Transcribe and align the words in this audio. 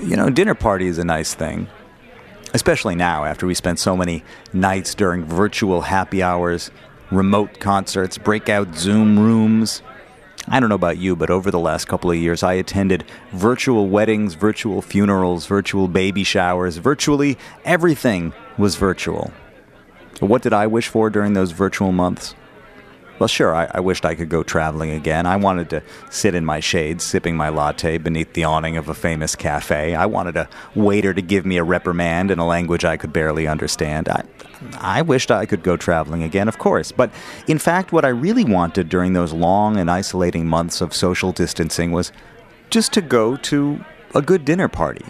You 0.00 0.14
know, 0.14 0.28
dinner 0.28 0.54
party 0.54 0.88
is 0.88 0.98
a 0.98 1.04
nice 1.04 1.32
thing, 1.32 1.68
especially 2.52 2.94
now 2.94 3.24
after 3.24 3.46
we 3.46 3.54
spent 3.54 3.78
so 3.78 3.96
many 3.96 4.24
nights 4.52 4.94
during 4.94 5.24
virtual 5.24 5.80
happy 5.80 6.22
hours, 6.22 6.70
remote 7.10 7.60
concerts, 7.60 8.18
breakout 8.18 8.76
Zoom 8.76 9.18
rooms. 9.18 9.82
I 10.48 10.60
don't 10.60 10.68
know 10.68 10.74
about 10.74 10.98
you, 10.98 11.16
but 11.16 11.30
over 11.30 11.50
the 11.50 11.58
last 11.58 11.88
couple 11.88 12.10
of 12.10 12.18
years, 12.18 12.42
I 12.42 12.52
attended 12.52 13.04
virtual 13.32 13.88
weddings, 13.88 14.34
virtual 14.34 14.82
funerals, 14.82 15.46
virtual 15.46 15.88
baby 15.88 16.24
showers. 16.24 16.76
Virtually 16.76 17.38
everything 17.64 18.34
was 18.58 18.76
virtual. 18.76 19.32
What 20.20 20.42
did 20.42 20.52
I 20.52 20.66
wish 20.66 20.88
for 20.88 21.08
during 21.08 21.32
those 21.32 21.52
virtual 21.52 21.90
months? 21.90 22.34
Well, 23.18 23.28
sure, 23.28 23.54
I, 23.54 23.70
I, 23.72 23.80
wished 23.80 24.04
I 24.04 24.14
could 24.14 24.28
go 24.28 24.42
traveling 24.42 24.90
again. 24.90 25.24
I 25.24 25.36
wanted 25.36 25.70
to 25.70 25.82
sit 26.10 26.34
in 26.34 26.44
my 26.44 26.60
shade, 26.60 27.00
sipping 27.00 27.34
my 27.34 27.48
latte 27.48 27.96
beneath 27.96 28.34
the 28.34 28.44
awning 28.44 28.76
of 28.76 28.90
a 28.90 28.94
famous 28.94 29.34
cafe. 29.34 29.94
I 29.94 30.04
wanted 30.04 30.36
a 30.36 30.48
waiter 30.74 31.14
to 31.14 31.22
give 31.22 31.46
me 31.46 31.56
a 31.56 31.64
reprimand 31.64 32.30
in 32.30 32.38
a 32.38 32.46
language 32.46 32.84
I 32.84 32.98
could 32.98 33.14
barely 33.14 33.46
understand. 33.46 34.08
I, 34.10 34.24
I 34.78 35.00
wished 35.00 35.30
I 35.30 35.46
could 35.46 35.62
go 35.62 35.78
traveling 35.78 36.22
again, 36.22 36.46
of 36.46 36.58
course. 36.58 36.92
But 36.92 37.10
in 37.46 37.58
fact, 37.58 37.90
what 37.90 38.04
I 38.04 38.08
really 38.08 38.44
wanted 38.44 38.90
during 38.90 39.14
those 39.14 39.32
long 39.32 39.78
and 39.78 39.90
isolating 39.90 40.46
months 40.46 40.82
of 40.82 40.94
social 40.94 41.32
distancing 41.32 41.92
was 41.92 42.12
just 42.68 42.92
to 42.92 43.00
go 43.00 43.36
to 43.36 43.82
a 44.14 44.20
good 44.20 44.44
dinner 44.44 44.68
party. 44.68 45.06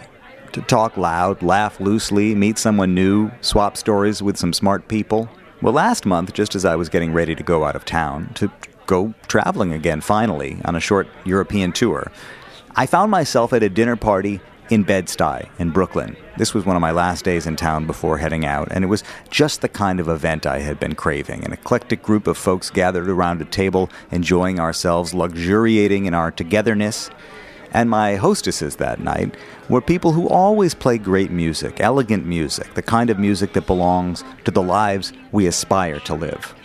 To 0.53 0.61
talk 0.61 0.95
loud, 0.95 1.43
laugh 1.43 1.79
loosely, 1.81 2.33
meet 2.35 2.57
someone 2.57 2.95
new, 2.95 3.31
swap 3.41 3.75
stories 3.75 4.21
with 4.21 4.37
some 4.37 4.53
smart 4.53 4.87
people. 4.87 5.29
Well, 5.59 5.73
last 5.73 6.05
month, 6.05 6.33
just 6.33 6.53
as 6.53 6.65
I 6.65 6.75
was 6.75 6.87
getting 6.87 7.13
ready 7.13 7.33
to 7.33 7.41
go 7.41 7.65
out 7.65 7.75
of 7.75 7.83
town, 7.83 8.29
to 8.35 8.51
go 8.85 9.15
traveling 9.27 9.73
again 9.73 10.01
finally 10.01 10.61
on 10.65 10.75
a 10.75 10.79
short 10.79 11.07
European 11.25 11.71
tour, 11.71 12.11
I 12.75 12.85
found 12.85 13.09
myself 13.09 13.53
at 13.53 13.63
a 13.63 13.69
dinner 13.69 13.95
party 13.95 14.39
in 14.69 14.83
Bed-Stuy 14.83 15.49
in 15.57 15.71
Brooklyn. 15.71 16.15
This 16.37 16.53
was 16.53 16.63
one 16.63 16.75
of 16.75 16.81
my 16.81 16.91
last 16.91 17.25
days 17.25 17.47
in 17.47 17.55
town 17.55 17.87
before 17.87 18.19
heading 18.19 18.45
out, 18.45 18.67
and 18.69 18.83
it 18.83 18.87
was 18.87 19.03
just 19.31 19.61
the 19.61 19.67
kind 19.67 19.99
of 19.99 20.07
event 20.07 20.45
I 20.45 20.59
had 20.59 20.79
been 20.79 20.93
craving. 20.93 21.43
An 21.43 21.53
eclectic 21.53 22.03
group 22.03 22.27
of 22.27 22.37
folks 22.37 22.69
gathered 22.69 23.09
around 23.09 23.41
a 23.41 23.45
table, 23.45 23.89
enjoying 24.11 24.59
ourselves, 24.59 25.15
luxuriating 25.15 26.05
in 26.05 26.13
our 26.13 26.29
togetherness. 26.29 27.09
And 27.71 27.89
my 27.89 28.15
hostesses 28.15 28.77
that 28.77 28.99
night 28.99 29.35
were 29.69 29.81
people 29.81 30.13
who 30.13 30.27
always 30.29 30.73
play 30.73 30.97
great 30.97 31.31
music, 31.31 31.79
elegant 31.79 32.25
music, 32.25 32.73
the 32.73 32.81
kind 32.81 33.09
of 33.09 33.19
music 33.19 33.53
that 33.53 33.67
belongs 33.67 34.23
to 34.45 34.51
the 34.51 34.61
lives 34.61 35.13
we 35.31 35.47
aspire 35.47 35.99
to 36.01 36.15
live. 36.15 36.55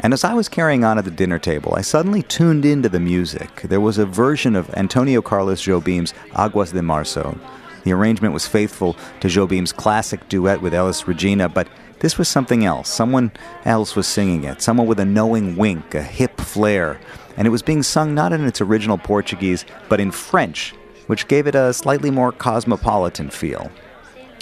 And 0.00 0.12
as 0.12 0.24
I 0.24 0.34
was 0.34 0.48
carrying 0.48 0.84
on 0.84 0.98
at 0.98 1.04
the 1.04 1.10
dinner 1.10 1.38
table, 1.38 1.74
I 1.74 1.80
suddenly 1.80 2.22
tuned 2.22 2.64
into 2.64 2.88
the 2.88 3.00
music. 3.00 3.62
There 3.62 3.80
was 3.80 3.96
a 3.96 4.06
version 4.06 4.56
of 4.56 4.68
Antonio 4.74 5.22
Carlos 5.22 5.62
Jobim's 5.62 6.12
Águas 6.32 6.72
de 6.72 6.80
Março. 6.80 7.38
The 7.84 7.92
arrangement 7.92 8.34
was 8.34 8.46
faithful 8.46 8.96
to 9.20 9.28
Jobim's 9.28 9.72
classic 9.72 10.28
duet 10.28 10.60
with 10.60 10.74
Elis 10.74 11.06
Regina, 11.06 11.48
but 11.48 11.68
this 12.00 12.18
was 12.18 12.28
something 12.28 12.64
else. 12.64 12.88
Someone 12.88 13.32
else 13.64 13.94
was 13.94 14.06
singing 14.06 14.44
it, 14.44 14.60
someone 14.60 14.86
with 14.86 15.00
a 15.00 15.04
knowing 15.04 15.56
wink, 15.56 15.94
a 15.94 16.02
hip 16.02 16.40
flair. 16.40 17.00
And 17.36 17.46
it 17.46 17.50
was 17.50 17.62
being 17.62 17.82
sung 17.82 18.14
not 18.14 18.32
in 18.32 18.44
its 18.44 18.60
original 18.60 18.98
Portuguese, 18.98 19.64
but 19.88 20.00
in 20.00 20.10
French, 20.10 20.74
which 21.06 21.28
gave 21.28 21.46
it 21.46 21.54
a 21.54 21.72
slightly 21.72 22.10
more 22.10 22.32
cosmopolitan 22.32 23.30
feel. 23.30 23.70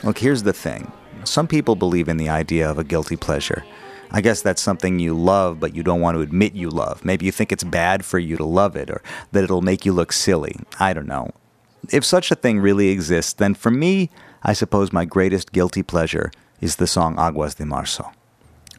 Look, 0.05 0.19
here's 0.19 0.43
the 0.43 0.53
thing 0.53 0.93
some 1.25 1.47
people 1.47 1.77
believe 1.77 2.09
in 2.09 2.17
the 2.17 2.29
idea 2.29 2.69
of 2.69 2.79
a 2.79 2.85
guilty 2.85 3.17
pleasure. 3.17 3.65
I 4.11 4.21
guess 4.21 4.43
that's 4.43 4.61
something 4.61 4.99
you 4.99 5.15
love, 5.15 5.59
but 5.59 5.75
you 5.75 5.83
don't 5.83 6.01
want 6.01 6.17
to 6.17 6.21
admit 6.21 6.55
you 6.55 6.69
love. 6.69 7.05
Maybe 7.05 7.25
you 7.25 7.33
think 7.33 7.51
it's 7.51 7.65
bad 7.65 8.05
for 8.05 8.19
you 8.19 8.37
to 8.37 8.45
love 8.45 8.77
it, 8.77 8.91
or 8.91 9.03
that 9.31 9.45
it'll 9.45 9.63
make 9.63 9.87
you 9.87 9.93
look 9.93 10.13
silly. 10.13 10.57
I 10.79 10.93
don't 10.93 11.07
know. 11.07 11.31
If 11.91 12.05
such 12.05 12.31
a 12.31 12.35
thing 12.35 12.61
really 12.61 12.89
exists, 12.89 13.33
then 13.33 13.55
for 13.55 13.71
me, 13.71 14.11
I 14.43 14.53
suppose 14.53 14.93
my 14.93 15.05
greatest 15.05 15.53
guilty 15.53 15.83
pleasure 15.83 16.31
is 16.61 16.77
the 16.77 16.87
song 16.87 17.17
Águas 17.17 17.57
de 17.57 17.65
Março. 17.65 18.13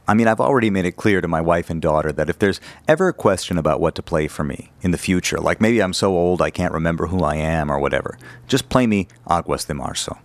I 0.07 0.13
mean, 0.13 0.27
I've 0.27 0.41
already 0.41 0.69
made 0.69 0.85
it 0.85 0.97
clear 0.97 1.21
to 1.21 1.27
my 1.27 1.39
wife 1.39 1.69
and 1.69 1.81
daughter 1.81 2.11
that 2.11 2.29
if 2.29 2.39
there's 2.39 2.59
ever 2.87 3.07
a 3.07 3.13
question 3.13 3.57
about 3.57 3.79
what 3.79 3.95
to 3.95 4.03
play 4.03 4.27
for 4.27 4.43
me 4.43 4.71
in 4.81 4.91
the 4.91 4.97
future, 4.97 5.37
like 5.37 5.61
maybe 5.61 5.81
I'm 5.81 5.93
so 5.93 6.15
old 6.15 6.41
I 6.41 6.49
can't 6.49 6.73
remember 6.73 7.07
who 7.07 7.23
I 7.23 7.35
am 7.35 7.71
or 7.71 7.79
whatever, 7.79 8.17
just 8.47 8.69
play 8.69 8.85
me 8.85 9.07
Águas 9.27 9.65
de 9.65 9.73
Março. 9.73 10.17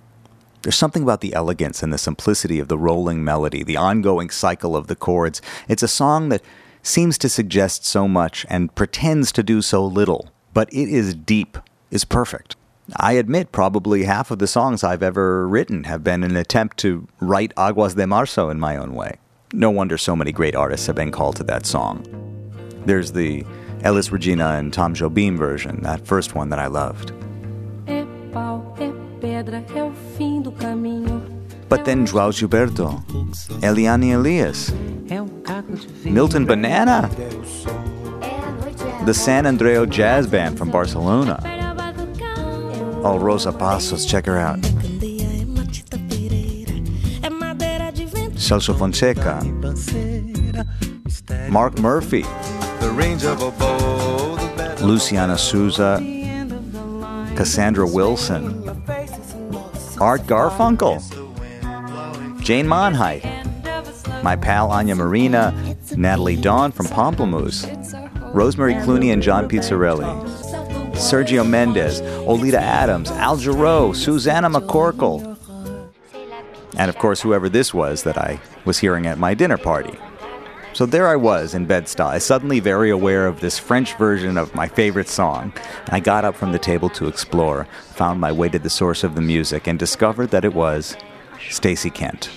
There's 0.63 0.75
something 0.75 1.05
about 1.05 1.21
the 1.21 1.33
elegance 1.35 1.83
and 1.83 1.93
the 1.93 1.99
simplicity 1.99 2.59
of 2.59 2.67
the 2.67 2.77
rolling 2.77 3.23
melody, 3.23 3.63
the 3.63 3.77
ongoing 3.77 4.31
cycle 4.31 4.77
of 4.77 4.89
the 4.89 4.97
chords. 4.97 5.41
It's 5.69 5.85
a 5.85 5.89
song 5.89 6.29
that 6.31 6.43
seems 6.83 7.17
to 7.19 7.29
suggest 7.29 7.87
so 7.87 8.09
much 8.09 8.45
and 8.49 8.75
pretends 8.75 9.31
to 9.33 9.45
do 9.45 9.63
so 9.63 9.85
little, 9.85 10.29
but 10.53 10.69
it 10.73 10.89
is 10.89 11.15
deep, 11.15 11.57
is 11.93 12.05
perfect. 12.05 12.57
I 12.97 13.13
admit 13.13 13.53
probably 13.53 14.05
half 14.05 14.31
of 14.31 14.41
the 14.41 14.47
songs 14.47 14.83
I've 14.83 15.03
ever 15.03 15.47
written 15.47 15.85
have 15.85 16.03
been 16.03 16.25
an 16.25 16.37
attempt 16.37 16.79
to 16.79 17.07
write 17.21 17.55
Águas 17.55 17.95
de 17.95 18.05
Março 18.05 18.51
in 18.51 18.59
my 18.59 18.77
own 18.77 18.95
way. 18.95 19.19
No 19.55 19.71
wonder 19.71 19.97
so 19.97 20.15
many 20.15 20.31
great 20.31 20.55
artists 20.55 20.87
have 20.87 20.97
been 20.97 21.11
called 21.11 21.37
to 21.37 21.45
that 21.45 21.65
song. 21.65 22.05
There's 22.85 23.13
the 23.13 23.45
Elis 23.83 24.13
Regina 24.13 24.51
and 24.59 24.73
Tom 24.73 24.95
Jobim 24.95 25.39
version, 25.39 25.83
that 25.83 26.07
first 26.07 26.35
one 26.35 26.51
that 26.51 26.59
I 26.59 26.67
loved. 26.67 27.13
But 31.69 31.85
then 31.85 32.07
João 32.07 32.31
Gilberto, 32.33 33.03
Eliane 33.63 34.15
Elias, 34.15 34.71
Milton 36.05 36.45
Banana, 36.45 37.09
the 39.07 39.15
Sant 39.15 39.47
Andreu 39.47 39.89
Jazz 39.89 40.27
Band 40.27 40.59
from 40.59 40.71
Barcelona. 40.71 41.41
Oh, 43.03 43.19
Rosa 43.19 43.53
Passos, 43.53 44.05
check 44.05 44.27
her 44.27 44.37
out. 44.37 44.61
Celso 48.39 48.77
Fonseca, 48.79 49.43
Mark 51.51 51.79
Murphy, 51.81 52.25
Luciana 54.81 55.37
Souza, 55.37 55.99
Cassandra 57.37 57.87
Wilson, 57.87 58.67
Art 60.01 60.23
Garfunkel, 60.23 61.03
Jane 62.41 62.67
Monheit, 62.67 63.25
my 64.23 64.37
pal 64.37 64.71
Anya 64.71 64.95
Marina, 64.95 65.53
Nataly 65.91 66.41
Dawn 66.41 66.71
from 66.71 66.87
Pomplamoose, 66.87 67.67
Rosemary 68.33 68.75
Clooney 68.75 69.13
and 69.13 69.21
John 69.21 69.49
Pizzarelli, 69.49 70.07
Sergio 70.93 71.47
Mendes, 71.47 72.01
Oleta 72.27 72.61
Adams, 72.61 73.11
Al 73.11 73.37
Jarreau, 73.37 73.95
Susannah 73.95 74.49
McCorkle, 74.49 75.38
and 76.79 76.89
of 76.89 76.97
course, 76.97 77.21
whoever 77.21 77.49
this 77.49 77.75
was 77.75 78.05
that 78.05 78.17
I 78.17 78.41
was 78.65 78.79
hearing 78.79 79.07
at 79.07 79.19
my 79.19 79.35
dinner 79.35 79.59
party. 79.59 79.99
So 80.73 80.87
there 80.87 81.09
I 81.09 81.17
was 81.17 81.55
in 81.55 81.67
Bed-Stuy, 81.67 82.23
suddenly 82.23 82.61
very 82.61 82.91
aware 82.91 83.27
of 83.27 83.41
this 83.41 83.59
French 83.59 83.97
version 83.97 84.39
of 84.39 84.55
my 84.55 84.69
favorite 84.69 85.09
song. 85.09 85.53
I 85.89 85.99
got 85.99 86.25
up 86.25 86.37
from 86.37 86.53
the 86.53 86.59
table 86.59 86.89
to 86.91 87.09
explore, 87.09 87.67
found 87.95 88.21
my 88.21 88.31
way 88.31 88.49
to 88.51 88.59
the 88.61 88.71
source 88.71 89.03
of 89.03 89.17
the 89.17 89.21
music, 89.21 89.67
and 89.67 89.77
discovered 89.79 90.29
that 90.29 90.45
it 90.45 90.55
was 90.55 90.97
Stacey 91.51 91.91
Kent. 91.91 92.31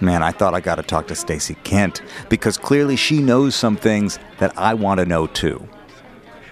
Man, 0.02 0.24
I 0.24 0.32
thought 0.32 0.54
I 0.54 0.62
got 0.62 0.76
to 0.76 0.84
talk 0.84 1.08
to 1.08 1.16
Stacey 1.16 1.56
Kent 1.64 2.02
because 2.30 2.58
clearly 2.58 2.96
she 2.96 3.22
knows 3.22 3.56
some 3.56 3.78
things 3.78 4.20
that 4.40 4.52
I 4.58 4.74
want 4.74 5.00
to 5.00 5.06
know 5.06 5.28
too. 5.28 5.68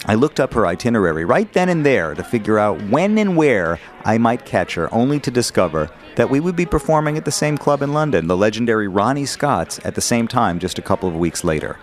I 0.05 0.15
looked 0.15 0.39
up 0.39 0.53
her 0.53 0.67
itinerary 0.67 1.25
right 1.25 1.51
then 1.53 1.69
and 1.69 1.85
there 1.85 2.13
to 2.13 2.23
figure 2.23 2.59
out 2.59 2.81
when 2.89 3.17
and 3.17 3.37
where 3.37 3.79
I 4.05 4.17
might 4.17 4.45
catch 4.45 4.75
her, 4.75 4.93
only 4.93 5.19
to 5.21 5.31
discover 5.31 5.89
that 6.15 6.29
we 6.29 6.39
would 6.39 6.55
be 6.55 6.65
performing 6.65 7.17
at 7.17 7.25
the 7.25 7.31
same 7.31 7.57
club 7.57 7.81
in 7.81 7.93
London, 7.93 8.27
the 8.27 8.37
legendary 8.37 8.87
Ronnie 8.87 9.25
Scott's, 9.25 9.79
at 9.85 9.95
the 9.95 10.01
same 10.01 10.27
time 10.27 10.59
just 10.59 10.77
a 10.77 10.81
couple 10.81 11.09
of 11.09 11.15
weeks 11.15 11.43
later. 11.43 11.77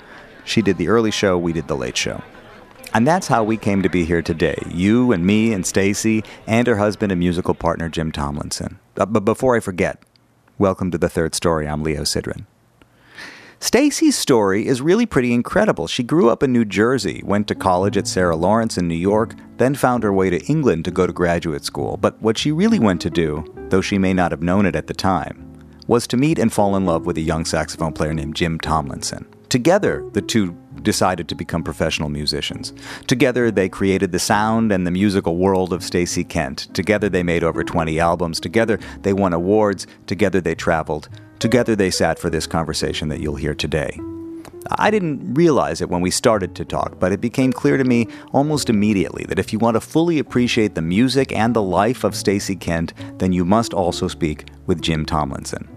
She 0.44 0.62
did 0.62 0.78
the 0.78 0.88
early 0.88 1.10
show, 1.10 1.38
we 1.38 1.52
did 1.52 1.68
the 1.68 1.76
late 1.76 1.96
show. 1.96 2.22
And 2.92 3.06
that's 3.06 3.28
how 3.28 3.44
we 3.44 3.56
came 3.56 3.82
to 3.82 3.88
be 3.88 4.04
here 4.04 4.20
today. 4.20 4.60
You 4.68 5.12
and 5.12 5.24
me 5.24 5.52
and 5.52 5.64
Stacey 5.64 6.24
and 6.48 6.66
her 6.66 6.76
husband 6.76 7.12
and 7.12 7.20
musical 7.20 7.54
partner 7.54 7.88
Jim 7.88 8.10
Tomlinson. 8.10 8.80
Uh, 8.96 9.06
but 9.06 9.24
before 9.24 9.56
I 9.56 9.60
forget, 9.60 10.02
welcome 10.58 10.90
to 10.90 10.98
the 10.98 11.08
third 11.08 11.36
story. 11.36 11.68
I'm 11.68 11.84
Leo 11.84 12.02
Sidran. 12.02 12.46
Stacey's 13.60 14.18
story 14.18 14.66
is 14.66 14.82
really 14.82 15.06
pretty 15.06 15.32
incredible. 15.32 15.86
She 15.86 16.02
grew 16.02 16.30
up 16.30 16.42
in 16.42 16.52
New 16.52 16.64
Jersey, 16.64 17.22
went 17.24 17.46
to 17.48 17.54
college 17.54 17.96
at 17.96 18.08
Sarah 18.08 18.34
Lawrence 18.34 18.76
in 18.76 18.88
New 18.88 18.94
York, 18.94 19.34
then 19.58 19.74
found 19.74 20.02
her 20.02 20.12
way 20.12 20.30
to 20.30 20.44
England 20.46 20.84
to 20.86 20.90
go 20.90 21.06
to 21.06 21.12
graduate 21.12 21.64
school. 21.64 21.96
But 21.96 22.20
what 22.20 22.38
she 22.38 22.50
really 22.50 22.78
went 22.78 23.02
to 23.02 23.10
do, 23.10 23.44
though 23.68 23.82
she 23.82 23.98
may 23.98 24.14
not 24.14 24.32
have 24.32 24.42
known 24.42 24.66
it 24.66 24.74
at 24.74 24.88
the 24.88 24.94
time, 24.94 25.46
was 25.86 26.06
to 26.08 26.16
meet 26.16 26.38
and 26.38 26.52
fall 26.52 26.74
in 26.74 26.86
love 26.86 27.06
with 27.06 27.18
a 27.18 27.22
young 27.22 27.44
saxophone 27.44 27.92
player 27.92 28.14
named 28.14 28.34
Jim 28.34 28.58
Tomlinson. 28.58 29.26
Together, 29.50 30.08
the 30.12 30.22
two 30.22 30.56
decided 30.82 31.28
to 31.28 31.34
become 31.34 31.64
professional 31.64 32.08
musicians. 32.08 32.72
Together, 33.08 33.50
they 33.50 33.68
created 33.68 34.12
the 34.12 34.18
sound 34.18 34.70
and 34.70 34.86
the 34.86 34.92
musical 34.92 35.36
world 35.36 35.72
of 35.72 35.82
Stacey 35.82 36.22
Kent. 36.22 36.72
Together, 36.72 37.08
they 37.08 37.24
made 37.24 37.42
over 37.42 37.64
20 37.64 37.98
albums. 37.98 38.38
Together, 38.38 38.78
they 39.02 39.12
won 39.12 39.32
awards. 39.32 39.88
Together, 40.06 40.40
they 40.40 40.54
traveled. 40.54 41.08
Together, 41.40 41.74
they 41.74 41.90
sat 41.90 42.16
for 42.16 42.30
this 42.30 42.46
conversation 42.46 43.08
that 43.08 43.18
you'll 43.18 43.34
hear 43.34 43.52
today. 43.52 43.98
I 44.78 44.88
didn't 44.92 45.34
realize 45.34 45.80
it 45.80 45.88
when 45.88 46.00
we 46.00 46.12
started 46.12 46.54
to 46.54 46.64
talk, 46.64 47.00
but 47.00 47.10
it 47.10 47.20
became 47.20 47.52
clear 47.52 47.76
to 47.76 47.82
me 47.82 48.06
almost 48.32 48.70
immediately 48.70 49.24
that 49.24 49.40
if 49.40 49.52
you 49.52 49.58
want 49.58 49.74
to 49.74 49.80
fully 49.80 50.20
appreciate 50.20 50.76
the 50.76 50.82
music 50.82 51.32
and 51.32 51.54
the 51.54 51.62
life 51.62 52.04
of 52.04 52.14
Stacey 52.14 52.54
Kent, 52.54 52.92
then 53.18 53.32
you 53.32 53.44
must 53.44 53.74
also 53.74 54.06
speak 54.06 54.46
with 54.66 54.80
Jim 54.80 55.04
Tomlinson. 55.04 55.68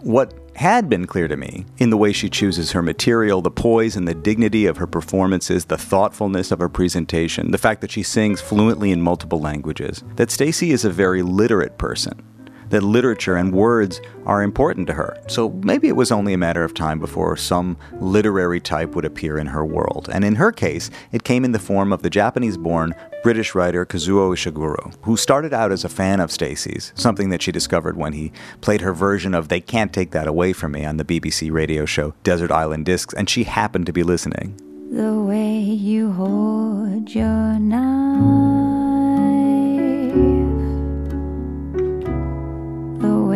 What 0.00 0.45
had 0.56 0.88
been 0.88 1.06
clear 1.06 1.28
to 1.28 1.36
me 1.36 1.66
in 1.78 1.90
the 1.90 1.96
way 1.96 2.12
she 2.12 2.28
chooses 2.28 2.72
her 2.72 2.82
material, 2.82 3.42
the 3.42 3.50
poise 3.50 3.96
and 3.96 4.08
the 4.08 4.14
dignity 4.14 4.66
of 4.66 4.78
her 4.78 4.86
performances, 4.86 5.66
the 5.66 5.78
thoughtfulness 5.78 6.50
of 6.50 6.58
her 6.58 6.68
presentation, 6.68 7.50
the 7.50 7.58
fact 7.58 7.80
that 7.80 7.90
she 7.90 8.02
sings 8.02 8.40
fluently 8.40 8.90
in 8.90 9.00
multiple 9.00 9.40
languages, 9.40 10.02
that 10.16 10.30
Stacey 10.30 10.72
is 10.72 10.84
a 10.84 10.90
very 10.90 11.22
literate 11.22 11.78
person 11.78 12.22
that 12.70 12.82
literature 12.82 13.36
and 13.36 13.52
words 13.52 14.00
are 14.24 14.42
important 14.42 14.86
to 14.88 14.92
her. 14.94 15.16
So 15.28 15.50
maybe 15.62 15.88
it 15.88 15.96
was 15.96 16.10
only 16.10 16.32
a 16.32 16.38
matter 16.38 16.64
of 16.64 16.74
time 16.74 16.98
before 16.98 17.36
some 17.36 17.76
literary 18.00 18.60
type 18.60 18.94
would 18.94 19.04
appear 19.04 19.38
in 19.38 19.46
her 19.48 19.64
world. 19.64 20.08
And 20.12 20.24
in 20.24 20.36
her 20.36 20.52
case, 20.52 20.90
it 21.12 21.24
came 21.24 21.44
in 21.44 21.52
the 21.52 21.58
form 21.58 21.92
of 21.92 22.02
the 22.02 22.10
Japanese 22.10 22.56
born 22.56 22.94
British 23.22 23.54
writer 23.54 23.84
Kazuo 23.84 24.32
Ishiguro, 24.32 24.94
who 25.02 25.16
started 25.16 25.52
out 25.52 25.72
as 25.72 25.84
a 25.84 25.88
fan 25.88 26.20
of 26.20 26.30
Stacey's, 26.30 26.92
something 26.94 27.30
that 27.30 27.42
she 27.42 27.50
discovered 27.50 27.96
when 27.96 28.12
he 28.12 28.32
played 28.60 28.82
her 28.82 28.92
version 28.92 29.34
of 29.34 29.48
They 29.48 29.60
Can't 29.60 29.92
Take 29.92 30.12
That 30.12 30.28
Away 30.28 30.52
From 30.52 30.72
Me 30.72 30.84
on 30.84 30.96
the 30.96 31.04
BBC 31.04 31.50
radio 31.50 31.84
show 31.84 32.14
Desert 32.22 32.52
Island 32.52 32.86
Discs, 32.86 33.14
and 33.14 33.28
she 33.28 33.44
happened 33.44 33.86
to 33.86 33.92
be 33.92 34.02
listening. 34.02 34.56
The 34.92 35.20
way 35.20 35.58
you 35.58 36.12
hold 36.12 37.12
your 37.12 37.58
knife 37.58 39.25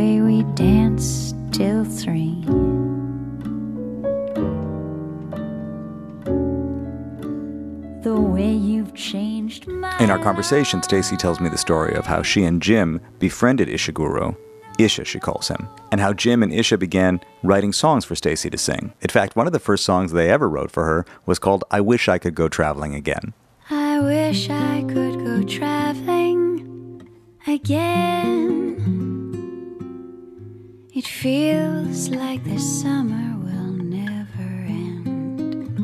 way 0.00 0.20
we 0.22 0.42
danced 0.54 1.36
till 1.52 1.84
three. 1.84 2.40
The 8.02 8.18
way 8.18 8.50
you've 8.50 8.94
changed 8.94 9.66
my 9.66 9.94
In 9.98 10.10
our 10.10 10.18
conversation, 10.18 10.82
Stacey 10.82 11.18
tells 11.18 11.38
me 11.38 11.50
the 11.50 11.58
story 11.58 11.94
of 11.94 12.06
how 12.06 12.22
she 12.22 12.44
and 12.44 12.62
Jim 12.62 12.98
befriended 13.18 13.68
Ishiguro, 13.68 14.34
Isha 14.78 15.04
she 15.04 15.18
calls 15.20 15.48
him, 15.48 15.68
and 15.92 16.00
how 16.00 16.14
Jim 16.14 16.42
and 16.42 16.50
Isha 16.50 16.78
began 16.78 17.20
writing 17.42 17.72
songs 17.74 18.06
for 18.06 18.14
Stacey 18.14 18.48
to 18.48 18.56
sing. 18.56 18.94
In 19.02 19.10
fact, 19.10 19.36
one 19.36 19.46
of 19.46 19.52
the 19.52 19.58
first 19.58 19.84
songs 19.84 20.12
they 20.12 20.30
ever 20.30 20.48
wrote 20.48 20.70
for 20.70 20.86
her 20.86 21.04
was 21.26 21.38
called 21.38 21.62
I 21.70 21.82
Wish 21.82 22.08
I 22.08 22.16
Could 22.16 22.34
Go 22.34 22.48
Traveling 22.48 22.94
Again. 22.94 23.34
I 23.68 24.00
wish 24.00 24.48
I 24.48 24.82
could 24.88 25.22
go 25.22 25.42
traveling 25.42 27.06
again. 27.46 28.69
It 31.00 31.06
feels 31.06 32.10
like 32.10 32.44
the 32.44 32.58
summer 32.58 33.38
will 33.38 33.72
never 33.72 34.50
end. 34.68 35.80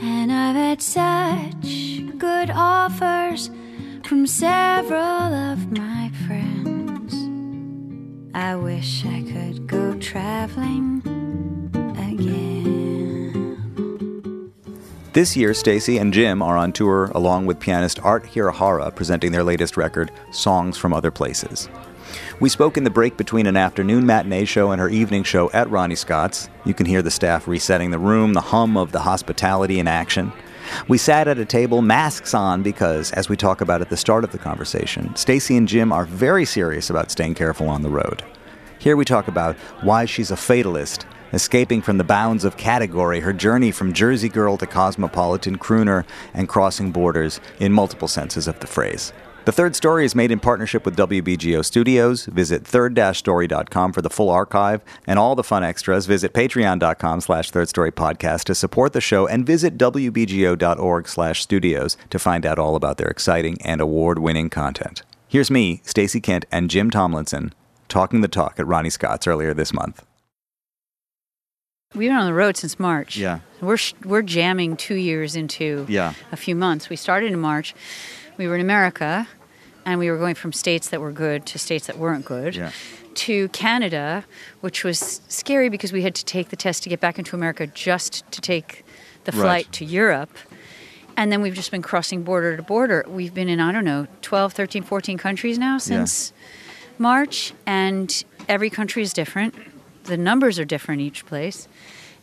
And 0.00 0.30
I've 0.32 0.54
had 0.54 0.80
such 0.80 2.04
good 2.16 2.48
offers 2.54 3.50
from 4.04 4.24
several 4.28 5.34
of 5.50 5.72
my 5.76 6.12
friends. 6.28 7.12
I 8.34 8.54
wish 8.54 9.04
I 9.04 9.22
could 9.32 9.66
go 9.66 9.98
traveling 9.98 11.02
again. 11.98 13.58
This 15.12 15.36
year, 15.36 15.52
Stacey 15.54 15.98
and 15.98 16.14
Jim 16.14 16.40
are 16.40 16.56
on 16.56 16.70
tour 16.72 17.10
along 17.16 17.46
with 17.46 17.58
pianist 17.58 17.98
Art 18.04 18.22
Hirahara 18.22 18.94
presenting 18.94 19.32
their 19.32 19.42
latest 19.42 19.76
record, 19.76 20.12
Songs 20.30 20.78
from 20.78 20.92
Other 20.92 21.10
Places. 21.10 21.68
We 22.40 22.48
spoke 22.48 22.76
in 22.76 22.84
the 22.84 22.90
break 22.90 23.16
between 23.16 23.48
an 23.48 23.56
afternoon 23.56 24.06
matinee 24.06 24.44
show 24.44 24.70
and 24.70 24.80
her 24.80 24.88
evening 24.88 25.24
show 25.24 25.50
at 25.50 25.68
Ronnie 25.70 25.96
Scott's. 25.96 26.48
You 26.64 26.72
can 26.72 26.86
hear 26.86 27.02
the 27.02 27.10
staff 27.10 27.48
resetting 27.48 27.90
the 27.90 27.98
room, 27.98 28.32
the 28.32 28.40
hum 28.40 28.76
of 28.76 28.92
the 28.92 29.00
hospitality 29.00 29.80
in 29.80 29.88
action. 29.88 30.32
We 30.86 30.98
sat 30.98 31.26
at 31.26 31.40
a 31.40 31.44
table, 31.44 31.82
masks 31.82 32.34
on, 32.34 32.62
because, 32.62 33.10
as 33.10 33.28
we 33.28 33.36
talk 33.36 33.60
about 33.60 33.80
at 33.80 33.90
the 33.90 33.96
start 33.96 34.22
of 34.22 34.30
the 34.30 34.38
conversation, 34.38 35.16
Stacey 35.16 35.56
and 35.56 35.66
Jim 35.66 35.90
are 35.90 36.04
very 36.04 36.44
serious 36.44 36.90
about 36.90 37.10
staying 37.10 37.34
careful 37.34 37.68
on 37.68 37.82
the 37.82 37.90
road. 37.90 38.22
Here 38.78 38.96
we 38.96 39.04
talk 39.04 39.26
about 39.26 39.56
why 39.82 40.04
she's 40.04 40.30
a 40.30 40.36
fatalist, 40.36 41.06
escaping 41.32 41.82
from 41.82 41.98
the 41.98 42.04
bounds 42.04 42.44
of 42.44 42.56
category, 42.56 43.18
her 43.18 43.32
journey 43.32 43.72
from 43.72 43.92
Jersey 43.92 44.28
girl 44.28 44.56
to 44.58 44.66
cosmopolitan 44.68 45.58
crooner, 45.58 46.04
and 46.34 46.48
crossing 46.48 46.92
borders 46.92 47.40
in 47.58 47.72
multiple 47.72 48.06
senses 48.06 48.46
of 48.46 48.60
the 48.60 48.68
phrase. 48.68 49.12
The 49.44 49.52
third 49.52 49.74
story 49.74 50.04
is 50.04 50.14
made 50.14 50.30
in 50.30 50.40
partnership 50.40 50.84
with 50.84 50.94
WBGO 50.96 51.64
Studios. 51.64 52.26
Visit 52.26 52.66
third-story.com 52.66 53.92
for 53.94 54.02
the 54.02 54.10
full 54.10 54.28
archive 54.28 54.82
and 55.06 55.18
all 55.18 55.34
the 55.34 55.42
fun 55.44 55.64
extras. 55.64 56.04
Visit 56.04 56.34
patreon.com 56.34 57.22
slash 57.22 57.50
third 57.50 57.68
story 57.70 57.90
podcast 57.90 58.44
to 58.44 58.54
support 58.54 58.92
the 58.92 59.00
show 59.00 59.26
and 59.26 59.46
visit 59.46 59.78
wbgo.org 59.78 61.08
slash 61.08 61.40
studios 61.42 61.96
to 62.10 62.18
find 62.18 62.44
out 62.44 62.58
all 62.58 62.76
about 62.76 62.98
their 62.98 63.08
exciting 63.08 63.56
and 63.62 63.80
award-winning 63.80 64.50
content. 64.50 65.02
Here's 65.28 65.50
me, 65.50 65.80
Stacey 65.82 66.20
Kent, 66.20 66.44
and 66.52 66.68
Jim 66.68 66.90
Tomlinson 66.90 67.54
talking 67.88 68.20
the 68.20 68.28
talk 68.28 68.60
at 68.60 68.66
Ronnie 68.66 68.90
Scott's 68.90 69.26
earlier 69.26 69.54
this 69.54 69.72
month. 69.72 70.04
We've 71.94 72.10
been 72.10 72.18
on 72.18 72.26
the 72.26 72.34
road 72.34 72.58
since 72.58 72.78
March. 72.78 73.16
Yeah. 73.16 73.40
We're, 73.62 73.78
we're 74.04 74.20
jamming 74.20 74.76
two 74.76 74.96
years 74.96 75.34
into 75.34 75.86
Yeah. 75.88 76.12
a 76.30 76.36
few 76.36 76.54
months. 76.54 76.90
We 76.90 76.96
started 76.96 77.32
in 77.32 77.40
March. 77.40 77.74
We 78.38 78.46
were 78.48 78.54
in 78.54 78.60
America 78.62 79.28
and 79.84 79.98
we 79.98 80.10
were 80.10 80.16
going 80.16 80.34
from 80.34 80.52
states 80.52 80.88
that 80.88 81.00
were 81.00 81.12
good 81.12 81.44
to 81.46 81.58
states 81.58 81.86
that 81.88 81.98
weren't 81.98 82.24
good. 82.24 82.56
Yeah. 82.56 82.70
To 83.14 83.48
Canada, 83.48 84.24
which 84.60 84.84
was 84.84 85.20
scary 85.28 85.68
because 85.68 85.92
we 85.92 86.02
had 86.02 86.14
to 86.14 86.24
take 86.24 86.48
the 86.50 86.56
test 86.56 86.82
to 86.84 86.88
get 86.88 87.00
back 87.00 87.18
into 87.18 87.34
America 87.34 87.66
just 87.66 88.24
to 88.32 88.40
take 88.40 88.84
the 89.24 89.32
Right. 89.32 89.40
flight 89.40 89.72
to 89.72 89.84
Europe. 89.84 90.30
And 91.16 91.32
then 91.32 91.42
we've 91.42 91.54
just 91.54 91.72
been 91.72 91.82
crossing 91.82 92.22
border 92.22 92.56
to 92.56 92.62
border. 92.62 93.04
We've 93.08 93.34
been 93.34 93.48
in, 93.48 93.58
I 93.58 93.72
don't 93.72 93.84
know, 93.84 94.06
12, 94.22 94.52
13, 94.52 94.84
14 94.84 95.18
countries 95.18 95.58
now 95.58 95.76
since 95.78 96.32
March, 96.96 97.52
and 97.66 98.24
every 98.48 98.70
country 98.70 99.02
is 99.02 99.12
different. 99.12 99.54
The 100.04 100.16
numbers 100.16 100.60
are 100.60 100.64
different 100.64 101.00
each 101.00 101.26
place. 101.26 101.66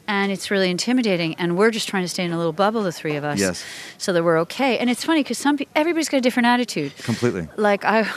And 0.07 0.31
it's 0.31 0.51
really 0.51 0.69
intimidating. 0.69 1.33
And 1.35 1.57
we're 1.57 1.71
just 1.71 1.87
trying 1.89 2.03
to 2.03 2.07
stay 2.09 2.23
in 2.23 2.31
a 2.31 2.37
little 2.37 2.53
bubble, 2.53 2.83
the 2.83 2.91
three 2.91 3.15
of 3.15 3.23
us, 3.23 3.39
Yes. 3.39 3.65
so 3.97 4.13
that 4.13 4.23
we're 4.23 4.37
okay. 4.41 4.77
And 4.77 4.89
it's 4.89 5.03
funny 5.03 5.23
because 5.23 5.39
some 5.39 5.57
everybody's 5.75 6.09
got 6.09 6.17
a 6.17 6.21
different 6.21 6.45
attitude. 6.47 6.95
Completely. 6.97 7.47
Like 7.57 7.83
I, 7.85 8.07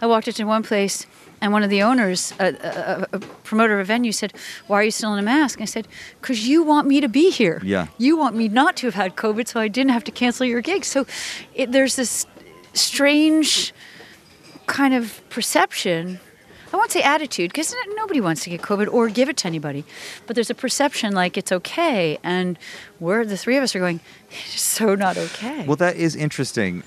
I 0.00 0.06
walked 0.06 0.26
into 0.26 0.46
one 0.46 0.62
place, 0.62 1.06
and 1.42 1.52
one 1.52 1.62
of 1.62 1.68
the 1.68 1.82
owners, 1.82 2.32
a, 2.40 2.54
a, 3.12 3.16
a 3.16 3.18
promoter 3.42 3.74
of 3.74 3.80
a 3.80 3.84
venue, 3.84 4.12
said, 4.12 4.32
"Why 4.68 4.80
are 4.80 4.84
you 4.84 4.90
still 4.90 5.12
in 5.12 5.18
a 5.18 5.22
mask?" 5.22 5.60
I 5.60 5.66
said, 5.66 5.86
"Because 6.20 6.48
you 6.48 6.62
want 6.62 6.88
me 6.88 7.02
to 7.02 7.08
be 7.08 7.30
here. 7.30 7.60
Yeah. 7.62 7.88
You 7.98 8.16
want 8.16 8.34
me 8.36 8.48
not 8.48 8.76
to 8.78 8.86
have 8.86 8.94
had 8.94 9.14
COVID, 9.14 9.46
so 9.46 9.60
I 9.60 9.68
didn't 9.68 9.90
have 9.90 10.04
to 10.04 10.12
cancel 10.12 10.46
your 10.46 10.62
gig." 10.62 10.84
So, 10.86 11.04
it, 11.54 11.72
there's 11.72 11.96
this 11.96 12.24
strange 12.72 13.74
kind 14.66 14.94
of 14.94 15.20
perception. 15.28 16.20
I 16.74 16.76
won't 16.76 16.90
say 16.90 17.02
attitude 17.02 17.52
because 17.52 17.72
nobody 17.94 18.20
wants 18.20 18.42
to 18.42 18.50
get 18.50 18.60
COVID 18.60 18.92
or 18.92 19.08
give 19.08 19.28
it 19.28 19.36
to 19.38 19.46
anybody, 19.46 19.84
but 20.26 20.34
there's 20.34 20.50
a 20.50 20.56
perception 20.56 21.14
like 21.14 21.36
it's 21.36 21.52
okay, 21.52 22.18
and 22.24 22.58
we're 22.98 23.24
the 23.24 23.36
three 23.36 23.56
of 23.56 23.62
us 23.62 23.76
are 23.76 23.78
going, 23.78 24.00
it's 24.28 24.60
so 24.60 24.96
not 24.96 25.16
okay. 25.16 25.64
Well, 25.68 25.76
that 25.76 25.94
is 25.94 26.16
interesting. 26.16 26.82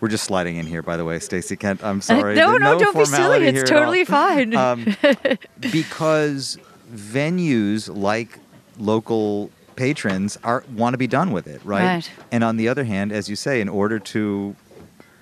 We're 0.00 0.08
just 0.08 0.24
sliding 0.24 0.56
in 0.56 0.66
here, 0.66 0.82
by 0.82 0.96
the 0.96 1.04
way, 1.04 1.20
Stacey 1.20 1.54
Kent. 1.54 1.84
I'm 1.84 2.00
sorry. 2.00 2.34
no, 2.34 2.50
There's 2.50 2.60
no, 2.60 2.78
don't 2.80 2.98
be 2.98 3.04
silly. 3.04 3.46
It's 3.46 3.70
totally 3.70 4.04
fine. 4.04 4.56
Um, 4.56 4.96
because 5.60 6.58
venues 6.92 7.88
like 7.96 8.40
local 8.78 9.52
patrons 9.76 10.38
are 10.42 10.64
want 10.74 10.94
to 10.94 10.98
be 10.98 11.06
done 11.06 11.30
with 11.30 11.46
it, 11.46 11.64
right? 11.64 11.84
Right. 11.84 12.10
And 12.32 12.42
on 12.42 12.56
the 12.56 12.66
other 12.66 12.82
hand, 12.82 13.12
as 13.12 13.28
you 13.28 13.36
say, 13.36 13.60
in 13.60 13.68
order 13.68 14.00
to 14.00 14.56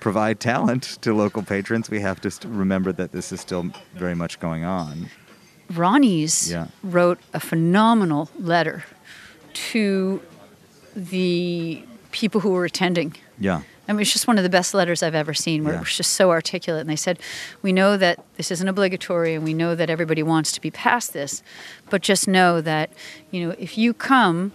provide 0.07 0.39
talent 0.39 0.83
to 1.01 1.13
local 1.13 1.43
patrons, 1.43 1.89
we 1.89 1.99
have 1.99 2.21
to 2.21 2.31
st- 2.31 2.53
remember 2.53 2.93
that 2.93 3.11
this 3.11 3.33
is 3.33 3.41
still 3.41 3.65
very 3.93 4.15
much 4.15 4.39
going 4.39 4.63
on. 4.63 5.09
Ronnie's 5.69 6.49
Yeah. 6.49 6.67
wrote 6.81 7.19
a 7.33 7.41
phenomenal 7.41 8.29
letter 8.39 8.85
to 9.73 10.21
the 10.95 11.83
people 12.13 12.39
who 12.39 12.51
were 12.51 12.63
attending. 12.63 13.15
Yeah. 13.37 13.63
I 13.89 13.91
mean, 13.91 13.99
it's 13.99 14.13
just 14.13 14.27
one 14.27 14.37
of 14.37 14.43
the 14.45 14.49
best 14.49 14.73
letters 14.73 15.03
I've 15.03 15.13
ever 15.13 15.33
seen 15.33 15.65
where 15.65 15.73
Yeah. 15.73 15.79
it 15.81 15.83
was 15.83 15.97
just 15.97 16.13
so 16.13 16.29
articulate. 16.31 16.79
And 16.81 16.89
they 16.89 16.95
said, 16.95 17.19
We 17.61 17.73
know 17.73 17.97
that 17.97 18.23
this 18.37 18.49
isn't 18.49 18.67
obligatory 18.69 19.35
and 19.35 19.43
we 19.43 19.53
know 19.53 19.75
that 19.75 19.89
everybody 19.89 20.23
wants 20.23 20.53
to 20.53 20.61
be 20.61 20.71
past 20.71 21.11
this, 21.11 21.43
but 21.89 22.01
just 22.01 22.29
know 22.29 22.61
that, 22.61 22.91
you 23.29 23.45
know, 23.45 23.55
if 23.59 23.77
you 23.77 23.93
come 23.93 24.53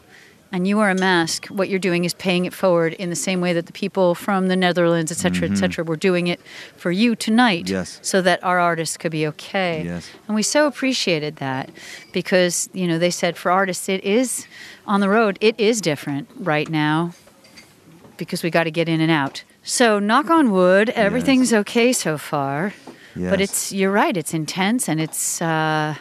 and 0.52 0.68
you 0.68 0.76
wear 0.76 0.90
a 0.90 0.94
mask, 0.94 1.47
what 1.47 1.68
you're 1.71 1.78
doing 1.78 2.04
is 2.04 2.12
paying 2.14 2.44
it 2.44 2.52
forward 2.52 2.92
in 2.94 3.09
the 3.11 3.16
same 3.16 3.40
way 3.40 3.52
that 3.54 3.66
the 3.66 3.73
people 3.73 4.14
from 4.14 4.49
the 4.49 4.56
Netherlands, 4.56 5.11
et 5.11 5.16
cetera, 5.16 5.49
et 5.49 5.56
cetera, 5.56 5.82
were 5.82 5.97
doing 5.97 6.26
it 6.26 6.40
for 6.76 6.90
you 6.92 7.16
tonight 7.16 7.71
Yes. 7.71 7.99
so 8.02 8.21
that 8.23 8.42
our 8.44 8.59
artists 8.61 8.97
could 8.99 9.12
be 9.12 9.26
okay. 9.28 9.82
Yes. 9.85 10.11
And 10.26 10.35
we 10.35 10.42
so 10.42 10.66
appreciated 10.66 11.37
that 11.37 11.71
because, 12.12 12.68
you 12.75 12.87
know, 12.87 12.99
they 12.99 13.11
said 13.11 13.37
for 13.38 13.50
artists, 13.50 13.88
it 13.88 14.04
is 14.04 14.47
on 14.87 15.00
the 15.00 15.09
road, 15.09 15.38
it 15.40 15.59
is 15.59 15.80
different 15.80 16.28
right 16.37 16.68
now 16.68 17.14
because 18.18 18.42
we 18.42 18.50
got 18.50 18.64
to 18.64 18.71
get 18.71 18.88
in 18.88 19.00
and 19.00 19.11
out. 19.11 19.44
So, 19.64 19.99
knock 19.99 20.28
on 20.28 20.50
wood, 20.50 20.90
everything's 20.90 21.52
okay 21.52 21.92
so 21.92 22.18
far. 22.18 22.75
But 23.14 23.40
it's, 23.40 23.73
you're 23.73 23.92
right, 23.92 24.16
it's 24.16 24.35
intense 24.35 24.88
and 24.88 25.00
it's, 25.00 25.40
uh, 25.40 25.94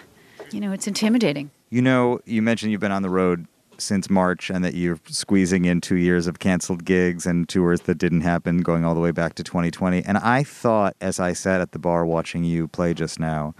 you 0.52 0.60
know, 0.60 0.72
it's 0.72 0.88
intimidating. 0.88 1.52
You 1.70 1.82
know, 1.82 2.20
you 2.26 2.42
mentioned 2.42 2.72
you've 2.72 2.82
been 2.82 2.92
on 2.92 3.02
the 3.02 3.10
road 3.10 3.48
since 3.82 4.10
March 4.10 4.50
and 4.50 4.64
that 4.64 4.76
you're 4.76 5.00
squeezing 5.08 5.66
in 5.66 5.82
two 5.82 5.96
years 5.96 6.28
of 6.28 6.40
canceled 6.40 6.86
gigs 6.86 7.26
and 7.26 7.50
tours 7.50 7.82
that 7.82 7.98
didn't 7.98 8.22
happen 8.22 8.62
going 8.62 8.86
all 8.86 8.96
the 8.96 9.02
way 9.02 9.12
back 9.12 9.36
to 9.36 9.44
2020. 9.44 10.04
And 10.04 10.18
I 10.18 10.44
thought, 10.44 10.96
as 11.02 11.20
I 11.20 11.34
sat 11.34 11.62
at 11.62 11.72
the 11.72 11.80
bar 11.80 12.06
watching 12.06 12.44
you 12.44 12.68
play 12.68 12.94
just 12.94 13.20
now, 13.20 13.56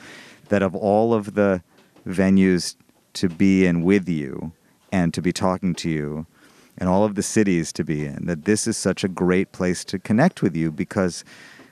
that 0.50 0.62
of 0.62 0.76
all 0.76 1.14
of 1.14 1.36
the 1.36 1.62
venues 2.08 2.76
to 3.14 3.30
be 3.30 3.66
in 3.66 3.84
with 3.84 4.08
you 4.08 4.52
and 4.92 5.14
to 5.14 5.22
be 5.22 5.34
talking 5.34 5.74
to 5.76 5.90
you, 5.90 6.26
and 6.78 6.90
all 6.90 7.04
of 7.04 7.16
the 7.16 7.24
cities 7.24 7.72
to 7.74 7.84
be 7.84 8.06
in, 8.06 8.26
that 8.26 8.46
this 8.46 8.66
is 8.66 8.78
such 8.78 9.04
a 9.04 9.08
great 9.08 9.52
place 9.52 9.84
to 9.86 10.00
connect 10.00 10.42
with 10.42 10.56
you 10.56 10.72
because 10.72 11.24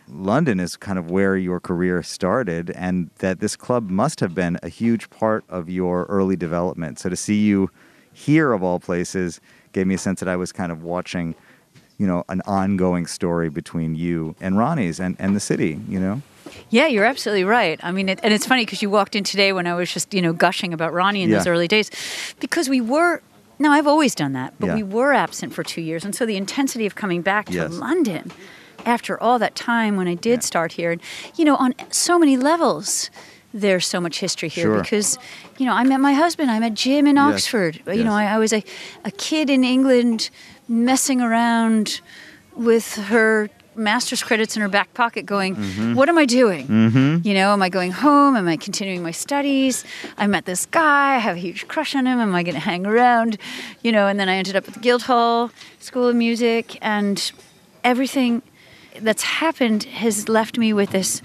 London 0.07 0.59
is 0.59 0.75
kind 0.75 0.99
of 0.99 1.09
where 1.09 1.37
your 1.37 1.59
career 1.59 2.01
started, 2.03 2.71
and 2.71 3.09
that 3.19 3.39
this 3.39 3.55
club 3.55 3.89
must 3.89 4.19
have 4.19 4.33
been 4.33 4.57
a 4.63 4.69
huge 4.69 5.09
part 5.09 5.43
of 5.49 5.69
your 5.69 6.05
early 6.05 6.35
development. 6.35 6.99
So 6.99 7.09
to 7.09 7.15
see 7.15 7.39
you 7.39 7.69
here, 8.19 8.51
of 8.51 8.61
all 8.63 8.79
places, 8.79 9.39
gave 9.71 9.87
me 9.87 9.95
a 9.95 9.97
sense 9.97 10.19
that 10.19 10.29
I 10.29 10.35
was 10.35 10.51
kind 10.51 10.71
of 10.71 10.83
watching, 10.83 11.35
you 11.97 12.05
know, 12.07 12.23
an 12.29 12.41
ongoing 12.45 13.07
story 13.07 13.49
between 13.49 13.95
you 13.95 14.35
and 14.41 14.57
Ronnie's 14.57 14.99
and, 14.99 15.15
and 15.19 15.35
the 15.35 15.39
city, 15.39 15.79
you 15.87 15.99
know? 15.99 16.21
Yeah, 16.69 16.87
you're 16.87 17.05
absolutely 17.05 17.43
right. 17.45 17.79
I 17.83 17.91
mean, 17.91 18.09
it, 18.09 18.19
and 18.23 18.33
it's 18.33 18.45
funny 18.45 18.65
because 18.65 18.81
you 18.81 18.89
walked 18.89 19.15
in 19.15 19.23
today 19.23 19.53
when 19.53 19.65
I 19.67 19.73
was 19.75 19.91
just, 19.93 20.13
you 20.13 20.21
know, 20.21 20.33
gushing 20.33 20.73
about 20.73 20.93
Ronnie 20.93 21.23
in 21.23 21.31
those 21.31 21.47
early 21.47 21.67
days, 21.67 21.89
because 22.39 22.69
we 22.69 22.81
were. 22.81 23.21
No, 23.61 23.71
I've 23.71 23.87
always 23.87 24.15
done 24.15 24.31
that, 24.33 24.53
but 24.57 24.67
Yeah. 24.67 24.75
we 24.75 24.83
were 24.83 25.11
absent 25.13 25.53
for 25.53 25.63
two 25.65 25.81
years, 25.81 26.05
and 26.05 26.15
so 26.15 26.25
the 26.25 26.37
intensity 26.37 26.85
of 26.85 26.95
coming 26.95 27.21
back 27.21 27.47
to 27.47 27.53
Yes. 27.55 27.71
London 27.71 28.31
after 28.85 29.21
all 29.21 29.37
that 29.39 29.53
time 29.53 29.97
when 29.97 30.07
I 30.07 30.15
did 30.15 30.39
Yeah. 30.41 30.45
start 30.51 30.71
here, 30.73 30.91
and 30.93 31.01
you 31.35 31.43
know, 31.43 31.55
on 31.57 31.73
so 31.91 32.17
many 32.17 32.37
levels, 32.37 33.09
there's 33.53 33.85
so 33.87 33.99
much 33.99 34.19
history 34.19 34.49
here 34.49 34.65
Sure. 34.65 34.81
because, 34.81 35.17
you 35.57 35.65
know, 35.65 35.73
I 35.73 35.83
met 35.83 35.99
my 35.99 36.13
husband, 36.13 36.51
I 36.51 36.59
met 36.59 36.73
Jim 36.75 37.07
in 37.07 37.15
Yes. 37.15 37.33
Oxford. 37.33 37.81
You 37.87 38.03
know, 38.03 38.13
I, 38.13 38.25
I 38.25 38.37
was 38.37 38.53
a, 38.53 38.63
a 39.05 39.11
kid 39.11 39.49
in 39.49 39.63
England 39.63 40.29
messing 40.67 41.19
around 41.21 42.01
with 42.55 42.95
her 42.95 43.49
master's 43.75 44.21
credits 44.21 44.55
in 44.55 44.61
her 44.61 44.67
back 44.69 44.93
pocket 44.93 45.25
going, 45.25 45.55
Mm-hmm. 45.55 45.95
what 45.95 46.09
am 46.09 46.17
I 46.17 46.25
doing? 46.25 47.21
You 47.23 47.33
know, 47.33 47.53
am 47.53 47.61
I 47.61 47.69
going 47.69 47.91
home? 47.91 48.35
Am 48.35 48.47
I 48.47 48.57
continuing 48.57 49.01
my 49.01 49.11
studies? 49.11 49.83
I 50.17 50.27
met 50.27 50.45
this 50.45 50.65
guy. 50.65 51.15
I 51.15 51.19
have 51.19 51.37
a 51.37 51.39
huge 51.39 51.67
crush 51.67 51.95
on 51.95 52.05
him. 52.05 52.19
Am 52.19 52.35
I 52.35 52.43
going 52.43 52.55
to 52.55 52.59
hang 52.59 52.85
around? 52.85 53.37
You 53.81 53.91
know, 53.93 54.05
and 54.07 54.19
then 54.19 54.27
I 54.29 54.35
ended 54.35 54.55
up 54.57 54.67
at 54.67 54.73
the 54.73 54.79
Guildhall 54.81 55.51
School 55.79 56.07
of 56.09 56.15
Music, 56.15 56.77
and 56.81 57.31
everything 57.83 58.41
that's 58.99 59.23
happened 59.23 59.83
has 59.85 60.27
left 60.27 60.57
me 60.57 60.73
with 60.73 60.89
this 60.91 61.21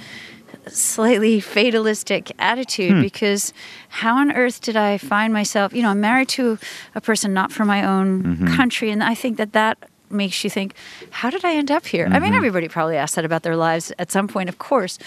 slightly 0.69 1.41
fatalistic 1.41 2.33
attitude 2.39 2.93
hmm. 2.93 3.01
because 3.03 3.53
how 3.89 4.17
on 4.17 4.33
earth 4.33 4.61
did 4.61 4.77
I 4.77 4.99
find 4.99 5.33
myself? 5.33 5.73
You 5.73 5.83
know, 5.83 5.91
I'm 5.91 6.01
married 6.01 6.29
to 6.31 6.59
a 6.95 7.01
person 7.01 7.33
not 7.33 7.53
from 7.53 7.69
my 7.69 7.85
own 7.85 8.23
mm-hmm. 8.23 8.55
country, 8.55 8.91
and 8.91 9.03
I 9.03 9.15
think 9.15 9.37
that 9.39 9.53
that 9.53 9.79
makes 10.11 10.45
you 10.45 10.51
think, 10.51 10.75
how 11.11 11.31
did 11.31 11.45
I 11.45 11.55
end 11.55 11.71
up 11.71 11.87
here? 11.87 12.07
I 12.07 12.19
mean, 12.19 12.23
mm-hmm. 12.23 12.37
everybody 12.37 12.69
probably 12.69 12.97
asks 12.97 13.17
that 13.17 13.25
about 13.25 13.43
their 13.43 13.57
lives 13.57 13.93
at 13.99 14.13
some 14.13 14.29
point, 14.29 14.49
of 14.49 14.59
course. 14.59 14.99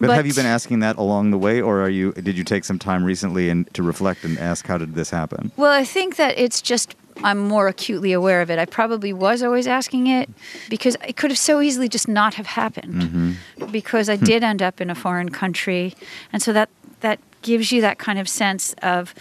But, 0.00 0.10
have 0.16 0.26
you 0.26 0.32
been 0.32 0.46
asking 0.46 0.80
that 0.80 0.96
along 0.96 1.30
the 1.30 1.36
way, 1.36 1.60
or 1.60 1.82
are 1.82 1.90
you? 1.90 2.12
Did 2.12 2.38
you 2.38 2.44
take 2.44 2.64
some 2.64 2.78
time 2.78 3.04
recently 3.04 3.50
and 3.50 3.72
to 3.74 3.82
reflect 3.82 4.24
and 4.24 4.38
ask 4.38 4.66
how 4.66 4.78
did 4.78 4.94
this 4.94 5.10
happen? 5.10 5.52
Well, 5.58 5.72
I 5.72 5.84
think 5.84 6.16
that 6.16 6.38
it's 6.38 6.62
just 6.62 6.94
I'm 7.22 7.38
more 7.38 7.68
acutely 7.68 8.12
aware 8.12 8.42
of 8.42 8.50
it. 8.50 8.58
I 8.58 8.64
probably 8.64 9.12
was 9.12 9.42
always 9.42 9.66
asking 9.66 10.06
it 10.06 10.28
because 10.68 10.96
it 11.06 11.16
could 11.16 11.30
have 11.30 11.38
so 11.38 11.60
easily 11.60 11.88
just 11.88 12.08
not 12.08 12.34
have 12.34 12.46
happened 12.46 12.94
mm-hmm. 12.94 13.70
because 13.70 14.08
I 14.08 14.16
hmm. 14.16 14.24
did 14.24 14.42
end 14.42 14.62
up 14.62 14.80
in 14.80 14.90
a 14.90 14.94
foreign 14.94 15.30
country, 15.30 15.94
and 16.32 16.42
so 16.42 16.52
that 16.52 16.68
that 17.00 17.18
gives 17.42 17.72
you 17.72 17.80
that 17.80 17.98
kind 17.98 18.18
of 18.18 18.28
sense 18.28 18.74
of 18.82 19.14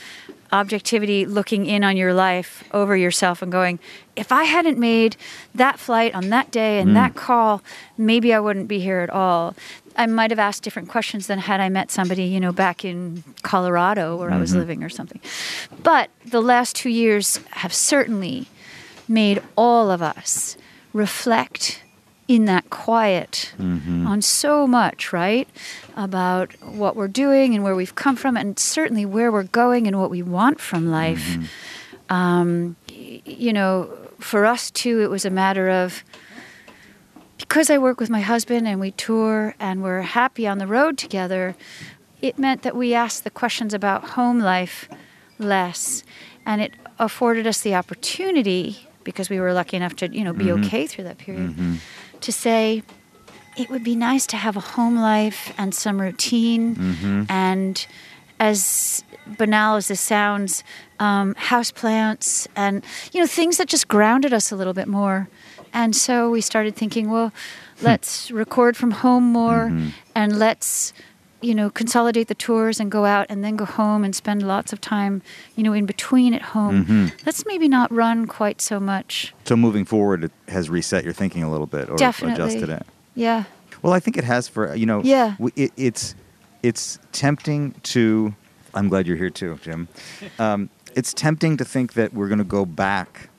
objectivity 0.52 1.26
looking 1.26 1.66
in 1.66 1.84
on 1.84 1.96
your 1.96 2.14
life 2.14 2.64
over 2.74 2.98
yourself 2.98 3.44
and 3.44 3.52
going 3.52 3.78
if 4.16 4.32
i 4.32 4.46
hadn't 4.46 4.80
made 4.80 5.16
that 5.54 5.78
flight 5.78 6.14
on 6.16 6.30
that 6.30 6.50
day 6.50 6.80
and 6.80 6.90
hmm. 6.90 6.94
that 6.96 7.14
call 7.14 7.62
maybe 7.98 8.34
i 8.34 8.40
wouldn't 8.40 8.68
be 8.68 8.80
here 8.80 9.00
at 9.00 9.12
all 9.12 9.56
i 9.96 10.06
might 10.06 10.32
have 10.32 10.40
asked 10.40 10.64
different 10.64 10.90
questions 10.90 11.28
than 11.28 11.40
had 11.40 11.60
i 11.60 11.70
met 11.70 11.92
somebody 11.92 12.24
you 12.24 12.40
know 12.40 12.52
back 12.52 12.84
in 12.86 13.24
colorado 13.42 14.18
where 14.18 14.32
i 14.32 14.38
was 14.38 14.52
mm-hmm. 14.52 14.60
living 14.60 14.84
or 14.84 14.90
something 14.90 15.22
but 15.84 16.10
the 16.26 16.42
last 16.42 16.76
two 16.76 16.90
years 16.90 17.38
have 17.52 17.74
certainly 17.74 18.48
made 19.08 19.42
all 19.56 19.90
of 19.90 20.02
us 20.02 20.56
reflect 20.94 21.82
in 22.30 22.46
that 22.46 22.70
quiet 22.70 23.52
mm-hmm. 23.58 24.06
on 24.06 24.22
so 24.22 24.68
much, 24.68 25.12
right? 25.12 25.50
About 25.98 26.54
what 26.62 26.96
we're 26.96 27.08
doing 27.08 27.56
and 27.56 27.64
where 27.64 27.76
we've 27.76 27.96
come 27.96 28.16
from, 28.16 28.38
and 28.38 28.58
certainly 28.60 29.04
where 29.04 29.32
we're 29.32 29.44
going 29.44 29.88
and 29.88 30.00
what 30.00 30.12
we 30.12 30.22
want 30.22 30.62
from 30.62 30.92
life. 30.92 31.28
Mm-hmm. 31.28 32.14
Um, 32.14 32.76
you 32.88 33.52
know, 33.52 33.90
for 34.20 34.46
us 34.46 34.70
too, 34.70 35.02
it 35.02 35.10
was 35.10 35.26
a 35.26 35.32
matter 35.32 35.70
of 35.70 36.04
because 37.40 37.70
I 37.70 37.78
work 37.78 38.00
with 38.00 38.10
my 38.10 38.22
husband 38.22 38.68
and 38.68 38.80
we 38.80 38.92
tour 38.92 39.56
and 39.60 39.82
we're 39.82 40.02
happy 40.02 40.48
on 40.48 40.60
the 40.60 40.68
road 40.68 40.98
together, 40.98 41.56
it 42.22 42.38
meant 42.38 42.62
that 42.62 42.76
we 42.76 42.94
asked 42.94 43.24
the 43.24 43.32
questions 43.32 43.74
about 43.74 44.10
home 44.10 44.40
life 44.40 44.88
less. 45.40 46.04
And 46.46 46.62
it 46.62 46.74
afforded 47.00 47.48
us 47.48 47.62
the 47.62 47.76
opportunity, 47.76 48.88
because 49.04 49.30
we 49.30 49.40
were 49.40 49.54
lucky 49.54 49.78
enough 49.78 49.96
to, 49.98 50.14
you 50.14 50.24
know, 50.24 50.34
be 50.34 50.46
mm-hmm. 50.46 50.64
okay 50.66 50.86
through 50.86 51.06
that 51.06 51.18
period, 51.18 51.52
mm-hmm. 51.52 51.76
to 52.20 52.32
say, 52.32 52.84
it 53.58 53.70
would 53.70 53.84
be 53.84 53.96
nice 53.96 54.26
to 54.28 54.38
have 54.38 54.56
a 54.56 54.60
home 54.60 54.98
life 54.98 55.54
and 55.58 55.74
some 55.74 56.00
routine 56.00 56.76
mm-hmm. 56.76 57.24
and 57.30 57.88
as 58.40 59.04
banal 59.38 59.76
as 59.76 59.88
this 59.88 60.00
sounds, 60.00 60.64
um, 61.00 61.36
house 61.36 61.72
plants 61.72 62.48
and 62.56 62.84
you 63.14 63.20
know 63.20 63.28
things 63.28 63.58
that 63.58 63.68
just 63.68 63.88
grounded 63.88 64.34
us 64.34 64.52
a 64.52 64.56
little 64.56 64.74
bit 64.74 64.88
more. 64.88 65.30
And 65.74 65.96
so 65.96 66.30
we 66.30 66.42
started 66.42 66.76
thinking, 66.76 67.10
well, 67.10 67.32
hmm. 67.78 67.86
let's 67.86 68.32
record 68.32 68.76
from 68.78 68.92
home 68.92 69.24
more 69.24 69.70
mm-hmm. 69.70 69.90
and 70.16 70.40
let's 70.40 70.94
you 71.42 71.56
know 71.56 71.70
consolidate 71.70 72.28
the 72.28 72.36
tours 72.36 72.82
and 72.82 72.92
go 72.92 73.06
out 73.06 73.26
and 73.30 73.44
then 73.44 73.56
go 73.56 73.64
home 73.64 74.04
and 74.04 74.14
spend 74.14 74.46
lots 74.46 74.74
of 74.74 74.82
time 74.82 75.22
you 75.56 75.64
know 75.64 75.74
in 75.74 75.86
between 75.86 76.34
at 76.34 76.42
home. 76.42 76.86
Mm-hmm. 76.86 77.08
Let's 77.26 77.46
maybe 77.46 77.68
not 77.68 77.92
run 77.92 78.28
quite 78.28 78.62
so 78.62 78.80
much. 78.80 79.34
So 79.46 79.56
moving 79.56 79.86
forward, 79.86 80.26
it 80.26 80.32
has 80.48 80.70
reset 80.70 81.04
your 81.04 81.14
thinking 81.14 81.44
a 81.44 81.52
little 81.52 81.68
bit, 81.68 81.90
or 81.90 81.98
Definitely. 81.98 82.34
adjusted 82.34 82.70
it. 82.70 82.86
Yeah. 83.16 83.46
Well, 83.82 83.94
I 83.94 84.00
think 84.00 84.18
it 84.18 84.24
has 84.24 84.48
for 84.48 84.76
you 84.76 84.86
know. 84.86 85.02
Yeah. 85.04 85.36
It, 85.56 85.72
it's 85.78 86.16
it's 86.64 87.00
tempting 87.12 87.74
to. 87.84 88.34
I'm 88.74 88.88
glad 88.88 89.08
you're 89.08 89.18
here 89.18 89.30
too, 89.30 89.58
Jim. 89.62 89.88
Um, 90.40 90.70
it's 90.96 91.14
tempting 91.14 91.58
to 91.58 91.66
think 91.66 91.94
that 91.94 92.14
we're 92.14 92.28
going 92.28 92.40
to 92.40 92.44
go 92.44 92.66
back 92.66 93.30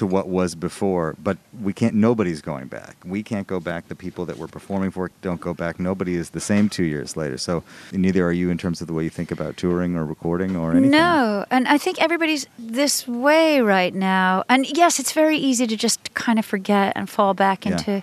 to 0.00 0.06
what 0.06 0.28
was 0.28 0.54
before, 0.54 1.14
but 1.22 1.36
we 1.60 1.74
can't. 1.74 1.94
Nobody's 1.94 2.40
going 2.40 2.68
back. 2.68 2.96
We 3.04 3.22
can't 3.22 3.46
go 3.46 3.60
back. 3.60 3.88
The 3.88 3.94
people 3.94 4.24
that 4.24 4.38
we're 4.38 4.48
performing 4.48 4.90
for 4.90 5.10
don't 5.20 5.42
go 5.42 5.52
back. 5.52 5.78
Nobody 5.78 6.14
is 6.14 6.30
the 6.30 6.40
same 6.40 6.70
two 6.70 6.84
years 6.84 7.18
later. 7.18 7.36
So 7.36 7.62
neither 7.92 8.24
are 8.24 8.32
you 8.32 8.48
in 8.48 8.56
terms 8.56 8.80
of 8.80 8.86
the 8.86 8.94
way 8.94 9.04
you 9.04 9.10
think 9.10 9.30
about 9.30 9.58
touring 9.58 9.96
or 9.96 10.06
recording 10.06 10.56
or 10.56 10.70
anything. 10.70 10.90
No, 10.90 11.44
and 11.50 11.68
I 11.68 11.76
think 11.76 12.00
everybody's 12.00 12.46
this 12.58 13.06
way 13.06 13.60
right 13.60 13.94
now. 13.94 14.42
And 14.48 14.66
yes, 14.74 14.98
it's 14.98 15.12
very 15.12 15.36
easy 15.36 15.66
to 15.66 15.76
just 15.76 16.14
kind 16.14 16.38
of 16.38 16.46
forget 16.46 16.94
and 16.96 17.06
fall 17.10 17.34
back 17.34 17.66
Yeah. 17.66 17.72
into 17.72 18.02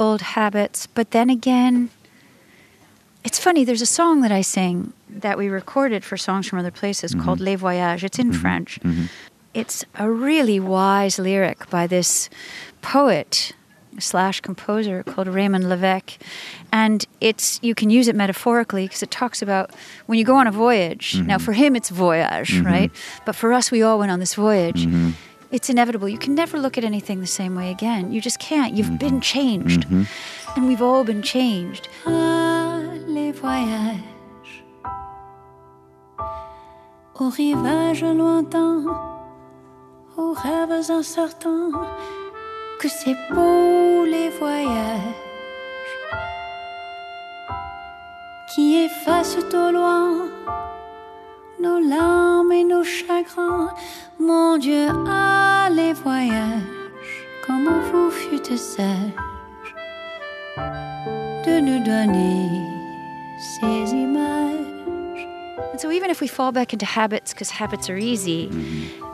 old 0.00 0.20
habits. 0.20 0.88
But 0.88 1.12
then 1.12 1.30
again, 1.30 1.90
it's 3.22 3.38
funny. 3.38 3.62
There's 3.62 3.82
a 3.82 3.86
song 4.00 4.20
that 4.22 4.32
I 4.32 4.42
sing 4.42 4.92
that 5.08 5.38
we 5.38 5.46
recorded 5.48 6.04
for 6.04 6.16
songs 6.16 6.48
from 6.48 6.58
other 6.58 6.72
places 6.72 7.12
mm-hmm. 7.12 7.24
called 7.24 7.38
Les 7.38 7.54
Voyages. 7.54 8.02
It's 8.02 8.18
in 8.18 8.32
mm-hmm. 8.32 8.40
French. 8.40 8.80
Mm-hmm. 8.80 9.04
It's 9.54 9.84
a 9.94 10.10
really 10.10 10.58
wise 10.58 11.18
lyric 11.18 11.70
by 11.70 11.86
this 11.86 12.28
poet 12.82 13.52
slash 14.00 14.40
composer 14.40 15.04
called 15.04 15.28
Raymond 15.28 15.68
Levesque, 15.68 16.18
and 16.72 17.06
it's 17.20 17.60
you 17.62 17.72
can 17.72 17.88
use 17.88 18.08
it 18.08 18.16
metaphorically 18.16 18.86
because 18.86 19.02
it 19.04 19.12
talks 19.12 19.42
about 19.42 19.70
when 20.06 20.18
you 20.18 20.24
go 20.24 20.34
on 20.34 20.48
a 20.48 20.52
voyage. 20.52 21.14
Now, 21.14 21.36
mm-hmm. 21.36 21.44
for 21.44 21.52
him, 21.52 21.76
it's 21.76 21.90
voyage, 21.90 22.50
mm-hmm. 22.50 22.66
right? 22.66 22.90
But 23.24 23.36
for 23.36 23.52
us, 23.52 23.70
we 23.70 23.82
all 23.82 23.98
went 23.98 24.10
on 24.10 24.18
this 24.18 24.34
voyage. 24.34 24.86
Mm-hmm. 24.86 25.10
It's 25.52 25.70
inevitable. 25.70 26.08
You 26.08 26.18
can 26.18 26.34
never 26.34 26.58
look 26.58 26.76
at 26.76 26.82
anything 26.82 27.20
the 27.20 27.26
same 27.28 27.54
way 27.54 27.70
again. 27.70 28.10
You 28.10 28.20
just 28.20 28.40
can't. 28.40 28.74
You've 28.74 28.98
been 28.98 29.20
changed, 29.20 29.86
and 29.88 30.66
we've 30.66 30.82
all 30.82 31.04
been 31.04 31.22
changed. 31.22 31.88
Ah, 32.06 32.82
les 33.06 33.30
voyages 33.30 34.00
au 37.20 37.28
rivage 37.28 38.02
lointain 38.02 38.84
aux 40.16 40.32
rêves 40.32 40.90
incertains, 40.90 41.70
que 42.80 42.88
c'est 42.88 43.16
beau 43.30 44.04
les 44.04 44.30
voyages 44.30 45.00
qui 48.54 48.84
effacent 48.84 49.38
au 49.52 49.72
loin 49.72 50.28
nos 51.60 51.80
larmes 51.80 52.52
et 52.52 52.64
nos 52.64 52.84
chagrins. 52.84 53.70
Mon 54.18 54.58
Dieu, 54.58 54.88
ah 55.08 55.68
les 55.70 55.92
voyages, 55.92 56.62
comment 57.46 57.80
vous 57.90 58.10
fûtes 58.10 58.56
sage 58.56 59.14
de 61.46 61.60
nous 61.60 61.82
donner 61.84 62.48
ces 63.38 63.92
images. 63.92 64.64
And 65.72 65.80
so 65.80 65.90
even 65.90 66.10
if 66.10 66.20
we 66.20 66.28
fall 66.28 66.52
back 66.52 66.72
into 66.72 66.86
habits 66.86 67.32
because 67.32 67.50
habits 67.50 67.90
are 67.90 67.96
easy, 67.96 68.48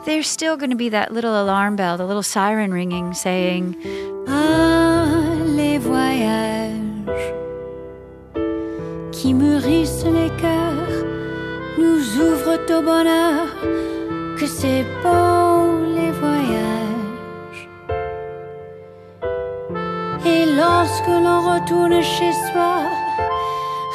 there's 0.05 0.27
still 0.27 0.57
going 0.57 0.69
to 0.69 0.75
be 0.75 0.89
that 0.89 1.13
little 1.13 1.41
alarm 1.41 1.75
bell, 1.75 1.97
the 1.97 2.05
little 2.05 2.23
siren 2.23 2.73
ringing 2.73 3.13
saying, 3.13 3.75
Ah, 4.27 5.37
les 5.45 5.77
voyages 5.77 7.33
qui 9.11 9.33
mûrissent 9.33 10.05
les 10.05 10.29
cœurs 10.37 11.05
nous 11.77 12.01
ouvrent 12.19 12.59
au 12.77 12.81
bonheur, 12.81 13.47
que 14.37 14.47
c'est 14.47 14.85
beau 15.03 15.79
les 15.95 16.11
voyages. 16.11 17.69
Et 20.25 20.45
lorsque 20.55 21.07
l'on 21.07 21.41
retourne 21.53 22.01
chez 22.01 22.31
soi, 22.51 22.83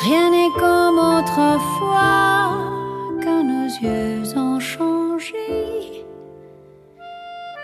rien 0.05 0.31
n'est 0.31 0.55
comme 0.59 0.99
autrefois, 0.99 2.51
car 3.23 3.43
nos 3.43 3.69
yeux 3.83 4.26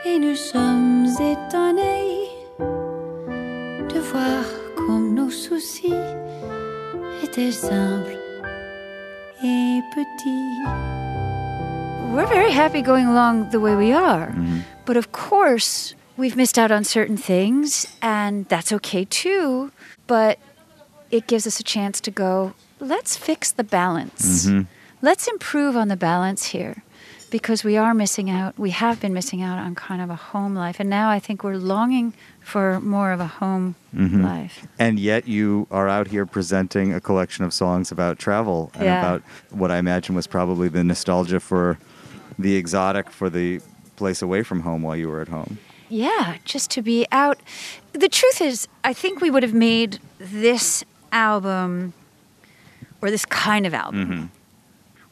Et 0.05 0.19
nous 0.19 0.35
sommes 0.35 1.07
étonnés 1.07 2.29
de 2.59 4.01
voir 4.01 4.45
comme 4.75 5.15
nos 5.15 5.31
soucis 5.31 5.95
étaient 7.23 7.53
simples 7.53 8.19
et 9.45 9.81
petits. 9.95 11.03
we're 12.13 12.27
very 12.27 12.51
happy 12.51 12.83
going 12.83 13.07
along 13.07 13.51
the 13.51 13.61
way 13.61 13.77
we 13.77 13.93
are. 13.93 14.27
Mm-hmm. 14.27 14.61
But 14.85 14.97
of 14.97 15.13
course, 15.13 15.95
we've 16.17 16.37
missed 16.37 16.59
out 16.59 16.73
on 16.73 16.83
certain 16.83 17.17
things, 17.17 17.87
and 18.03 18.49
that's 18.49 18.73
okay 18.73 19.05
too. 19.05 19.71
But 20.09 20.39
it 21.13 21.29
gives 21.29 21.47
us 21.47 21.61
a 21.61 21.63
chance 21.63 22.01
to 22.01 22.11
go, 22.11 22.55
let's 22.81 23.17
fix 23.17 23.53
the 23.53 23.65
balance. 23.65 24.47
Mm-hmm. 24.47 24.63
Let's 25.01 25.29
improve 25.29 25.77
on 25.77 25.87
the 25.87 25.97
balance 25.97 26.47
here 26.47 26.83
because 27.33 27.65
we 27.65 27.79
are 27.79 27.95
missing 27.95 28.29
out. 28.29 28.57
We 28.59 28.71
have 28.71 29.01
been 29.01 29.15
missing 29.15 29.41
out 29.41 29.59
on 29.59 29.75
kind 29.75 30.03
of 30.03 30.11
a 30.11 30.15
home 30.15 30.55
life. 30.55 30.79
And 30.79 30.91
now 30.91 31.09
I 31.09 31.19
think 31.19 31.43
we're 31.43 31.57
longing 31.57 32.13
for 32.41 32.79
more 32.81 33.11
of 33.11 33.21
a 33.21 33.27
home 33.27 33.75
mm-hmm. 33.93 34.23
life. 34.23 34.67
And 34.79 35.01
yet 35.01 35.27
you 35.27 35.67
are 35.71 35.89
out 35.89 36.09
here 36.09 36.27
presenting 36.27 36.93
a 36.93 37.01
collection 37.01 37.45
of 37.45 37.55
songs 37.55 37.91
about 37.91 38.19
travel 38.19 38.71
and 38.75 38.85
Yeah. 38.85 39.01
about 39.01 39.23
what 39.51 39.71
I 39.71 39.79
imagine 39.79 40.15
was 40.15 40.27
probably 40.27 40.69
the 40.69 40.85
nostalgia 40.85 41.41
for 41.41 41.79
the 42.39 42.55
exotic, 42.57 43.11
for 43.11 43.31
the 43.31 43.61
place 43.97 44.21
away 44.21 44.43
from 44.43 44.61
home 44.61 44.83
while 44.83 44.97
you 44.97 45.09
were 45.09 45.23
at 45.23 45.29
home. 45.29 45.59
Yeah, 45.89 46.37
just 46.45 46.71
to 46.73 46.83
be 46.83 47.07
out. 47.11 47.39
The 47.93 48.09
truth 48.09 48.41
is, 48.43 48.69
I 48.85 48.93
think 48.93 49.21
we 49.23 49.31
would 49.31 49.43
have 49.43 49.55
made 49.55 49.99
this 50.19 50.85
album 51.11 51.95
or 53.01 53.11
this 53.11 53.25
kind 53.25 53.67
of 53.67 53.75
album 53.75 54.07
mm-hmm. 54.07 54.27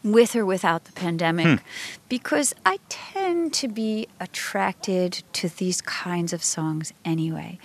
With 0.02 0.34
or 0.34 0.46
without 0.46 0.84
the 0.84 0.92
pandemic 0.92 1.60
hmm. 1.60 1.66
because 2.08 2.54
I 2.64 2.78
tend 2.88 3.52
to 3.54 3.68
be 3.68 4.08
attracted 4.18 5.22
to 5.34 5.48
these 5.48 5.80
kinds 5.82 6.32
of 6.32 6.42
songs 6.42 6.92
anyway. 7.04 7.58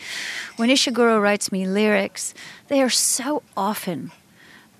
When 0.57 0.69
Ishiguro 0.69 1.21
writes 1.21 1.51
me 1.51 1.65
lyrics, 1.65 2.33
they 2.67 2.81
are 2.81 2.89
so 2.89 3.43
often 3.55 4.11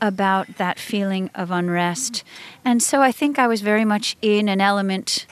about 0.01 0.57
that 0.57 0.77
feeling 0.79 1.29
of 1.33 1.51
unrest. 1.51 2.23
And 2.65 2.83
so 2.83 3.01
I 3.01 3.11
think 3.11 3.39
I 3.39 3.47
was 3.47 3.61
very 3.61 3.85
much 3.85 4.17
in 4.21 4.49
an 4.49 4.59
element 4.59 5.25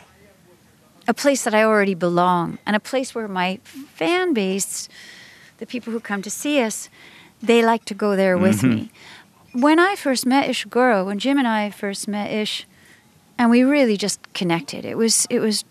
a 1.07 1.13
place 1.13 1.43
that 1.43 1.53
I 1.53 1.63
already 1.63 1.95
belong 1.95 2.59
and 2.65 2.75
a 2.75 2.79
place 2.79 3.13
where 3.13 3.27
my 3.27 3.59
fan 3.63 4.33
base, 4.33 4.87
the 5.57 5.65
people 5.65 5.91
who 5.91 5.99
come 5.99 6.21
to 6.21 6.29
see 6.29 6.61
us, 6.61 6.89
they 7.41 7.63
like 7.63 7.83
to 7.85 7.93
go 7.93 8.15
there 8.15 8.37
with 8.37 8.61
mm-hmm. 8.61 8.75
me. 8.75 8.91
When 9.53 9.79
I 9.79 9.95
first 9.95 10.25
met 10.25 10.49
Ishiguro, 10.49 11.05
when 11.05 11.19
Jim 11.19 11.37
and 11.37 11.47
I 11.47 11.69
first 11.69 12.07
met 12.07 12.31
Ish, 12.31 12.65
and 13.37 13.49
we 13.49 13.63
really 13.63 13.97
just 13.97 14.19
connected. 14.33 14.85
It 14.85 14.97
was 14.97 15.27
it 15.29 15.39
was 15.39 15.63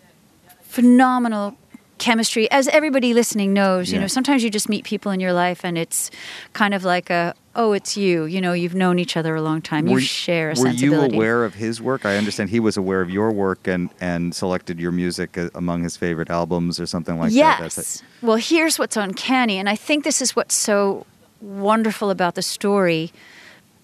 phenomenal 0.63 1.57
chemistry. 1.99 2.51
As 2.51 2.67
everybody 2.69 3.15
listening 3.15 3.53
knows, 3.53 3.91
you 3.91 3.95
Yeah. 3.97 4.03
know, 4.03 4.07
sometimes 4.09 4.43
you 4.43 4.51
just 4.51 4.69
meet 4.69 4.85
people 4.85 5.13
in 5.13 5.21
your 5.21 5.33
life 5.33 5.65
and 5.65 5.79
it's 5.79 6.11
kind 6.53 6.75
of 6.75 6.83
like 6.85 7.11
a 7.11 7.35
oh, 7.55 7.73
it's 7.75 7.97
you. 7.99 8.25
You 8.25 8.41
know, 8.41 8.55
you've 8.55 8.75
known 8.75 8.99
each 8.99 9.15
other 9.17 9.35
a 9.35 9.43
long 9.43 9.61
time. 9.61 9.87
You 9.87 10.01
share 10.01 10.51
a 10.53 10.55
Were 10.55 10.69
you 10.69 10.73
sensibility. 10.73 11.15
aware 11.17 11.45
of 11.45 11.55
his 11.55 11.83
work? 11.83 12.07
I 12.07 12.17
understand 12.17 12.49
he 12.49 12.61
was 12.61 12.79
aware 12.79 13.03
of 13.03 13.11
your 13.11 13.31
work 13.31 13.67
and, 13.69 13.91
and 14.01 14.35
selected 14.35 14.81
your 14.81 14.91
music 14.91 15.37
uh, 15.37 15.51
among 15.55 15.83
his 15.83 15.97
favorite 15.99 16.31
albums 16.31 16.81
or 16.81 16.87
something 16.87 17.19
like 17.19 17.31
yes. 17.33 17.75
that. 17.75 17.83
It. 17.85 18.03
Well, 18.27 18.37
here's 18.39 18.79
what's 18.79 18.97
uncanny, 18.97 19.59
and 19.59 19.69
I 19.69 19.77
think 19.77 20.03
this 20.03 20.23
is 20.23 20.35
what's 20.35 20.55
so 20.55 21.05
wonderful 21.43 22.09
about 22.11 22.37
the 22.37 22.43
story. 22.43 23.13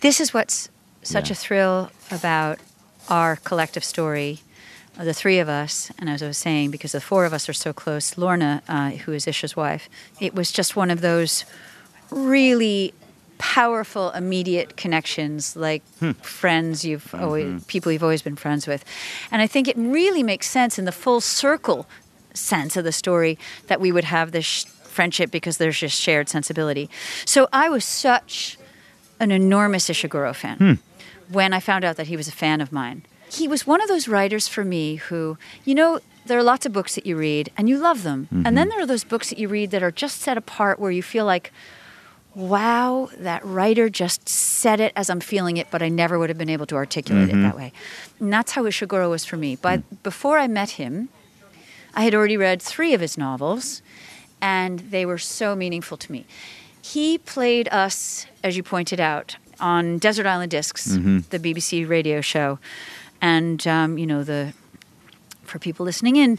This 0.00 0.20
is 0.20 0.32
what's 0.34 0.68
such 1.02 1.28
Yeah. 1.28 1.32
a 1.32 1.36
thrill 1.36 1.90
about 2.10 2.58
our 3.08 3.36
collective 3.36 3.84
story, 3.84 4.40
the 4.98 5.14
three 5.14 5.38
of 5.38 5.48
us. 5.48 5.90
And 5.98 6.08
as 6.10 6.22
I 6.22 6.26
was 6.26 6.38
saying, 6.38 6.70
because 6.70 6.92
the 6.92 7.00
four 7.00 7.24
of 7.24 7.32
us 7.32 7.48
are 7.48 7.52
so 7.54 7.72
close, 7.72 8.16
Lorna, 8.18 8.62
uh, 8.68 8.90
who 8.90 9.12
is 9.12 9.26
Isha's 9.26 9.56
wife, 9.56 9.88
it 10.20 10.34
was 10.34 10.52
just 10.52 10.76
one 10.76 10.90
of 10.90 11.00
those 11.00 11.44
really 12.10 12.92
powerful 13.38 14.10
immediate 14.12 14.76
connections 14.76 15.54
like 15.54 15.80
friends 16.22 16.84
you've 16.84 17.14
always 17.14 17.62
people 17.66 17.92
you've 17.92 18.02
always 18.02 18.20
been 18.20 18.34
friends 18.34 18.66
with 18.66 18.84
and 19.30 19.40
i 19.40 19.46
think 19.46 19.68
it 19.68 19.76
really 19.76 20.24
makes 20.24 20.50
sense 20.50 20.76
in 20.76 20.84
the 20.86 20.90
full 20.90 21.20
circle 21.20 21.86
sense 22.34 22.76
of 22.76 22.82
the 22.82 22.90
story 22.90 23.38
that 23.68 23.80
we 23.80 23.92
would 23.92 24.02
have 24.02 24.32
this 24.32 24.44
sh- 24.44 24.64
friendship 24.64 25.30
because 25.30 25.58
there's 25.58 25.78
just 25.78 25.96
shared 26.00 26.28
sensibility 26.28 26.90
so 27.24 27.46
i 27.52 27.68
was 27.68 27.84
such 27.84 28.58
an 29.20 29.30
enormous 29.30 29.88
ishiguro 29.88 30.34
fan. 30.34 30.56
Hmm. 30.56 30.72
When 31.32 31.52
i 31.52 31.60
found 31.60 31.84
out 31.84 31.96
that 31.96 32.06
he 32.06 32.16
was 32.16 32.28
a 32.28 32.32
fan 32.32 32.60
of 32.60 32.72
mine. 32.72 33.02
He 33.30 33.46
was 33.46 33.66
one 33.66 33.82
of 33.82 33.88
those 33.88 34.08
writers 34.08 34.48
for 34.48 34.64
me 34.64 34.96
who 34.96 35.36
you 35.64 35.74
know 35.74 36.00
there 36.26 36.38
are 36.38 36.42
lots 36.42 36.66
of 36.66 36.72
books 36.72 36.94
that 36.94 37.06
you 37.06 37.16
read 37.16 37.50
and 37.56 37.68
you 37.68 37.78
love 37.78 38.02
them. 38.02 38.28
And 38.30 38.44
mm-hmm. 38.44 38.54
then 38.54 38.68
there 38.68 38.80
are 38.80 38.86
those 38.86 39.04
books 39.04 39.30
that 39.30 39.38
you 39.38 39.48
read 39.48 39.70
that 39.70 39.82
are 39.82 39.90
just 39.90 40.20
set 40.20 40.36
apart 40.36 40.78
where 40.78 40.90
you 40.90 41.02
feel 41.02 41.24
like 41.24 41.52
wow, 42.38 43.10
that 43.18 43.44
writer 43.44 43.88
just 43.88 44.28
said 44.28 44.78
it 44.78 44.92
as 44.94 45.10
I'm 45.10 45.18
feeling 45.18 45.56
it, 45.56 45.66
but 45.72 45.82
I 45.82 45.88
never 45.88 46.18
would 46.18 46.28
have 46.28 46.38
been 46.38 46.48
able 46.48 46.66
to 46.66 46.76
articulate 46.76 47.28
it 47.28 47.32
mm-hmm. 47.32 47.42
that 47.42 47.56
way. 47.56 47.72
And 48.20 48.32
that's 48.32 48.52
how 48.52 48.62
Ishiguro 48.62 49.10
was 49.10 49.24
for 49.24 49.36
me. 49.36 49.56
But 49.56 49.80
mm. 49.80 50.02
before 50.04 50.38
I 50.38 50.46
met 50.46 50.70
him, 50.70 51.08
I 51.94 52.04
had 52.04 52.14
already 52.14 52.36
read 52.36 52.62
three 52.62 52.94
of 52.94 53.00
his 53.00 53.18
novels, 53.18 53.82
and 54.40 54.78
they 54.78 55.04
were 55.04 55.18
so 55.18 55.56
meaningful 55.56 55.96
to 55.96 56.12
me. 56.12 56.26
He 56.82 57.18
played 57.18 57.68
us, 57.68 58.26
as 58.42 58.56
you 58.56 58.62
pointed 58.62 59.00
out, 59.00 59.36
on 59.60 59.98
Desert 59.98 60.26
Island 60.26 60.50
Discs, 60.50 60.88
mm-hmm. 60.88 61.18
the 61.30 61.38
BBC 61.38 61.88
radio 61.88 62.20
show, 62.20 62.58
and 63.20 63.66
um, 63.66 63.98
you 63.98 64.06
know 64.06 64.22
the 64.24 64.52
for 65.42 65.58
people 65.58 65.84
listening 65.84 66.16
in, 66.16 66.38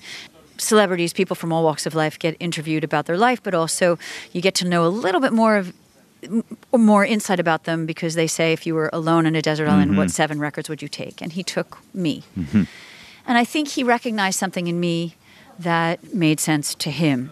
celebrities, 0.57 1.13
people 1.13 1.35
from 1.35 1.51
all 1.51 1.63
walks 1.63 1.85
of 1.85 1.95
life 1.95 2.19
get 2.19 2.35
interviewed 2.39 2.83
about 2.83 3.05
their 3.05 3.17
life, 3.17 3.41
but 3.41 3.53
also 3.53 3.97
you 4.31 4.41
get 4.41 4.55
to 4.55 4.67
know 4.67 4.85
a 4.85 4.89
little 4.89 5.21
bit 5.21 5.33
more 5.33 5.57
of 5.57 5.73
more 6.73 7.05
insight 7.05 7.39
about 7.39 7.63
them 7.63 7.85
because 7.85 8.13
they 8.15 8.27
say 8.27 8.51
if 8.51 8.67
you 8.67 8.75
were 8.75 8.89
alone 8.91 9.25
on 9.25 9.35
a 9.35 9.41
desert 9.41 9.69
island, 9.69 9.95
what 9.95 10.07
mm-hmm. 10.07 10.11
seven 10.11 10.39
records 10.39 10.67
would 10.67 10.81
you 10.81 10.89
take? 10.89 11.21
And 11.21 11.31
he 11.31 11.43
took 11.43 11.77
me. 11.93 12.23
Mm-hmm. 12.37 12.63
And 13.25 13.37
I 13.37 13.45
think 13.45 13.69
he 13.69 13.83
recognized 13.83 14.37
something 14.37 14.67
in 14.67 14.79
me 14.81 15.15
that 15.57 16.13
made 16.13 16.39
sense 16.39 16.75
to 16.75 16.91
him 16.91 17.31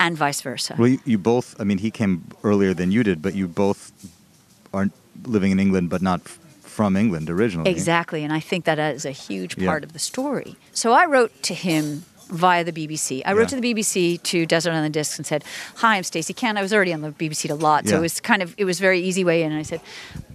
and 0.00 0.16
vice 0.16 0.40
versa. 0.40 0.74
Well, 0.76 0.88
you, 0.88 0.98
you 1.04 1.18
both, 1.18 1.54
I 1.60 1.64
mean, 1.64 1.78
he 1.78 1.90
came 1.92 2.24
earlier 2.42 2.74
than 2.74 2.90
you 2.90 3.02
did, 3.04 3.22
but 3.22 3.34
you 3.34 3.46
both 3.46 3.92
aren't 4.74 4.92
living 5.24 5.52
in 5.52 5.60
England, 5.60 5.90
but 5.90 6.02
not 6.02 6.22
from 6.22 6.96
England 6.96 7.28
originally. 7.30 7.70
Exactly, 7.70 8.24
and 8.24 8.32
I 8.32 8.40
think 8.40 8.64
that 8.64 8.78
is 8.78 9.04
a 9.04 9.10
huge 9.12 9.56
Yeah. 9.58 9.68
part 9.68 9.84
of 9.84 9.92
the 9.92 9.98
story. 9.98 10.56
So 10.72 10.92
I 10.92 11.04
wrote 11.06 11.42
to 11.44 11.54
him 11.54 12.04
via 12.30 12.62
the 12.64 12.72
BBC. 12.72 13.22
I 13.26 13.32
wrote 13.32 13.48
to 13.50 13.56
the 13.60 13.74
BBC 13.74 14.16
to 14.22 14.46
Desert 14.46 14.72
Island 14.72 14.94
Discs 14.94 15.18
and 15.18 15.26
said, 15.26 15.42
"Hi, 15.76 15.96
I'm 15.96 16.04
Stacey 16.04 16.32
Kent." 16.32 16.56
I 16.58 16.62
was 16.62 16.72
already 16.72 16.92
on 16.94 17.00
the 17.02 17.10
BBC 17.10 17.50
a 17.50 17.54
lot, 17.56 17.86
so 17.86 17.94
Yeah. 17.94 17.98
it 17.98 18.02
was 18.02 18.20
kind 18.20 18.40
of 18.40 18.54
it 18.56 18.64
was 18.64 18.78
a 18.78 18.82
very 18.82 19.00
easy 19.00 19.24
way 19.24 19.42
in. 19.42 19.50
And 19.50 19.58
I 19.58 19.64
said, 19.64 19.80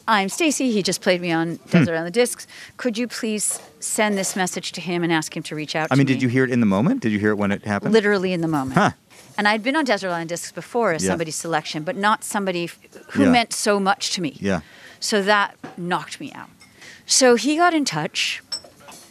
"I'm 0.06 0.28
Stacey. 0.28 0.72
He 0.72 0.84
just 0.84 1.00
played 1.02 1.22
me 1.22 1.32
on 1.32 1.56
Hmm. 1.56 1.70
Desert 1.72 1.96
Island 1.96 2.14
Discs. 2.14 2.48
Could 2.76 2.98
you 2.98 3.08
please 3.08 3.60
send 3.80 4.18
this 4.18 4.36
message 4.36 4.74
to 4.74 4.82
him 4.82 5.04
and 5.04 5.12
ask 5.14 5.36
him 5.38 5.44
to 5.44 5.56
reach 5.56 5.74
out?" 5.74 5.88
I 5.90 5.96
mean, 5.96 6.06
me?" 6.06 6.14
did 6.14 6.22
you 6.22 6.28
hear 6.28 6.44
it 6.44 6.52
in 6.52 6.60
the 6.60 6.66
moment? 6.66 7.02
Did 7.02 7.14
you 7.14 7.20
hear 7.20 7.30
it 7.32 7.38
when 7.38 7.52
it 7.54 7.64
happened? 7.64 7.94
literally 7.94 8.34
in 8.34 8.42
the 8.42 8.50
moment. 8.50 8.74
Huh. 8.78 8.92
And 9.38 9.48
I'd 9.48 9.64
been 9.64 9.76
on 9.76 9.86
Desert 9.86 10.10
Island 10.10 10.30
Discs 10.30 10.52
before 10.52 10.94
as 10.94 11.04
Yeah. 11.04 11.10
somebody's 11.12 11.36
selection, 11.36 11.84
but 11.84 11.96
not 11.96 12.24
somebody 12.24 12.66
f- 12.66 12.78
who 13.12 13.24
Yeah. 13.24 13.32
meant 13.32 13.54
so 13.54 13.80
much 13.80 14.12
to 14.12 14.22
me. 14.22 14.38
Yeah. 14.40 14.62
So 15.00 15.22
that 15.22 15.56
knocked 15.78 16.20
me 16.20 16.32
out. 16.34 16.50
So 17.06 17.36
he 17.36 17.56
got 17.58 17.74
in 17.74 17.86
touch 17.86 18.42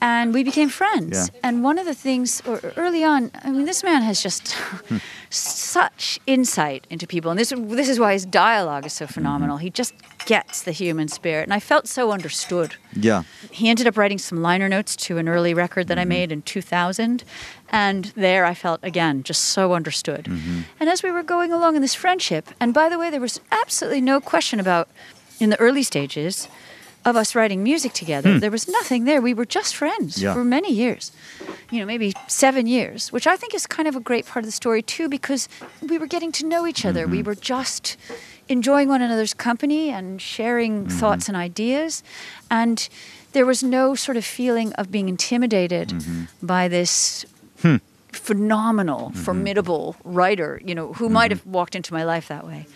and 0.04 0.34
we 0.34 0.44
became 0.44 0.68
friends. 0.68 1.30
Yeah. 1.32 1.40
And 1.42 1.64
one 1.64 1.78
of 1.78 1.86
the 1.86 1.94
things, 1.94 2.42
or 2.46 2.60
early 2.76 3.02
on, 3.02 3.30
I 3.42 3.50
mean, 3.50 3.64
this 3.64 3.82
man 3.82 4.02
has 4.02 4.22
just 4.22 4.52
Hmm. 4.52 4.98
such 5.30 6.20
insight 6.26 6.86
into 6.90 7.06
people, 7.06 7.30
and 7.30 7.40
this 7.40 7.52
this 7.56 7.88
is 7.88 7.98
why 7.98 8.12
his 8.12 8.26
dialogue 8.26 8.84
is 8.84 8.92
so 8.92 9.06
mm-hmm. 9.06 9.14
phenomenal. 9.14 9.56
He 9.56 9.70
just 9.70 9.94
gets 10.26 10.62
the 10.62 10.72
human 10.72 11.08
spirit, 11.08 11.44
and 11.44 11.54
I 11.54 11.60
felt 11.60 11.88
so 11.88 12.12
understood. 12.12 12.76
Yeah. 12.92 13.22
He 13.50 13.70
ended 13.70 13.86
up 13.86 13.96
writing 13.96 14.18
some 14.18 14.42
liner 14.42 14.68
notes 14.68 14.94
to 15.06 15.16
an 15.16 15.26
early 15.26 15.54
record 15.54 15.88
that 15.88 15.98
I 15.98 16.02
mm-hmm. 16.02 16.08
made 16.10 16.32
in 16.32 16.42
2000. 16.42 17.24
And 17.70 18.04
there 18.14 18.44
I 18.44 18.54
felt, 18.54 18.80
again, 18.84 19.22
just 19.24 19.46
so 19.46 19.72
understood. 19.72 20.26
Mm-hmm. 20.26 20.60
And 20.78 20.88
as 20.88 21.02
we 21.02 21.10
were 21.10 21.24
going 21.24 21.50
along 21.50 21.76
in 21.76 21.82
this 21.82 21.94
friendship, 21.94 22.50
and 22.60 22.72
by 22.72 22.88
the 22.88 22.98
way, 22.98 23.10
there 23.10 23.20
was 23.20 23.40
absolutely 23.50 24.00
no 24.00 24.20
question 24.20 24.60
about, 24.60 24.88
in 25.40 25.50
the 25.50 25.58
early 25.58 25.82
stages 25.82 26.46
of 27.04 27.16
us 27.16 27.34
writing 27.34 27.62
music 27.62 27.92
together, 27.92 28.32
hmm. 28.34 28.38
there 28.38 28.50
was 28.50 28.66
nothing 28.68 29.04
there. 29.04 29.20
We 29.20 29.34
were 29.34 29.44
just 29.44 29.76
friends 29.76 30.22
Yeah. 30.22 30.34
for 30.34 30.44
many 30.44 30.72
years, 30.72 31.12
you 31.70 31.80
know, 31.80 31.86
maybe 31.86 32.14
seven 32.28 32.66
years, 32.66 33.12
which 33.12 33.26
I 33.26 33.36
think 33.36 33.54
is 33.54 33.66
kind 33.66 33.86
of 33.88 33.96
a 33.96 34.00
great 34.00 34.26
part 34.26 34.44
of 34.44 34.46
the 34.46 34.52
story, 34.52 34.82
too, 34.82 35.08
because 35.08 35.48
we 35.82 35.98
were 35.98 36.06
getting 36.06 36.32
to 36.32 36.46
know 36.46 36.66
each 36.66 36.84
other. 36.84 37.06
We 37.06 37.18
mm-hmm. 37.18 37.26
were 37.26 37.34
just 37.34 37.96
enjoying 38.48 38.88
one 38.88 39.02
another's 39.02 39.34
company 39.34 39.90
and 39.90 40.20
sharing 40.20 40.86
mm-hmm. 40.86 40.98
thoughts 40.98 41.28
and 41.28 41.36
ideas. 41.36 42.02
And 42.50 42.88
there 43.32 43.46
was 43.46 43.62
no 43.62 43.94
sort 43.94 44.16
of 44.16 44.24
feeling 44.24 44.72
of 44.74 44.90
being 44.90 45.08
intimidated 45.08 45.88
mm-hmm. 45.88 46.46
by 46.46 46.68
this 46.68 47.26
hmm. 47.60 47.76
Phenomenal, 48.14 49.11
mm-hmm. 49.11 49.22
formidable 49.22 49.96
writer, 50.05 50.61
you 50.64 50.74
know, 50.74 50.92
who 50.94 51.09
might 51.09 51.31
mm-hmm. 51.31 51.38
have 51.38 51.46
walked 51.46 51.74
into 51.74 51.92
my 51.92 52.05
life 52.05 52.29
that 52.29 52.46
way. 52.46 52.66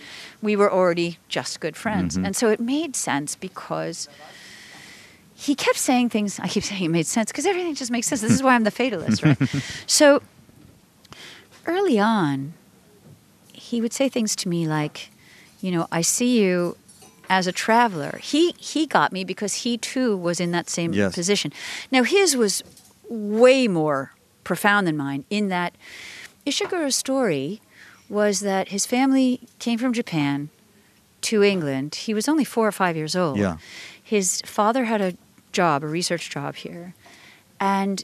We 0.42 0.57
were 0.57 0.72
already 0.72 1.18
just 1.29 1.61
good 1.61 1.77
friends. 1.77 2.16
Mm-hmm. 2.16 2.27
And 2.27 2.37
so 2.37 2.51
it 2.51 2.61
made 2.61 2.94
sense 2.94 3.35
because 3.35 4.09
he 5.35 5.55
kept 5.55 5.79
saying 5.79 6.11
things. 6.11 6.38
I 6.40 6.48
keep 6.48 6.64
saying 6.64 6.85
it 6.85 6.88
made 6.88 7.07
sense 7.07 7.31
because 7.31 7.46
everything 7.46 7.74
just 7.74 7.90
makes 7.90 8.07
sense. 8.07 8.20
This 8.20 8.33
is 8.33 8.42
why 8.42 8.55
I'm 8.55 8.64
the 8.64 8.70
fatalist, 8.70 9.22
right? 9.22 9.38
so 9.87 10.22
early 11.66 11.98
on, 11.98 12.55
he 13.53 13.81
would 13.81 13.92
say 13.92 14.09
things 14.09 14.35
to 14.37 14.48
me 14.48 14.66
like, 14.66 15.11
you 15.61 15.70
know, 15.70 15.87
I 15.92 16.01
see 16.01 16.40
you 16.40 16.77
as 17.29 17.46
a 17.46 17.53
traveler. 17.53 18.18
He 18.22 18.53
he 18.59 18.87
got 18.87 19.12
me 19.12 19.24
because 19.24 19.55
he 19.55 19.79
too 19.79 20.16
was 20.16 20.40
in 20.40 20.51
that 20.53 20.68
same 20.68 20.92
Yes. 20.92 21.14
position. 21.14 21.53
Now 21.90 22.03
his 22.03 22.37
was 22.37 22.62
way 23.09 23.68
more 23.68 24.12
profound 24.48 24.87
than 24.87 24.96
mine 24.96 25.24
in 25.28 25.48
that 25.48 25.74
Ishiguro's 26.46 26.96
story 26.96 27.61
was 28.08 28.40
that 28.40 28.68
his 28.68 28.87
family 28.87 29.40
came 29.58 29.78
from 29.78 29.92
Japan 29.92 30.48
to 31.20 31.42
England. 31.42 31.94
He 31.94 32.14
was 32.14 32.26
only 32.28 32.44
four 32.44 32.66
or 32.66 32.72
five 32.72 32.96
years 32.96 33.14
old. 33.14 33.37
Yeah. 33.37 33.58
His 34.02 34.40
father 34.46 34.87
had 34.87 35.02
a 35.02 35.12
job, 35.52 35.84
a 35.84 35.87
research 35.87 36.30
job 36.30 36.56
here. 36.56 36.94
And 37.61 38.02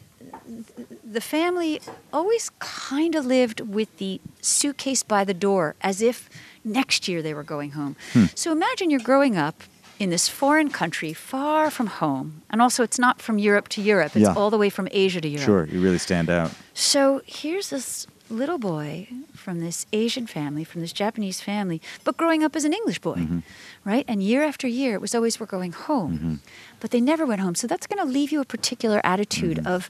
the 1.03 1.23
family 1.23 1.81
always 2.13 2.51
kind 2.59 3.15
of 3.15 3.25
lived 3.25 3.61
with 3.61 3.97
the 3.97 4.21
suitcase 4.43 5.03
by 5.03 5.25
the 5.25 5.33
door 5.33 5.75
as 5.81 6.03
if 6.03 6.29
next 6.63 7.09
year 7.09 7.23
they 7.23 7.33
were 7.33 7.43
going 7.43 7.71
home. 7.71 7.97
Hmm. 8.13 8.27
So 8.35 8.53
imagine 8.53 8.91
you're 8.91 9.01
growing 9.01 9.37
up 9.37 9.63
in 9.99 10.11
this 10.11 10.29
foreign 10.29 10.71
country 10.71 11.13
far 11.13 11.71
from 11.71 11.87
home. 11.87 12.43
And 12.51 12.61
also, 12.63 12.83
it's 12.83 12.99
not 12.99 13.23
from 13.23 13.39
Europe 13.39 13.69
to 13.71 13.81
Europe, 13.81 14.17
it's 14.17 14.25
Yeah. 14.29 14.35
all 14.37 14.51
the 14.51 14.59
way 14.59 14.71
from 14.71 14.89
Asia 14.91 15.21
to 15.21 15.29
Europe. 15.29 15.45
Sure. 15.47 15.67
You 15.67 15.81
really 15.81 15.99
stand 15.99 16.29
out. 16.29 16.51
So 16.75 17.23
here's 17.27 17.69
this 17.71 18.07
little 18.31 18.59
boy 18.59 19.07
from 19.35 19.61
this 19.61 19.87
Asian 19.93 20.27
family, 20.27 20.65
from 20.65 20.81
this 20.81 20.93
Japanese 20.93 21.41
family, 21.41 21.81
but 22.05 22.17
growing 22.17 22.43
up 22.43 22.57
as 22.57 22.65
an 22.65 22.73
English 22.73 22.99
boy, 23.01 23.17
Mm-hmm. 23.17 23.39
right? 23.85 24.05
And 24.09 24.23
year 24.23 24.43
after 24.43 24.67
year, 24.67 24.95
it 24.95 25.01
was 25.01 25.15
always 25.15 25.39
we're 25.39 25.47
going 25.59 25.73
home, 25.73 26.41
but 26.81 26.91
they 26.91 27.01
never 27.01 27.25
went 27.27 27.41
home. 27.41 27.55
So 27.55 27.67
that's 27.67 27.87
going 27.87 28.05
to 28.05 28.11
leave 28.19 28.33
you 28.33 28.41
a 28.41 28.45
particular 28.45 29.01
attitude 29.05 29.59
Mm-hmm. 29.59 29.75
of 29.75 29.89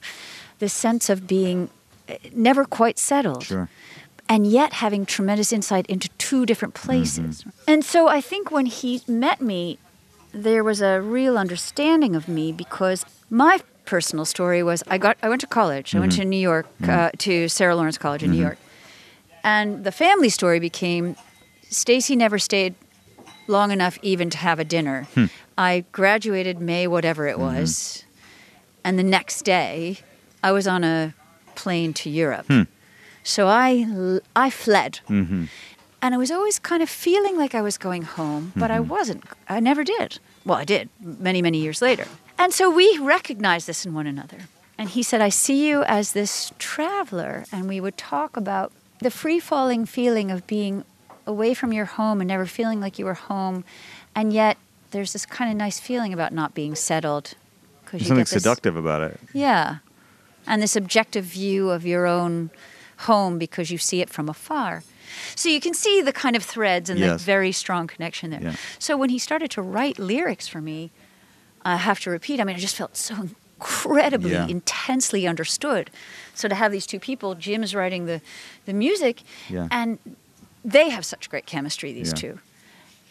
the 0.59 0.69
sense 0.69 1.09
of 1.09 1.25
being 1.27 1.69
eh, 2.07 2.17
never 2.33 2.65
quite 2.65 2.99
settled. 2.99 3.43
Sure. 3.43 3.67
And 4.27 4.45
yet 4.47 4.73
having 4.73 5.05
tremendous 5.05 5.51
insight 5.53 5.85
into 5.87 6.09
two 6.17 6.45
different 6.45 6.73
places. 6.73 7.41
Mm-hmm. 7.41 7.71
And 7.71 7.85
so 7.85 8.07
I 8.17 8.21
think 8.21 8.51
when 8.51 8.65
he 8.65 9.01
met 9.07 9.39
me, 9.41 9.77
there 10.35 10.63
was 10.63 10.81
a 10.81 11.01
real 11.01 11.37
understanding 11.37 12.15
of 12.15 12.27
me 12.27 12.51
because 12.51 13.05
my 13.29 13.61
personal 13.85 14.25
story 14.25 14.61
was 14.61 14.83
I 14.87 14.97
got 14.97 15.17
I 15.23 15.29
went 15.29 15.41
to 15.41 15.47
college. 15.47 15.95
I 15.95 15.99
went 15.99 16.11
mm-hmm. 16.11 16.21
to 16.23 16.27
New 16.27 16.37
York 16.37 16.67
mm-hmm. 16.81 16.91
uh, 16.91 17.09
to 17.19 17.47
Sarah 17.47 17.75
Lawrence 17.75 17.97
College 17.97 18.23
in 18.23 18.31
New 18.31 18.37
mm-hmm. 18.37 18.43
York, 18.43 18.57
and 19.43 19.83
the 19.83 19.91
family 19.91 20.29
story 20.29 20.59
became 20.59 21.15
Stacey 21.69 22.15
never 22.15 22.37
stayed 22.37 22.75
long 23.47 23.71
enough 23.71 23.97
even 24.01 24.29
to 24.31 24.37
have 24.37 24.59
a 24.59 24.65
dinner. 24.65 25.07
Hmm. 25.13 25.25
I 25.57 25.85
graduated 25.91 26.59
May 26.59 26.87
whatever 26.87 27.27
it 27.27 27.39
was, 27.39 28.03
and 28.83 28.99
the 28.99 29.03
next 29.03 29.43
day 29.43 29.99
I 30.43 30.51
was 30.51 30.67
on 30.67 30.83
a 30.83 31.13
plane 31.55 31.93
to 31.93 32.09
Europe. 32.09 32.47
Hmm. 32.47 32.63
So 33.23 33.47
I 33.47 34.19
I 34.35 34.49
fled. 34.49 34.99
And 36.05 36.13
I 36.13 36.19
was 36.19 36.29
always 36.29 36.59
kind 36.59 36.83
of 36.83 36.89
feeling 36.89 37.35
like 37.35 37.55
I 37.55 37.63
was 37.63 37.79
going 37.79 38.03
home, 38.03 38.53
but 38.55 38.69
I 38.69 38.77
mm-hmm. 38.77 38.89
wasn't. 38.89 39.23
I 39.49 39.59
never 39.59 39.83
did. 39.83 40.19
Well, 40.45 40.55
I 40.55 40.63
did 40.63 40.87
many, 40.99 41.41
many 41.41 41.57
years 41.57 41.81
later. 41.81 42.05
And 42.37 42.53
so 42.53 42.69
we 42.69 42.99
recognized 42.99 43.65
this 43.65 43.87
in 43.87 43.95
one 43.95 44.05
another. 44.05 44.41
And 44.77 44.87
he 44.87 45.01
said, 45.01 45.19
I 45.19 45.29
see 45.29 45.67
you 45.67 45.81
as 45.85 46.13
this 46.13 46.53
traveler. 46.59 47.45
And 47.51 47.67
we 47.67 47.81
would 47.81 47.97
talk 47.97 48.37
about 48.37 48.71
the 48.99 49.09
free 49.09 49.39
falling 49.39 49.87
feeling 49.87 50.29
of 50.29 50.45
being 50.45 50.85
away 51.25 51.55
from 51.55 51.73
your 51.73 51.85
home 51.85 52.21
and 52.21 52.27
never 52.27 52.45
feeling 52.45 52.79
like 52.79 52.99
you 52.99 53.05
were 53.05 53.15
home. 53.15 53.63
And 54.13 54.31
yet 54.31 54.59
there's 54.91 55.11
this 55.11 55.25
kind 55.25 55.49
of 55.49 55.57
nice 55.57 55.79
feeling 55.79 56.13
about 56.13 56.31
not 56.31 56.53
being 56.53 56.75
settled. 56.75 57.33
Because 57.83 58.01
There's 58.01 58.09
something 58.09 58.25
seductive 58.27 58.77
about 58.77 59.01
it. 59.01 59.19
yeah. 59.33 59.77
And 60.45 60.61
this 60.61 60.75
objective 60.75 61.25
view 61.25 61.71
of 61.71 61.83
your 61.83 62.05
own 62.05 62.51
home 62.99 63.39
because 63.39 63.71
you 63.71 63.79
see 63.79 64.01
it 64.01 64.11
from 64.11 64.29
afar. 64.29 64.83
So 65.35 65.49
you 65.49 65.59
can 65.59 65.73
see 65.73 66.01
the 66.01 66.13
kind 66.13 66.35
of 66.35 66.43
threads 66.43 66.89
and 66.89 67.01
the 67.01 67.17
very 67.17 67.51
strong 67.51 67.87
connection 67.87 68.31
there. 68.31 68.41
Yeah. 68.41 68.55
So 68.79 68.97
when 68.97 69.09
he 69.09 69.19
started 69.19 69.51
to 69.51 69.61
write 69.61 69.99
lyrics 69.99 70.47
for 70.47 70.61
me, 70.61 70.91
I 71.63 71.77
have 71.77 71.99
to 72.01 72.09
repeat, 72.11 72.39
I 72.39 72.43
mean, 72.43 72.55
I 72.55 72.59
just 72.59 72.75
felt 72.75 72.95
so 72.97 73.15
incredibly, 73.59 74.31
Yeah. 74.31 74.47
intensely 74.47 75.25
understood. 75.27 75.89
So 76.33 76.47
to 76.47 76.55
have 76.55 76.71
these 76.71 76.85
two 76.85 76.99
people, 76.99 77.35
Jim's 77.35 77.73
writing 77.73 78.05
the, 78.05 78.21
the 78.65 78.73
music, 78.73 79.23
Yeah. 79.49 79.67
and 79.71 79.97
they 80.63 80.89
have 80.89 81.05
such 81.05 81.29
great 81.29 81.45
chemistry, 81.45 81.91
these 81.93 82.13
two. 82.13 82.39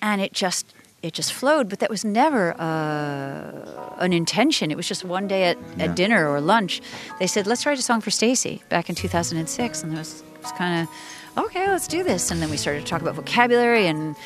And 0.02 0.20
it 0.20 0.32
just 0.32 0.66
it 1.02 1.12
just 1.12 1.34
flowed, 1.34 1.68
but 1.68 1.80
that 1.80 1.90
was 1.90 2.02
never 2.02 2.58
uh, 2.58 3.94
an 3.98 4.12
intention. 4.14 4.70
It 4.70 4.76
was 4.76 4.88
just 4.88 5.04
one 5.04 5.28
day 5.28 5.44
at, 5.44 5.58
Yeah. 5.76 5.84
at 5.84 5.96
dinner 5.96 6.28
or 6.30 6.40
lunch. 6.40 6.80
They 7.18 7.26
said, 7.26 7.46
"Let's 7.46 7.66
write 7.66 7.78
a 7.78 7.82
song 7.82 8.00
for 8.00 8.10
Stacey." 8.10 8.62
Back 8.70 8.88
in 8.88 8.94
2006, 8.94 9.82
and 9.82 9.92
it 9.92 9.98
was, 9.98 10.22
it 10.36 10.42
was 10.42 10.52
kind 10.52 10.80
of 10.82 10.88
okay. 11.36 11.68
Let's 11.68 11.88
do 11.88 12.02
this. 12.02 12.30
And 12.30 12.40
then 12.40 12.50
we 12.50 12.56
started 12.56 12.80
to 12.80 12.86
talk 12.86 13.02
about 13.02 13.14
vocabulary, 13.14 13.86
and 13.86 14.16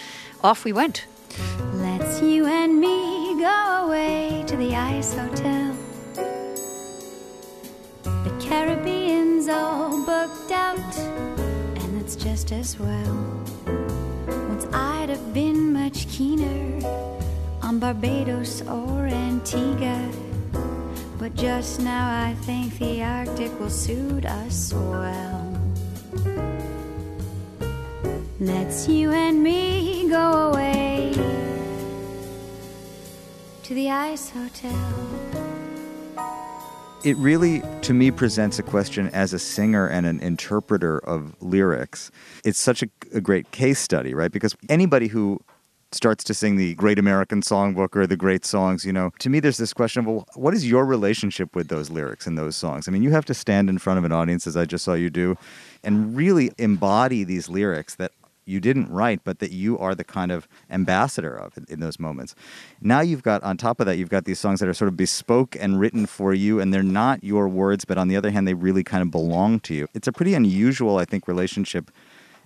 off 0.43 0.65
we 0.65 0.73
went. 0.73 1.05
Let's 1.75 2.21
you 2.23 2.47
and 2.47 2.81
me 2.81 3.41
go 3.41 3.87
away 3.87 4.45
to 4.47 4.57
the 4.57 4.75
ice 4.75 5.15
hotel. 5.15 5.77
The 8.03 8.31
Caribbean's 8.41 9.49
all 9.49 10.05
booked 10.05 10.51
out, 10.51 10.99
and 10.99 12.01
that's 12.01 12.17
just 12.17 12.53
as 12.53 12.79
well. 12.79 13.45
Once 14.27 14.67
I'd 14.73 15.09
have 15.09 15.33
been 15.33 15.73
much 15.73 16.09
keener 16.09 16.87
on 17.63 17.79
Barbados 17.79 18.63
or 18.63 19.07
Antigua. 19.07 20.11
But 21.19 21.35
just 21.35 21.81
now 21.81 22.27
I 22.27 22.35
think 22.35 22.79
the 22.79 23.03
Arctic 23.03 23.59
will 23.61 23.71
suit 23.71 24.25
us 24.25 24.73
well. 24.73 25.45
Let's 28.41 28.87
you 28.89 29.11
and 29.11 29.43
me 29.43 30.09
go 30.09 30.53
away 30.53 31.13
to 33.65 33.75
the 33.75 33.91
ice 33.91 34.31
hotel. 34.31 34.79
It 37.03 37.17
really, 37.17 37.63
to 37.83 37.93
me, 37.93 38.13
presents 38.13 38.61
a 38.61 38.63
question 38.63 39.09
as 39.09 39.33
a 39.33 39.41
singer 39.41 39.89
and 39.89 40.07
an 40.07 40.21
interpreter 40.21 40.99
of 40.99 41.35
lyrics. 41.43 42.13
It's 42.45 42.61
such 42.61 42.85
a, 42.85 42.89
a 43.13 43.21
great 43.21 43.51
case 43.51 43.81
study, 43.81 44.15
right? 44.15 44.31
Because 44.31 44.55
anybody 44.69 45.09
who 45.09 45.41
starts 45.91 46.23
to 46.23 46.35
sing 46.35 46.57
the 46.57 46.75
Great 46.75 46.99
American 46.99 47.41
Songbook 47.41 47.97
or 47.97 48.07
the 48.07 48.17
great 48.17 48.45
songs, 48.45 48.85
you 48.85 48.93
know, 48.93 49.11
to 49.19 49.31
me, 49.31 49.41
there's 49.41 49.57
this 49.57 49.73
question 49.73 50.01
of, 50.01 50.07
well, 50.07 50.27
what 50.35 50.55
is 50.55 50.69
your 50.69 50.85
relationship 50.85 51.57
with 51.57 51.69
those 51.69 51.91
lyrics 51.91 52.27
and 52.27 52.37
those 52.37 52.57
songs? 52.57 52.87
I 52.87 52.91
mean, 52.91 53.03
you 53.03 53.11
have 53.11 53.25
to 53.25 53.35
stand 53.35 53.69
in 53.69 53.79
front 53.79 53.99
of 53.99 54.05
an 54.05 54.13
audience, 54.13 54.47
as 54.47 54.57
I 54.57 54.65
just 54.65 54.85
saw 54.85 54.95
you 54.95 55.11
do, 55.11 55.37
and 55.83 56.15
really 56.15 56.53
embody 56.59 57.25
these 57.25 57.49
lyrics 57.49 57.95
that 57.97 58.13
you 58.49 58.61
didn't 58.61 58.91
write, 58.91 59.21
but 59.25 59.39
that 59.41 59.53
you 59.53 59.79
are 59.79 59.95
the 59.95 60.05
kind 60.05 60.33
of 60.33 60.49
ambassador 60.71 61.35
of 61.35 61.57
in, 61.57 61.67
in 61.69 61.81
those 61.81 61.99
moments. 61.99 62.35
Now 62.81 63.01
you've 63.01 63.23
got, 63.23 63.43
on 63.43 63.57
top 63.57 63.81
of 63.81 63.87
that, 63.87 63.99
you've 63.99 64.09
got 64.09 64.25
these 64.25 64.39
songs 64.39 64.61
that 64.61 64.69
are 64.69 64.75
sort 64.75 64.89
of 64.89 64.97
bespoke 64.97 65.57
and 65.61 65.79
written 65.79 66.07
for 66.07 66.33
you, 66.35 66.61
and 66.61 66.73
they're 66.73 66.83
not 66.83 67.23
your 67.23 67.49
words, 67.49 67.85
but 67.85 67.99
on 67.99 68.09
the 68.09 68.17
other 68.17 68.31
hand, 68.31 68.49
they 68.49 68.55
really 68.55 68.83
kind 68.85 69.03
of 69.03 69.11
belong 69.11 69.61
to 69.61 69.75
you. 69.75 69.87
It's 69.95 70.09
a 70.09 70.13
pretty 70.13 70.35
unusual, 70.35 70.97
I 70.99 71.05
think, 71.05 71.29
relationship 71.29 71.91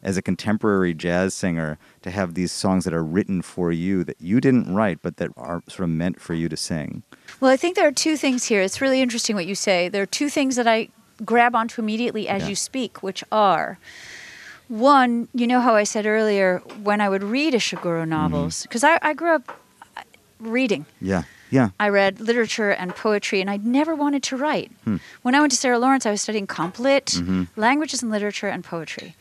as 0.02 0.16
a 0.16 0.22
contemporary 0.22 0.92
jazz 0.92 1.32
singer 1.32 1.78
to 2.02 2.10
have 2.10 2.34
these 2.34 2.50
songs 2.50 2.84
that 2.84 2.92
are 2.92 3.04
written 3.04 3.40
for 3.40 3.70
you 3.70 4.02
that 4.02 4.20
you 4.20 4.40
didn't 4.40 4.74
write 4.74 4.98
but 5.00 5.16
that 5.18 5.30
are 5.36 5.62
sort 5.68 5.84
of 5.84 5.90
meant 5.90 6.20
for 6.20 6.34
you 6.34 6.48
to 6.48 6.56
sing? 6.56 7.04
Well, 7.40 7.52
I 7.52 7.56
think 7.56 7.76
there 7.76 7.86
are 7.86 7.92
two 7.92 8.16
things 8.16 8.44
here. 8.46 8.60
It's 8.62 8.80
really 8.80 9.00
interesting 9.00 9.36
what 9.36 9.46
you 9.46 9.54
say. 9.54 9.88
There 9.88 10.02
are 10.02 10.06
two 10.06 10.28
things 10.28 10.56
that 10.56 10.66
I 10.66 10.88
grab 11.24 11.54
onto 11.54 11.80
immediately 11.80 12.28
as 12.28 12.42
Yeah. 12.42 12.48
you 12.48 12.56
speak, 12.56 13.00
which 13.00 13.22
are 13.30 13.78
one, 14.68 15.28
you 15.34 15.46
know 15.46 15.60
how 15.60 15.74
I 15.74 15.84
said 15.84 16.06
earlier, 16.06 16.58
when 16.82 17.00
I 17.00 17.08
would 17.08 17.22
read 17.22 17.54
Ishiguro 17.54 18.06
novels, 18.06 18.62
because 18.62 18.84
I, 18.84 18.98
I 19.02 19.14
grew 19.14 19.34
up 19.34 19.58
uh, 19.96 20.02
reading. 20.40 20.86
Yeah. 21.00 21.22
Yeah. 21.50 21.68
I 21.78 21.90
read 21.90 22.18
literature 22.20 22.70
and 22.70 22.94
poetry, 22.96 23.40
and 23.42 23.50
I 23.50 23.58
never 23.58 23.94
wanted 23.94 24.22
to 24.24 24.36
write. 24.36 24.70
Hmm. 24.84 24.96
When 25.22 25.34
I 25.34 25.40
went 25.40 25.52
to 25.52 25.58
Sarah 25.58 25.78
Lawrence, 25.78 26.06
I 26.06 26.10
was 26.10 26.22
studying 26.22 26.46
comp 26.46 26.78
lit, 26.78 27.06
Mm-hmm. 27.06 27.44
languages 27.60 28.02
and 28.02 28.10
literature, 28.10 28.48
and 28.48 28.64
poetry. 28.64 29.14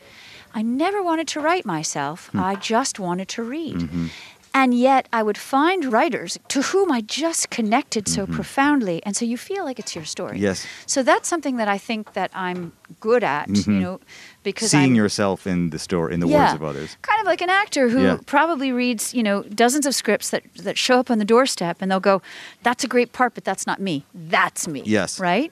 I 0.54 0.62
never 0.62 1.02
wanted 1.02 1.28
to 1.28 1.40
write 1.40 1.66
myself, 1.66 2.28
Hmm. 2.28 2.40
I 2.40 2.54
just 2.56 2.98
wanted 2.98 3.28
to 3.28 3.42
read. 3.42 3.76
Mm-hmm. 3.76 4.06
And 4.54 4.74
yet, 4.74 5.08
I 5.12 5.22
would 5.22 5.38
find 5.38 5.86
writers 5.86 6.38
to 6.48 6.60
whom 6.60 6.92
I 6.92 7.00
just 7.00 7.48
connected 7.48 8.06
so 8.06 8.22
Mm-hmm. 8.24 8.34
profoundly, 8.34 9.02
and 9.04 9.16
so 9.16 9.24
you 9.24 9.38
feel 9.38 9.64
like 9.64 9.78
it's 9.78 9.94
your 9.96 10.04
story. 10.04 10.38
Yes. 10.38 10.66
So 10.86 11.02
that's 11.02 11.26
something 11.28 11.56
that 11.56 11.68
I 11.68 11.78
think 11.78 12.12
that 12.12 12.30
I'm 12.34 12.72
good 13.00 13.24
at, 13.24 13.48
you 13.48 13.72
know, 13.72 14.00
because 14.42 14.68
Mm-hmm. 14.68 14.78
Seeing 14.78 14.90
I'm, 14.90 14.94
yourself 14.96 15.46
in 15.46 15.70
the 15.70 15.78
story, 15.78 16.12
in 16.14 16.20
the 16.20 16.28
words 16.28 16.52
of 16.52 16.62
others. 16.62 16.96
Kind 17.00 17.20
of 17.20 17.26
like 17.26 17.40
an 17.40 17.48
actor 17.50 17.88
who 17.88 18.02
Yeah. 18.02 18.18
probably 18.26 18.72
reads, 18.72 19.14
you 19.14 19.22
know, 19.22 19.42
dozens 19.44 19.86
of 19.86 19.94
scripts 19.94 20.28
that, 20.30 20.42
that 20.56 20.76
show 20.76 20.98
up 20.98 21.10
on 21.10 21.18
the 21.18 21.24
doorstep 21.24 21.78
and 21.80 21.90
they'll 21.90 21.98
go, 22.12 22.20
that's 22.62 22.84
a 22.84 22.88
great 22.88 23.12
part, 23.12 23.34
but 23.34 23.44
that's 23.44 23.66
not 23.66 23.80
me. 23.80 24.04
That's 24.14 24.68
me. 24.68 24.82
Yes. 24.84 25.18
Right? 25.18 25.50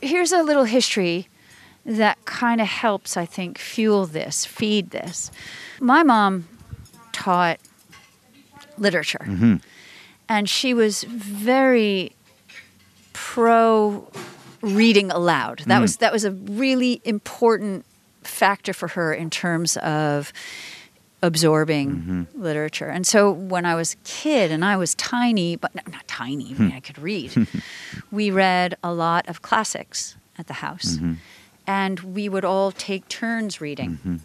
Here's 0.00 0.30
a 0.32 0.42
little 0.44 0.64
history 0.64 1.26
that 1.84 2.24
kind 2.24 2.60
of 2.60 2.68
helps, 2.68 3.16
I 3.16 3.26
think, 3.26 3.58
fuel 3.58 4.06
this, 4.06 4.44
feed 4.44 4.90
this. 4.90 5.30
My 5.80 6.02
mom 6.04 6.46
taught 7.12 7.58
literature. 8.80 9.24
Mm-hmm. 9.24 9.56
And 10.28 10.48
she 10.48 10.74
was 10.74 11.04
very 11.04 12.12
pro 13.12 14.10
reading 14.60 15.10
aloud. 15.10 15.60
That 15.66 15.78
mm. 15.78 15.82
was 15.82 15.96
that 15.98 16.12
was 16.12 16.24
a 16.24 16.32
really 16.32 17.00
important 17.04 17.84
factor 18.22 18.72
for 18.72 18.88
her 18.88 19.12
in 19.12 19.30
terms 19.30 19.76
of 19.78 20.32
absorbing 21.22 21.90
mm-hmm. 21.90 22.42
literature. 22.42 22.88
And 22.88 23.06
so 23.06 23.30
when 23.30 23.64
I 23.64 23.74
was 23.74 23.94
a 23.94 23.96
kid 24.04 24.52
and 24.52 24.64
I 24.64 24.76
was 24.76 24.94
tiny, 24.94 25.56
but 25.56 25.74
no, 25.74 25.82
not 25.90 26.06
tiny, 26.06 26.54
I 26.54 26.62
mean 26.62 26.72
I 26.72 26.80
could 26.80 26.98
read. 26.98 27.48
we 28.10 28.30
read 28.30 28.76
a 28.82 28.92
lot 28.92 29.28
of 29.28 29.42
classics 29.42 30.16
at 30.38 30.46
the 30.46 30.54
house. 30.54 30.96
Mm-hmm. 30.96 31.14
And 31.66 32.00
we 32.00 32.28
would 32.28 32.44
all 32.44 32.72
take 32.72 33.08
turns 33.08 33.60
reading. 33.60 33.92
Mm-hmm. 33.92 34.16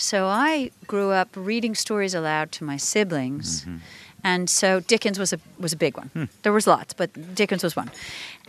So 0.00 0.26
I 0.26 0.70
grew 0.86 1.10
up 1.10 1.28
reading 1.34 1.74
stories 1.74 2.14
aloud 2.14 2.52
to 2.52 2.64
my 2.64 2.76
siblings. 2.76 3.62
Mm-hmm. 3.62 3.76
And 4.22 4.50
so 4.50 4.80
Dickens 4.80 5.18
was 5.18 5.32
a 5.32 5.38
was 5.58 5.72
a 5.72 5.76
big 5.76 5.96
one. 5.96 6.08
Hmm. 6.08 6.24
There 6.42 6.52
was 6.52 6.66
lots, 6.66 6.92
but 6.92 7.34
Dickens 7.34 7.62
was 7.62 7.74
one. 7.74 7.90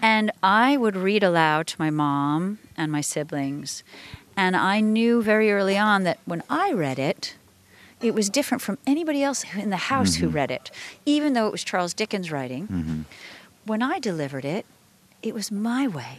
And 0.02 0.32
I 0.44 0.78
would 0.78 0.96
read 0.96 1.24
aloud 1.24 1.68
to 1.68 1.76
my 1.80 1.90
mom 1.90 2.60
and 2.76 2.92
my 2.92 3.02
siblings. 3.02 3.84
And 4.36 4.56
I 4.56 4.82
knew 4.82 5.22
very 5.22 5.52
early 5.52 5.78
on 5.78 6.04
that 6.04 6.20
when 6.26 6.44
I 6.50 6.74
read 6.74 7.00
it, 7.00 7.36
it 8.02 8.14
was 8.14 8.30
different 8.30 8.62
from 8.62 8.78
anybody 8.88 9.22
else 9.24 9.46
in 9.56 9.70
the 9.70 9.78
house 9.78 10.16
who 10.16 10.28
mm-hmm. 10.28 10.36
read 10.36 10.52
it, 10.52 10.72
even 11.06 11.34
though 11.34 11.48
it 11.48 11.52
was 11.52 11.64
Charles 11.64 11.94
Dickens 11.94 12.32
writing. 12.32 12.68
Mm-hmm. 12.68 13.02
When 13.66 13.82
I 13.82 14.00
delivered 14.00 14.46
it, 14.46 14.66
it 15.22 15.34
was 15.34 15.52
my 15.52 15.88
way. 15.88 16.18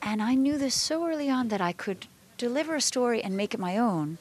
And 0.00 0.22
I 0.22 0.34
knew 0.34 0.58
this 0.58 0.74
so 0.74 1.06
early 1.06 1.28
on 1.28 1.48
that 1.48 1.60
I 1.60 1.72
could 1.72 2.06
deliver 2.38 2.74
a 2.74 2.80
story 2.80 3.22
and 3.22 3.36
make 3.36 3.54
it 3.54 3.60
my 3.60 3.76
own, 3.76 4.18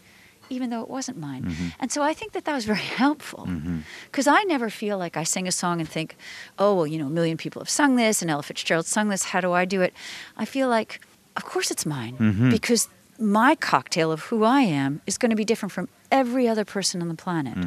even 0.49 0.69
though 0.69 0.81
it 0.81 0.89
wasn't 0.89 1.17
mine. 1.17 1.43
Mm-hmm. 1.43 1.67
And 1.79 1.91
so 1.91 2.01
I 2.01 2.13
think 2.13 2.33
that 2.33 2.45
that 2.45 2.53
was 2.53 2.65
very 2.65 2.79
helpful 3.03 3.45
mm-hmm. 3.47 3.79
because 4.05 4.27
I 4.27 4.43
never 4.43 4.69
feel 4.69 4.97
like 4.97 5.17
I 5.17 5.23
sing 5.23 5.47
a 5.47 5.51
song 5.51 5.79
and 5.79 5.89
think, 5.89 6.15
oh, 6.59 6.75
well, 6.75 6.87
you 6.87 6.97
know, 6.97 7.07
a 7.07 7.09
million 7.09 7.37
people 7.37 7.59
have 7.61 7.69
sung 7.69 7.95
this 7.95 8.21
and 8.21 8.29
Ella 8.29 8.43
Fitzgerald 8.43 8.85
sung 8.85 9.09
this. 9.09 9.23
How 9.25 9.41
do 9.41 9.51
I 9.51 9.65
do 9.65 9.81
it? 9.81 9.93
I 10.37 10.45
feel 10.45 10.69
like, 10.69 11.01
of 11.35 11.45
course 11.45 11.71
it's 11.71 11.85
mine 11.85 12.15
mm-hmm. 12.17 12.49
because 12.49 12.87
my 13.19 13.55
cocktail 13.55 14.11
of 14.11 14.21
who 14.23 14.43
I 14.43 14.61
am 14.61 15.01
is 15.07 15.17
going 15.17 15.29
to 15.29 15.35
be 15.35 15.45
different 15.45 15.71
from 15.71 15.87
every 16.11 16.47
other 16.47 16.65
person 16.65 17.01
on 17.01 17.07
the 17.07 17.15
planet. 17.15 17.57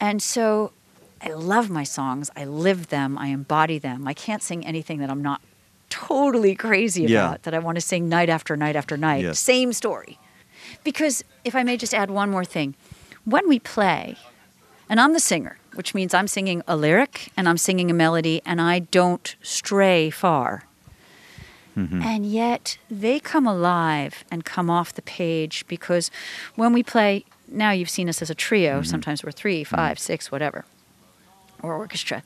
And 0.00 0.22
so 0.22 0.72
I 1.22 1.30
love 1.30 1.70
my 1.70 1.84
songs. 1.84 2.30
I 2.36 2.44
live 2.44 2.88
them. 2.88 3.18
I 3.18 3.28
embody 3.28 3.78
them. 3.78 4.06
I 4.06 4.14
can't 4.14 4.42
sing 4.42 4.66
anything 4.66 4.98
that 4.98 5.10
I'm 5.10 5.22
not 5.22 5.40
totally 5.88 6.54
crazy 6.54 7.04
about, 7.04 7.10
Yeah. 7.10 7.36
that 7.42 7.54
I 7.54 7.58
want 7.58 7.76
to 7.76 7.80
sing 7.80 8.08
night 8.08 8.28
after 8.28 8.56
night 8.56 8.76
after 8.76 8.96
night. 8.96 9.22
Yes. 9.22 9.38
Same 9.38 9.72
story. 9.72 10.18
Because 10.86 11.24
if 11.42 11.56
I 11.56 11.64
may 11.64 11.76
just 11.76 11.92
add 11.92 12.12
one 12.12 12.30
more 12.30 12.44
thing, 12.44 12.76
when 13.24 13.48
we 13.48 13.58
play, 13.58 14.16
and 14.88 15.00
I'm 15.00 15.14
the 15.14 15.18
singer, 15.18 15.58
which 15.74 15.96
means 15.96 16.14
I'm 16.14 16.28
singing 16.28 16.62
a 16.68 16.76
lyric 16.76 17.32
and 17.36 17.48
I'm 17.48 17.58
singing 17.58 17.90
a 17.90 17.94
melody, 17.94 18.40
and 18.46 18.60
I 18.60 18.78
don't 18.78 19.34
stray 19.42 20.10
far. 20.10 20.62
Mm-hmm. 21.76 22.02
And 22.02 22.24
yet 22.24 22.78
they 22.88 23.18
come 23.18 23.48
alive 23.48 24.22
and 24.30 24.44
come 24.44 24.70
off 24.70 24.94
the 24.94 25.02
page 25.02 25.66
because 25.66 26.08
when 26.54 26.72
we 26.72 26.84
play, 26.84 27.24
now 27.48 27.72
you've 27.72 27.90
seen 27.90 28.08
us 28.08 28.22
as 28.22 28.30
a 28.30 28.34
trio, 28.36 28.74
mm-hmm. 28.74 28.84
sometimes 28.84 29.24
we're 29.24 29.32
three, 29.32 29.64
mm-hmm. 29.64 29.74
five, 29.74 29.98
six, 29.98 30.30
whatever, 30.30 30.64
or 31.64 31.74
orchestra. 31.74 32.22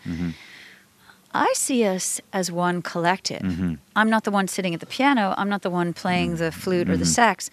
I 1.32 1.52
see 1.54 1.84
us 1.84 2.20
as 2.32 2.50
one 2.50 2.82
collective. 2.82 3.42
Mm-hmm. 3.42 3.74
I'm 3.94 4.10
not 4.10 4.24
the 4.24 4.30
one 4.30 4.48
sitting 4.48 4.74
at 4.74 4.80
the 4.80 4.86
piano. 4.86 5.34
I'm 5.36 5.48
not 5.48 5.62
the 5.62 5.70
one 5.70 5.92
playing 5.92 6.36
the 6.36 6.50
flute 6.50 6.88
or 6.88 6.96
the 6.96 7.04
mm-hmm. 7.04 7.12
sax. 7.12 7.50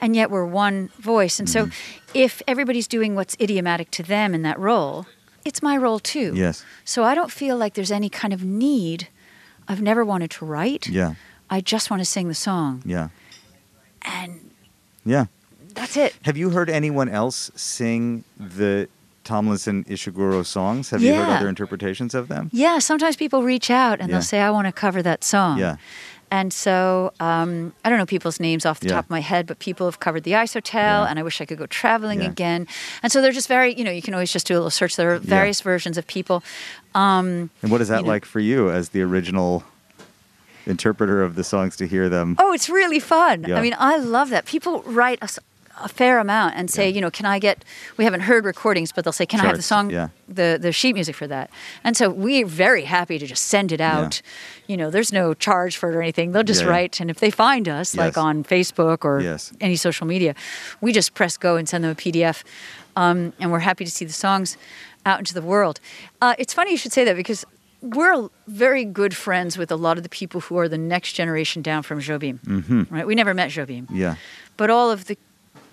And 0.00 0.14
yet 0.14 0.30
we're 0.30 0.44
one 0.44 0.90
voice. 0.98 1.38
And 1.40 1.48
so 1.48 1.66
mm-hmm. 1.66 2.08
if 2.14 2.40
everybody's 2.46 2.86
doing 2.86 3.14
what's 3.14 3.36
idiomatic 3.40 3.90
to 3.92 4.02
them 4.02 4.34
in 4.34 4.42
that 4.42 4.58
role, 4.58 5.06
it's 5.44 5.62
my 5.62 5.76
role 5.76 5.98
too. 5.98 6.32
Yes. 6.36 6.64
So 6.84 7.02
I 7.02 7.14
don't 7.14 7.32
feel 7.32 7.56
like 7.56 7.74
there's 7.74 7.92
any 7.92 8.08
kind 8.08 8.32
of 8.32 8.44
need. 8.44 9.08
I've 9.66 9.82
never 9.82 10.04
wanted 10.04 10.30
to 10.32 10.44
write. 10.44 10.88
Yeah. 10.88 11.14
I 11.50 11.60
just 11.60 11.90
want 11.90 12.00
to 12.00 12.04
sing 12.04 12.28
the 12.28 12.34
song. 12.34 12.82
Yeah. 12.84 13.08
And 14.02 14.50
Yeah. 15.04 15.26
that's 15.74 15.96
it. 15.96 16.14
Have 16.22 16.36
you 16.36 16.50
heard 16.50 16.70
anyone 16.70 17.08
else 17.08 17.50
sing 17.56 18.24
the 18.38 18.88
Tomlinson 19.26 19.84
Ishiguro 19.84 20.44
songs? 20.46 20.90
Have 20.90 21.02
you 21.02 21.14
heard 21.14 21.28
other 21.38 21.48
interpretations 21.48 22.14
of 22.14 22.28
them? 22.28 22.48
Yeah, 22.52 22.78
sometimes 22.78 23.16
people 23.16 23.42
reach 23.42 23.70
out 23.70 24.00
and 24.00 24.08
Yeah. 24.08 24.14
they'll 24.16 24.22
say, 24.22 24.40
I 24.40 24.50
want 24.50 24.66
to 24.68 24.72
cover 24.72 25.02
that 25.02 25.22
song. 25.24 25.58
Yeah. 25.58 25.76
And 26.30 26.52
so 26.52 27.12
um, 27.20 27.72
I 27.84 27.88
don't 27.88 27.98
know 27.98 28.06
people's 28.06 28.40
names 28.40 28.64
off 28.66 28.80
the 28.80 28.88
Yeah. 28.88 28.94
top 28.96 29.04
of 29.04 29.10
my 29.10 29.20
head, 29.20 29.46
but 29.46 29.58
people 29.60 29.86
have 29.86 30.00
covered 30.00 30.24
the 30.24 30.34
Ice 30.34 30.54
Hotel, 30.54 31.02
Yeah. 31.04 31.08
and 31.10 31.18
I 31.20 31.22
wish 31.22 31.40
I 31.40 31.44
could 31.44 31.58
go 31.58 31.66
traveling 31.66 32.20
Yeah. 32.22 32.30
again. 32.30 32.66
And 33.02 33.12
so 33.12 33.20
they're 33.20 33.30
just 33.40 33.46
very, 33.48 33.74
you 33.78 33.84
know, 33.84 33.92
you 33.92 34.02
can 34.02 34.14
always 34.14 34.32
just 34.32 34.46
do 34.46 34.54
a 34.54 34.58
little 34.58 34.70
search. 34.70 34.96
There 34.96 35.12
are 35.14 35.18
various 35.18 35.60
versions 35.60 35.96
of 35.98 36.06
people. 36.06 36.42
Um, 36.94 37.50
And 37.62 37.70
what 37.70 37.80
is 37.80 37.88
that 37.88 37.98
You 37.98 38.02
know- 38.06 38.08
like 38.14 38.24
for 38.24 38.40
you 38.40 38.70
as 38.70 38.88
the 38.88 39.02
original 39.02 39.62
interpreter 40.66 41.22
of 41.22 41.36
the 41.36 41.44
songs 41.44 41.76
to 41.76 41.86
hear 41.86 42.08
them? 42.08 42.34
oh, 42.38 42.52
it's 42.52 42.68
really 42.68 42.98
fun. 43.00 43.44
Yeah. 43.46 43.58
I 43.58 43.62
mean, 43.62 43.76
I 43.78 43.96
love 43.98 44.30
that. 44.30 44.46
People 44.46 44.82
write 44.86 45.18
a, 45.20 45.24
s- 45.24 45.38
a 45.82 45.88
fair 45.88 46.18
amount 46.18 46.54
and 46.56 46.70
say, 46.70 46.88
Yeah. 46.88 46.94
you 46.94 47.00
know, 47.00 47.10
can 47.10 47.26
I 47.26 47.38
get? 47.38 47.64
We 47.96 48.04
haven't 48.04 48.20
heard 48.22 48.44
recordings, 48.44 48.92
but 48.92 49.04
they'll 49.04 49.12
say, 49.12 49.26
can 49.26 49.40
I 49.40 49.46
have 49.46 49.56
the 49.56 49.62
song, 49.62 49.90
yeah. 49.90 50.08
the 50.28 50.58
the 50.60 50.72
sheet 50.72 50.94
music 50.94 51.14
for 51.16 51.26
that? 51.26 51.50
And 51.84 51.96
so 51.96 52.08
we're 52.10 52.46
very 52.46 52.84
happy 52.84 53.18
to 53.18 53.26
just 53.26 53.44
send 53.44 53.72
it 53.72 53.80
out. 53.80 54.22
You 54.66 54.76
know, 54.76 54.90
there's 54.90 55.12
no 55.12 55.34
charge 55.34 55.76
for 55.76 55.90
it 55.90 55.96
or 55.96 56.02
anything. 56.02 56.32
They'll 56.32 56.42
just 56.42 56.62
Yeah, 56.62 56.68
yeah. 56.68 56.72
write, 56.72 57.00
and 57.00 57.10
if 57.10 57.18
they 57.20 57.30
find 57.30 57.68
us, 57.68 57.94
like 57.96 58.16
on 58.18 58.44
Facebook 58.44 59.04
or 59.04 59.20
Yes. 59.20 59.52
any 59.60 59.76
social 59.76 60.06
media, 60.06 60.34
we 60.80 60.92
just 60.92 61.14
press 61.14 61.36
go 61.36 61.56
and 61.56 61.68
send 61.68 61.84
them 61.84 61.90
a 61.92 61.94
PDF, 61.94 62.42
um, 62.96 63.32
and 63.40 63.52
we're 63.52 63.60
happy 63.60 63.84
to 63.84 63.90
see 63.90 64.04
the 64.06 64.12
songs 64.12 64.56
out 65.04 65.18
into 65.18 65.34
the 65.34 65.42
world. 65.42 65.80
Uh, 66.22 66.34
it's 66.38 66.54
funny 66.54 66.70
you 66.70 66.78
should 66.78 66.92
say 66.92 67.04
that 67.04 67.16
because. 67.16 67.44
We're 67.82 68.30
very 68.48 68.84
good 68.86 69.14
friends 69.14 69.58
with 69.58 69.70
a 69.70 69.76
lot 69.76 69.96
of 69.98 70.02
the 70.02 70.08
people 70.08 70.40
who 70.40 70.58
are 70.58 70.66
the 70.68 70.78
next 70.78 71.12
generation 71.12 71.62
down 71.62 71.82
from 71.82 72.00
Jobim. 72.00 72.40
Mm-hmm. 72.40 72.82
Right? 72.92 73.06
We 73.06 73.14
never 73.14 73.34
met 73.34 73.50
Jobim 73.50 73.86
Yeah. 73.92 74.14
but 74.56 74.70
all 74.70 74.90
of 74.90 75.04
the 75.04 75.16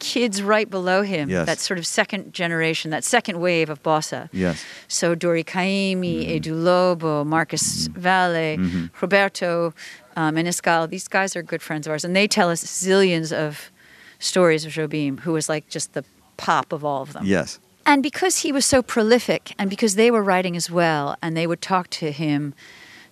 kids 0.03 0.41
right 0.43 0.69
below 0.69 1.01
him, 1.01 1.29
Yes. 1.29 1.45
that 1.45 1.59
sort 1.59 1.79
of 1.79 1.85
second 1.87 2.33
generation, 2.33 2.91
that 2.91 3.03
second 3.03 3.39
wave 3.39 3.69
of 3.69 3.81
bossa. 3.81 4.29
Yes. 4.31 4.63
So 4.87 5.15
Dori 5.15 5.43
Caymmi, 5.43 6.27
mm-hmm. 6.27 6.31
Edu 6.31 6.63
Lobo, 6.63 7.23
Marcos 7.23 7.87
mm-hmm. 7.87 7.99
Valle, 7.99 8.57
mm-hmm. 8.57 8.85
Roberto 9.01 9.73
um, 10.15 10.35
Menescal, 10.35 10.89
these 10.89 11.07
guys 11.07 11.35
are 11.35 11.41
good 11.41 11.61
friends 11.61 11.87
of 11.87 11.91
ours, 11.91 12.03
and 12.05 12.15
they 12.15 12.27
tell 12.27 12.49
us 12.49 12.63
zillions 12.63 13.31
of 13.31 13.71
stories 14.19 14.65
of 14.65 14.73
Jobim, 14.73 15.19
who 15.21 15.33
was 15.33 15.49
like 15.49 15.67
just 15.69 15.93
the 15.93 16.03
pop 16.37 16.73
of 16.73 16.83
all 16.83 17.01
of 17.01 17.13
them. 17.13 17.25
Yes. 17.25 17.59
And 17.85 18.01
because 18.01 18.39
he 18.39 18.51
was 18.51 18.65
so 18.65 18.81
prolific, 18.81 19.53
and 19.57 19.69
because 19.69 19.95
they 19.95 20.09
were 20.11 20.23
writing 20.23 20.55
as 20.55 20.69
well, 20.69 21.15
and 21.21 21.35
they 21.35 21.47
would 21.47 21.61
talk 21.61 21.89
to 22.01 22.11
him 22.11 22.53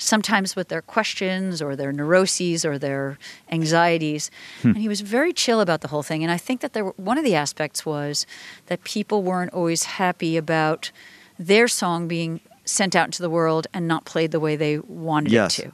sometimes 0.01 0.55
with 0.55 0.67
their 0.69 0.81
questions 0.81 1.61
or 1.61 1.75
their 1.75 1.91
neuroses 1.93 2.65
or 2.65 2.77
their 2.77 3.17
anxieties, 3.51 4.31
and 4.63 4.77
he 4.77 4.87
was 4.87 5.01
very 5.01 5.31
chill 5.33 5.61
about 5.61 5.81
the 5.81 5.87
whole 5.89 6.03
thing. 6.03 6.23
And 6.23 6.31
I 6.31 6.37
think 6.37 6.61
that 6.61 6.73
there 6.73 6.83
were, 6.85 6.93
one 6.97 7.17
of 7.17 7.23
the 7.23 7.35
aspects 7.35 7.85
was 7.85 8.25
that 8.65 8.83
people 8.83 9.21
weren't 9.23 9.53
always 9.53 9.83
happy 9.83 10.37
about 10.37 10.91
their 11.37 11.67
song 11.67 12.07
being 12.07 12.39
sent 12.65 12.95
out 12.95 13.05
into 13.05 13.21
the 13.21 13.29
world 13.29 13.67
and 13.73 13.87
not 13.87 14.05
played 14.05 14.31
the 14.31 14.39
way 14.39 14.55
they 14.55 14.79
wanted 14.79 15.31
Yes. 15.31 15.59
it 15.59 15.63
to. 15.63 15.71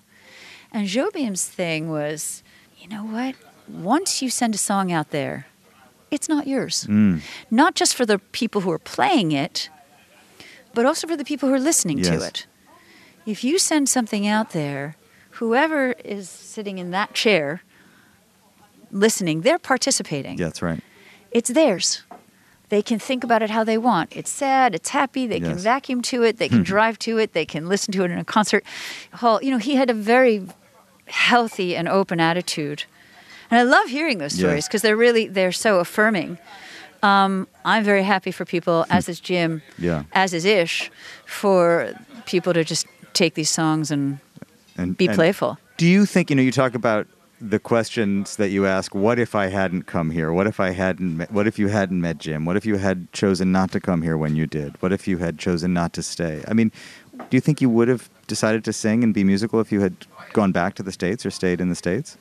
And 0.72 0.88
Jobim's 0.88 1.46
thing 1.46 1.90
was, 1.90 2.44
you 2.78 2.88
know 2.90 3.04
what? 3.04 3.36
Once 3.68 4.22
you 4.22 4.30
send 4.30 4.56
a 4.56 4.58
song 4.58 4.92
out 4.92 5.12
there, 5.12 5.46
it's 6.12 6.30
not 6.30 6.48
yours. 6.48 6.86
Mm. 6.90 7.22
Not 7.52 7.76
just 7.76 7.96
for 7.96 8.06
the 8.06 8.20
people 8.32 8.62
who 8.62 8.72
are 8.72 8.80
playing 8.80 9.32
it, 9.32 9.70
but 10.74 10.86
also 10.86 11.08
for 11.08 11.18
the 11.18 11.26
people 11.26 11.50
who 11.50 11.56
are 11.56 11.60
listening 11.60 11.98
Yes. 12.00 12.08
to 12.10 12.22
it. 12.26 12.48
If 13.28 13.44
you 13.44 13.60
send 13.60 13.90
something 13.90 14.26
out 14.26 14.52
there, 14.52 14.96
whoever 15.32 15.92
is 15.92 16.30
sitting 16.30 16.78
in 16.78 16.92
that 16.92 17.14
chair 17.14 17.62
listening, 18.90 19.42
they're 19.42 19.60
participating. 19.60 20.38
Yeah, 20.40 20.46
that's 20.46 20.62
right. 20.62 20.82
It's 21.32 21.50
theirs. 21.50 22.04
They 22.70 22.82
can 22.82 23.00
think 23.00 23.26
about 23.26 23.42
it 23.44 23.50
how 23.50 23.66
they 23.66 23.78
want. 23.78 24.16
It's 24.16 24.30
sad, 24.30 24.74
it's 24.74 24.90
happy, 24.90 25.28
they 25.28 25.42
can 25.42 25.58
vacuum 25.58 26.02
to 26.04 26.24
it, 26.24 26.38
they 26.38 26.48
can 26.50 26.64
drive 26.74 26.98
to 27.00 27.18
it, 27.18 27.34
they 27.34 27.46
can 27.46 27.68
listen 27.68 27.92
to 27.94 28.04
it 28.06 28.12
in 28.12 28.18
a 28.18 28.26
concert 28.26 28.64
hall. 29.14 29.44
You 29.44 29.52
know, 29.52 29.58
he 29.58 29.76
had 29.76 29.90
a 29.90 29.94
very 29.94 30.48
healthy 31.08 31.76
and 31.76 31.88
open 31.90 32.20
attitude. 32.22 32.86
And 33.52 33.60
I 33.60 33.64
love 33.64 33.88
hearing 33.90 34.18
those 34.20 34.34
stories 34.34 34.68
because 34.68 34.82
they're 34.82 34.98
really 34.98 35.28
they're 35.28 35.54
so 35.54 35.80
affirming. 35.80 36.38
Um, 37.04 37.48
I'm 37.64 37.84
very 37.84 38.04
happy 38.04 38.32
for 38.32 38.44
people, 38.46 38.86
as 38.90 39.08
is 39.08 39.20
Jim, 39.20 39.62
Yeah. 39.78 40.04
as 40.14 40.34
is 40.34 40.44
Ish, 40.46 40.92
for 41.26 41.94
people 42.26 42.54
to 42.54 42.64
just 42.66 42.86
take 43.18 43.34
these 43.34 43.50
songs 43.50 43.92
and 43.92 44.20
And 44.78 44.96
be 44.96 45.08
and 45.08 45.16
playful. 45.16 45.58
Do 45.78 45.88
you 45.88 46.06
think 46.06 46.30
you 46.30 46.36
know? 46.36 46.42
You 46.42 46.52
talk 46.52 46.76
about 46.76 47.08
the 47.40 47.60
questions 47.60 48.38
that 48.38 48.50
you 48.50 48.66
ask. 48.66 48.96
What 48.96 49.20
if 49.20 49.36
I 49.36 49.48
hadn't 49.48 49.84
come 49.84 50.10
here? 50.10 50.32
What 50.32 50.48
if 50.48 50.60
I 50.60 50.72
hadn't? 50.72 51.18
Met, 51.18 51.32
what 51.32 51.48
if 51.48 51.60
you 51.60 51.68
hadn't 51.68 52.02
met 52.02 52.18
Jim? 52.18 52.46
What 52.46 52.58
if 52.58 52.66
you 52.66 52.78
had 52.78 53.12
chosen 53.14 53.52
not 53.52 53.72
to 53.72 53.80
come 53.80 54.02
here 54.02 54.18
when 54.18 54.36
you 54.36 54.48
did? 54.48 54.82
What 54.82 54.92
if 54.92 55.08
you 55.08 55.18
had 55.18 55.38
chosen 55.38 55.74
not 55.74 55.94
to 55.94 56.04
stay? 56.04 56.44
I 56.48 56.54
mean, 56.54 56.72
do 57.18 57.38
you 57.38 57.42
think 57.42 57.62
you 57.62 57.70
would 57.70 57.88
have 57.88 58.10
decided 58.28 58.64
to 58.66 58.74
sing 58.74 59.04
and 59.04 59.14
be 59.14 59.24
musical 59.24 59.60
if 59.60 59.72
you 59.72 59.82
had 59.82 59.94
gone 60.34 60.52
back 60.52 60.76
to 60.76 60.84
the 60.84 60.92
states 60.92 61.26
or 61.26 61.32
stayed 61.32 61.62
in 61.62 61.70
the 61.70 61.76
states? 61.76 62.18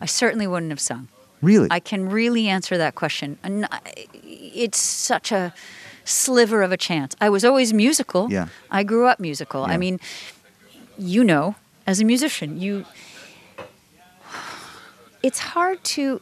I 0.00 0.06
certainly 0.06 0.46
wouldn't 0.46 0.70
have 0.70 0.80
sung. 0.80 1.08
Really? 1.40 1.68
I 1.70 1.80
can 1.80 2.08
really 2.08 2.48
answer 2.48 2.76
that 2.78 2.94
question. 2.94 3.38
And 3.42 3.68
it's 4.24 4.78
such 4.78 5.32
a 5.32 5.54
sliver 6.04 6.62
of 6.62 6.72
a 6.72 6.76
chance. 6.76 7.14
I 7.20 7.28
was 7.28 7.44
always 7.44 7.72
musical. 7.72 8.30
Yeah. 8.30 8.48
I 8.70 8.82
grew 8.82 9.06
up 9.06 9.20
musical. 9.20 9.66
Yeah. 9.66 9.74
I 9.74 9.76
mean, 9.76 10.00
you 10.98 11.24
know, 11.24 11.54
as 11.86 12.00
a 12.00 12.04
musician, 12.04 12.60
you 12.60 12.84
it's 15.22 15.38
hard 15.38 15.82
to 15.84 16.20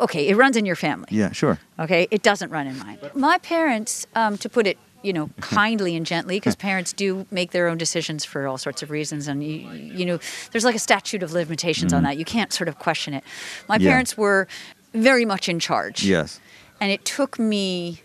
okay, 0.00 0.28
it 0.28 0.36
runs 0.36 0.56
in 0.56 0.66
your 0.66 0.76
family. 0.76 1.06
yeah, 1.10 1.30
sure. 1.32 1.58
Okay, 1.78 2.08
it 2.10 2.22
doesn't 2.22 2.50
run 2.50 2.66
in 2.66 2.76
mine. 2.78 2.98
My 3.14 3.38
parents, 3.38 4.04
um, 4.16 4.36
to 4.38 4.48
put 4.48 4.66
it, 4.66 4.76
you 5.02 5.12
know, 5.12 5.30
kindly 5.40 5.94
and 5.96 6.04
gently, 6.04 6.36
because 6.40 6.56
parents 6.70 6.92
do 6.92 7.26
make 7.30 7.52
their 7.52 7.68
own 7.68 7.78
decisions 7.78 8.24
for 8.24 8.46
all 8.48 8.58
sorts 8.58 8.82
of 8.82 8.90
reasons, 8.90 9.28
and 9.28 9.44
you, 9.44 9.70
you 9.70 10.04
know, 10.04 10.18
there's 10.50 10.64
like 10.64 10.74
a 10.74 10.78
statute 10.80 11.22
of 11.22 11.32
limitations 11.32 11.92
on 11.92 12.02
that. 12.02 12.16
You 12.16 12.24
can't 12.24 12.52
sort 12.52 12.68
of 12.68 12.78
question 12.78 13.14
it. 13.14 13.22
My 13.68 13.76
Mm-hmm. 13.76 13.84
Yeah. 13.84 13.90
parents 13.90 14.16
were 14.18 14.48
very 14.92 15.24
much 15.24 15.48
in 15.48 15.58
charge. 15.60 16.04
Yes. 16.04 16.40
and 16.80 16.90
it 16.90 17.04
took 17.04 17.38
me 17.38 18.02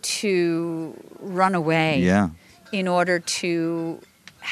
to 0.00 0.94
run 1.20 1.54
away 1.54 2.00
Yeah. 2.00 2.30
in 2.72 2.88
order 2.88 3.18
to 3.18 4.00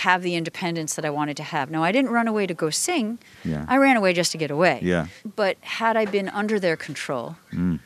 have 0.04 0.22
the 0.22 0.34
independence 0.34 0.94
that 0.96 1.04
I 1.04 1.10
wanted 1.10 1.36
to 1.38 1.42
have. 1.42 1.70
Now, 1.70 1.82
I 1.82 1.92
didn't 1.92 2.10
run 2.10 2.28
away 2.28 2.46
to 2.46 2.54
go 2.54 2.68
sing. 2.70 3.18
Yeah. 3.44 3.64
I 3.68 3.76
ran 3.78 3.96
away 3.96 4.12
just 4.12 4.32
to 4.32 4.38
get 4.38 4.50
away. 4.50 4.80
Yeah. 4.82 5.06
But 5.36 5.56
had 5.62 5.96
I 5.96 6.04
been 6.04 6.28
under 6.28 6.58
their 6.60 6.76
control, 6.76 7.36
Mm. 7.52 7.78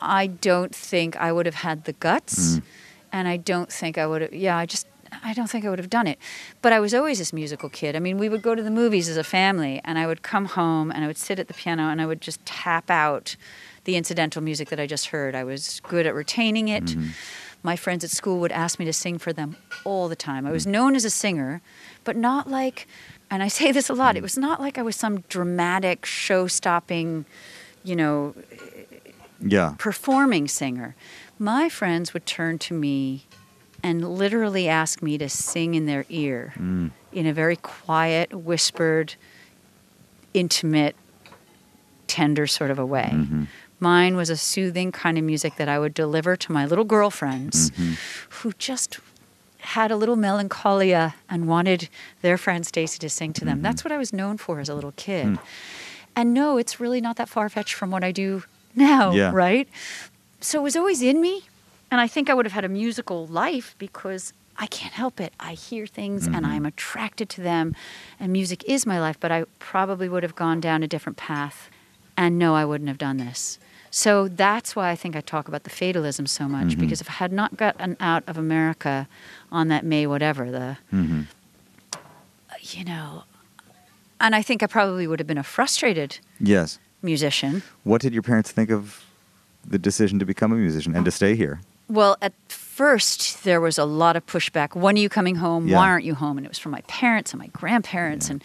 I 0.00 0.26
don't 0.26 0.74
think 0.74 1.16
I 1.16 1.32
would 1.32 1.46
have 1.46 1.54
had 1.68 1.84
the 1.84 1.94
guts. 1.94 2.56
Mm. 2.56 2.62
And 3.12 3.28
I 3.28 3.36
don't 3.38 3.70
think 3.72 3.96
I 3.96 4.06
would 4.06 4.22
have, 4.22 4.34
yeah, 4.34 4.56
I 4.62 4.66
just, 4.66 4.86
I 5.22 5.32
don't 5.34 5.48
think 5.48 5.64
I 5.64 5.70
would 5.70 5.78
have 5.78 5.88
done 5.98 6.08
it. 6.08 6.18
But 6.62 6.72
I 6.72 6.80
was 6.80 6.92
always 6.92 7.18
this 7.18 7.32
musical 7.32 7.68
kid. 7.68 7.94
I 7.94 8.00
mean, 8.00 8.18
we 8.18 8.28
would 8.28 8.42
go 8.42 8.54
to 8.56 8.62
the 8.62 8.72
movies 8.72 9.08
as 9.08 9.16
a 9.16 9.22
family, 9.24 9.80
and 9.84 9.96
I 9.98 10.06
would 10.08 10.22
come 10.22 10.46
home 10.46 10.90
and 10.90 11.04
I 11.04 11.06
would 11.06 11.16
sit 11.16 11.38
at 11.38 11.46
the 11.46 11.54
piano 11.54 11.84
and 11.90 12.00
I 12.02 12.06
would 12.06 12.20
just 12.20 12.44
tap 12.44 12.90
out 12.90 13.36
the 13.84 13.94
incidental 13.96 14.42
music 14.42 14.68
that 14.70 14.80
I 14.80 14.86
just 14.86 15.06
heard. 15.06 15.34
I 15.34 15.44
was 15.44 15.80
good 15.88 16.06
at 16.06 16.14
retaining 16.14 16.68
it. 16.68 16.84
Mm-hmm. 16.86 17.08
My 17.64 17.76
friends 17.76 18.04
at 18.04 18.10
school 18.10 18.38
would 18.40 18.52
ask 18.52 18.78
me 18.78 18.84
to 18.84 18.92
sing 18.92 19.18
for 19.18 19.32
them 19.32 19.56
all 19.84 20.06
the 20.08 20.14
time. 20.14 20.46
I 20.46 20.52
was 20.52 20.66
known 20.66 20.94
as 20.94 21.04
a 21.06 21.10
singer, 21.10 21.62
but 22.04 22.14
not 22.14 22.48
like, 22.48 22.86
and 23.30 23.42
I 23.42 23.48
say 23.48 23.72
this 23.72 23.88
a 23.88 23.94
lot, 23.94 24.16
it 24.16 24.22
was 24.22 24.36
not 24.38 24.60
like 24.60 24.76
I 24.78 24.82
was 24.82 24.94
some 24.96 25.20
dramatic, 25.30 26.04
show 26.04 26.46
stopping, 26.46 27.24
you 27.82 27.96
know, 27.96 28.34
Yeah. 29.40 29.74
performing 29.78 30.46
singer. 30.46 30.94
My 31.38 31.68
friends 31.70 32.12
would 32.14 32.26
turn 32.26 32.58
to 32.60 32.74
me 32.74 33.26
and 33.82 34.06
literally 34.18 34.68
ask 34.68 35.02
me 35.02 35.16
to 35.18 35.28
sing 35.30 35.74
in 35.74 35.86
their 35.86 36.04
ear 36.10 36.52
Mm. 36.58 36.90
in 37.12 37.26
a 37.26 37.32
very 37.32 37.56
quiet, 37.56 38.34
whispered, 38.34 39.14
intimate, 40.34 40.96
tender 42.06 42.46
sort 42.46 42.70
of 42.70 42.78
a 42.78 42.86
way. 42.86 43.10
Mm-hmm. 43.12 43.44
Mine 43.80 44.16
was 44.16 44.30
a 44.30 44.36
soothing 44.36 44.92
kind 44.92 45.18
of 45.18 45.24
music 45.24 45.56
that 45.56 45.68
I 45.68 45.78
would 45.78 45.94
deliver 45.94 46.36
to 46.36 46.52
my 46.52 46.64
little 46.64 46.84
girlfriends 46.84 47.70
mm-hmm. 47.70 47.94
who 48.30 48.52
just 48.52 48.98
had 49.58 49.90
a 49.90 49.96
little 49.96 50.16
melancholia 50.16 51.14
and 51.28 51.48
wanted 51.48 51.88
their 52.22 52.36
friend 52.36 52.66
Stacey 52.66 52.98
to 52.98 53.08
sing 53.08 53.32
to 53.32 53.44
them. 53.44 53.56
Mm-hmm. 53.56 53.62
That's 53.62 53.84
what 53.84 53.92
I 53.92 53.98
was 53.98 54.12
known 54.12 54.36
for 54.36 54.60
as 54.60 54.68
a 54.68 54.74
little 54.74 54.92
kid. 54.96 55.26
Hmm. 55.26 55.34
And 56.16 56.34
no, 56.34 56.58
it's 56.58 56.78
really 56.78 57.00
not 57.00 57.16
that 57.16 57.28
far 57.28 57.48
fetched 57.48 57.74
from 57.74 57.90
what 57.90 58.04
I 58.04 58.12
do 58.12 58.44
now, 58.74 59.12
Yeah. 59.12 59.32
right? 59.32 59.68
So 60.40 60.60
it 60.60 60.62
was 60.62 60.76
always 60.76 61.02
in 61.02 61.20
me. 61.20 61.44
And 61.90 62.00
I 62.00 62.06
think 62.06 62.28
I 62.28 62.34
would 62.34 62.44
have 62.44 62.52
had 62.52 62.64
a 62.64 62.68
musical 62.68 63.26
life 63.26 63.74
because 63.78 64.32
I 64.56 64.66
can't 64.66 64.92
help 64.92 65.20
it. 65.20 65.32
I 65.40 65.54
hear 65.54 65.86
things 65.86 66.26
and 66.26 66.36
mm-hmm. 66.36 66.46
I'm 66.46 66.66
attracted 66.66 67.28
to 67.30 67.40
them. 67.40 67.74
And 68.20 68.32
music 68.32 68.62
is 68.64 68.86
my 68.86 69.00
life, 69.00 69.18
but 69.18 69.32
I 69.32 69.44
probably 69.58 70.08
would 70.08 70.22
have 70.22 70.36
gone 70.36 70.60
down 70.60 70.82
a 70.82 70.88
different 70.88 71.16
path. 71.16 71.70
And 72.16 72.38
no, 72.38 72.54
I 72.54 72.64
wouldn't 72.64 72.88
have 72.88 72.98
done 72.98 73.16
this. 73.16 73.58
So 73.90 74.26
that's 74.28 74.74
why 74.74 74.90
I 74.90 74.96
think 74.96 75.14
I 75.16 75.20
talk 75.20 75.46
about 75.48 75.62
the 75.64 75.70
fatalism 75.70 76.26
so 76.26 76.48
much 76.48 76.76
because 76.78 77.00
if 77.00 77.08
I 77.08 77.12
had 77.14 77.32
not 77.32 77.56
gotten 77.56 77.96
out 78.00 78.24
of 78.26 78.36
America 78.36 79.06
on 79.52 79.68
that 79.68 79.84
May 79.84 80.06
whatever, 80.06 80.50
the, 80.50 80.78
Mm-hmm. 80.92 81.22
you 82.60 82.84
know, 82.84 83.24
and 84.20 84.34
I 84.34 84.42
think 84.42 84.62
I 84.62 84.66
probably 84.66 85.06
would 85.06 85.18
have 85.20 85.26
been 85.26 85.38
a 85.38 85.42
frustrated 85.44 86.18
Yes. 86.40 86.78
musician. 87.02 87.62
What 87.84 88.00
did 88.00 88.12
your 88.12 88.22
parents 88.22 88.50
think 88.50 88.70
of 88.70 89.04
the 89.66 89.78
decision 89.78 90.18
to 90.18 90.24
become 90.26 90.52
a 90.52 90.56
musician 90.56 90.94
and 90.96 91.04
to 91.04 91.10
stay 91.10 91.36
here? 91.36 91.60
Well, 91.88 92.16
at 92.22 92.32
first 92.48 93.44
there 93.44 93.60
was 93.60 93.78
a 93.78 93.84
lot 93.84 94.16
of 94.16 94.24
pushback. 94.26 94.74
When 94.74 94.96
are 94.96 95.00
you 95.00 95.08
coming 95.08 95.36
home? 95.36 95.68
Yeah. 95.68 95.76
Why 95.76 95.88
aren't 95.88 96.04
you 96.04 96.14
home? 96.14 96.38
And 96.38 96.46
it 96.46 96.48
was 96.48 96.58
from 96.58 96.72
my 96.72 96.80
parents 96.82 97.32
and 97.32 97.40
my 97.40 97.48
grandparents, 97.48 98.30
and 98.30 98.42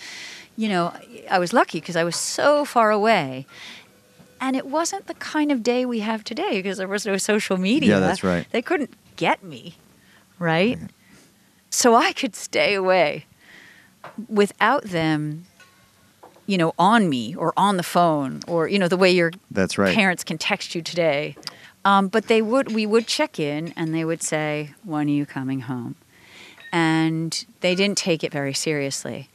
you 0.60 0.68
know, 0.68 0.92
I 1.32 1.40
was 1.40 1.54
lucky 1.54 1.80
because 1.80 1.96
I 1.96 2.04
was 2.04 2.18
so 2.18 2.66
far 2.66 2.92
away. 2.92 3.46
And 4.42 4.58
it 4.58 4.66
wasn't 4.66 5.08
the 5.08 5.14
kind 5.14 5.54
of 5.54 5.64
day 5.64 5.86
we 5.86 6.02
have 6.02 6.26
today 6.26 6.62
because 6.62 6.80
there 6.80 6.88
was 6.88 7.06
no 7.06 7.16
social 7.16 7.56
media. 7.56 7.92
Yeah, 7.92 8.00
that's 8.00 8.26
right. 8.26 8.46
They 8.52 8.62
couldn't 8.62 8.94
get 9.16 9.42
me, 9.42 9.78
right? 10.38 10.78
So 11.70 11.96
I 11.96 12.12
could 12.12 12.36
stay 12.36 12.74
away 12.74 13.26
without 14.28 14.84
them, 14.84 15.46
you 16.46 16.58
know, 16.58 16.74
on 16.78 17.08
me 17.08 17.36
or 17.36 17.54
on 17.56 17.78
the 17.78 17.84
phone 17.84 18.42
or, 18.46 18.68
you 18.68 18.80
know, 18.80 18.90
the 18.90 18.98
way 18.98 19.12
your 19.12 19.32
That's 19.50 19.78
right. 19.78 19.96
parents 19.96 20.26
can 20.26 20.38
text 20.38 20.76
you 20.76 20.82
today. 20.82 21.38
Um, 21.86 22.10
but 22.10 22.28
they 22.28 22.42
would, 22.42 22.74
we 22.74 22.86
would 22.86 23.08
check 23.08 23.40
in 23.40 23.74
and 23.78 23.96
they 23.96 24.04
would 24.04 24.22
say, 24.22 24.74
when 24.84 25.08
are 25.08 25.12
you 25.12 25.26
coming 25.26 25.62
home? 25.62 25.96
And 26.74 27.46
they 27.62 27.76
didn't 27.76 27.98
take 27.98 28.26
it 28.26 28.34
very 28.34 28.54
seriously. 28.54 29.30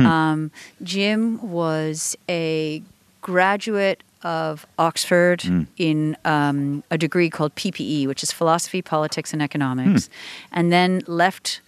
Um, 0.00 0.50
Jim 0.82 1.40
was 1.50 2.16
a 2.28 2.82
graduate 3.22 4.02
of 4.22 4.66
Oxford 4.78 5.44
in 5.76 6.16
um, 6.24 6.82
a 6.90 6.98
degree 6.98 7.30
called 7.30 7.54
PPE, 7.54 8.06
which 8.06 8.22
is 8.22 8.32
philosophy, 8.32 8.82
politics, 8.82 9.32
and 9.32 9.40
economics, 9.42 10.08
and 10.52 10.72
then 10.72 11.02
left 11.06 11.60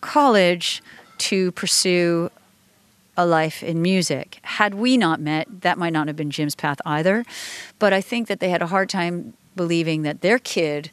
college 0.00 0.82
to 1.18 1.50
pursue 1.52 2.30
a 3.16 3.24
life 3.26 3.62
in 3.62 3.80
music. 3.80 4.38
Had 4.42 4.74
we 4.74 4.96
not 4.96 5.20
met, 5.20 5.46
that 5.62 5.78
might 5.78 5.92
not 5.92 6.06
have 6.06 6.16
been 6.16 6.30
Jim's 6.30 6.54
path 6.54 6.78
either. 6.84 7.24
But 7.78 7.92
I 7.92 8.00
think 8.02 8.28
that 8.28 8.40
they 8.40 8.50
had 8.50 8.62
a 8.62 8.66
hard 8.66 8.88
time 8.90 9.32
believing 9.56 10.02
that 10.02 10.20
their 10.20 10.38
kid, 10.38 10.90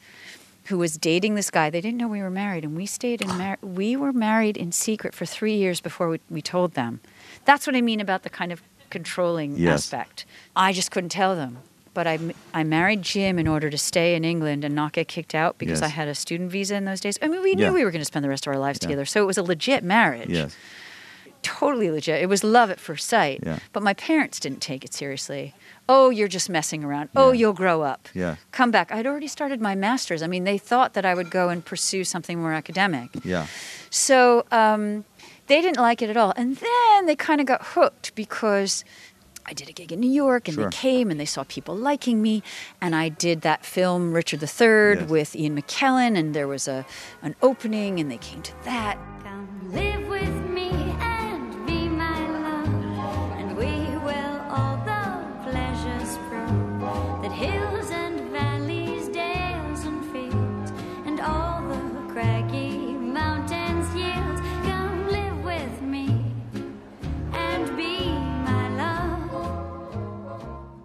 who 0.66 0.78
was 0.78 0.98
dating 0.98 1.36
this 1.36 1.50
guy, 1.52 1.70
they 1.70 1.82
didn't 1.82 1.98
know 1.98 2.08
we 2.08 2.22
were 2.22 2.30
married, 2.30 2.64
and 2.64 2.76
we 2.76 2.86
stayed 2.86 3.22
in 3.22 3.28
mar- 3.38 3.58
we 3.62 3.96
were 3.96 4.14
married 4.14 4.56
in 4.58 4.72
secret 4.72 5.14
for 5.14 5.26
three 5.26 5.56
years 5.56 5.82
before 5.82 6.08
we, 6.10 6.20
we 6.30 6.42
told 6.42 6.74
them. 6.74 7.02
That's 7.46 7.68
what 7.68 7.76
I 7.76 7.82
mean 7.82 8.00
about 8.00 8.24
the 8.24 8.30
kind 8.30 8.52
of 8.52 8.62
controlling 8.90 9.58
Yes. 9.58 9.74
aspect. 9.94 10.26
I 10.56 10.72
just 10.72 10.92
couldn't 10.92 11.10
tell 11.10 11.36
them. 11.36 11.58
But 11.96 12.08
I, 12.08 12.18
I 12.56 12.64
married 12.64 13.04
Jim 13.04 13.38
in 13.38 13.48
order 13.48 13.70
to 13.70 13.78
stay 13.78 14.16
in 14.16 14.24
England 14.26 14.64
and 14.64 14.74
not 14.74 14.94
get 14.94 15.08
kicked 15.08 15.36
out 15.36 15.60
because 15.60 15.80
Yes. 15.82 15.90
I 15.92 15.94
had 15.94 16.08
a 16.08 16.16
student 16.16 16.50
visa 16.52 16.74
in 16.76 16.86
those 16.86 17.00
days. 17.00 17.20
I 17.22 17.28
mean, 17.28 17.44
we 17.44 17.54
knew 17.54 17.66
Yeah. 17.66 17.72
we 17.72 17.84
were 17.84 17.92
going 17.92 18.02
to 18.02 18.06
spend 18.06 18.26
the 18.26 18.30
rest 18.30 18.48
of 18.48 18.54
our 18.54 18.58
lives 18.60 18.80
Yeah. 18.82 18.88
together. 18.88 19.06
So 19.06 19.22
it 19.22 19.26
was 19.28 19.38
a 19.38 19.44
legit 19.44 19.84
marriage 19.84 20.30
Yes. 20.30 20.56
Totally 21.44 21.92
legit. 21.92 22.22
It 22.22 22.28
was 22.28 22.44
love 22.44 22.72
at 22.72 22.80
first 22.80 23.08
sight. 23.08 23.42
Yeah. 23.46 23.60
But 23.72 23.84
my 23.84 23.94
parents 23.94 24.40
didn't 24.40 24.62
take 24.62 24.84
it 24.84 24.94
seriously. 24.94 25.54
Oh, 25.88 26.10
you're 26.10 26.28
just 26.30 26.50
messing 26.50 26.84
around. 26.84 27.10
Oh, 27.16 27.32
you'll 27.32 27.54
grow 27.54 27.82
up. 27.82 28.08
Yeah. 28.14 28.38
Come 28.52 28.72
back. 28.72 28.92
I'd 28.92 29.06
already 29.06 29.28
started 29.28 29.62
my 29.62 29.76
master's. 29.76 30.24
I 30.24 30.28
mean, 30.28 30.46
they 30.46 30.58
thought 30.58 30.94
that 30.94 31.06
I 31.06 31.14
would 31.14 31.30
go 31.30 31.50
and 31.50 31.64
pursue 31.64 32.04
something 32.04 32.40
more 32.40 32.54
academic. 32.54 33.10
Yeah. 33.24 33.48
So 33.90 34.46
um, 34.52 35.04
they 35.48 35.62
didn't 35.62 35.78
like 35.78 36.02
it 36.02 36.10
at 36.10 36.18
all. 36.18 36.34
And 36.36 36.56
then 36.56 37.06
they 37.06 37.16
kind 37.16 37.40
of 37.42 37.48
got 37.48 37.62
hooked 37.64 38.16
because 38.16 38.86
I 39.46 39.52
did 39.52 39.68
a 39.68 39.74
gig 39.74 39.92
in 39.92 40.00
New 40.00 40.10
York 40.10 40.48
and 40.48 40.56
Sure. 40.56 40.70
they 40.70 40.76
came 40.76 41.12
and 41.12 41.20
they 41.20 41.26
saw 41.26 41.44
people 41.44 41.76
liking 41.76 42.22
me. 42.22 42.44
And 42.80 42.96
I 42.96 43.10
did 43.10 43.42
that 43.42 43.66
film, 43.66 44.14
Richard 44.14 44.42
III, 44.42 45.02
Yes. 45.02 45.10
with 45.10 45.36
Ian 45.36 45.62
McKellen, 45.62 46.18
and 46.18 46.34
there 46.34 46.48
was 46.48 46.70
a, 46.70 46.86
an 47.22 47.36
opening 47.42 48.00
and 48.00 48.10
they 48.10 48.18
came 48.20 48.42
to 48.44 48.54
that. 48.64 48.98
Come 49.22 49.74
live 49.74 50.08
with 50.08 50.43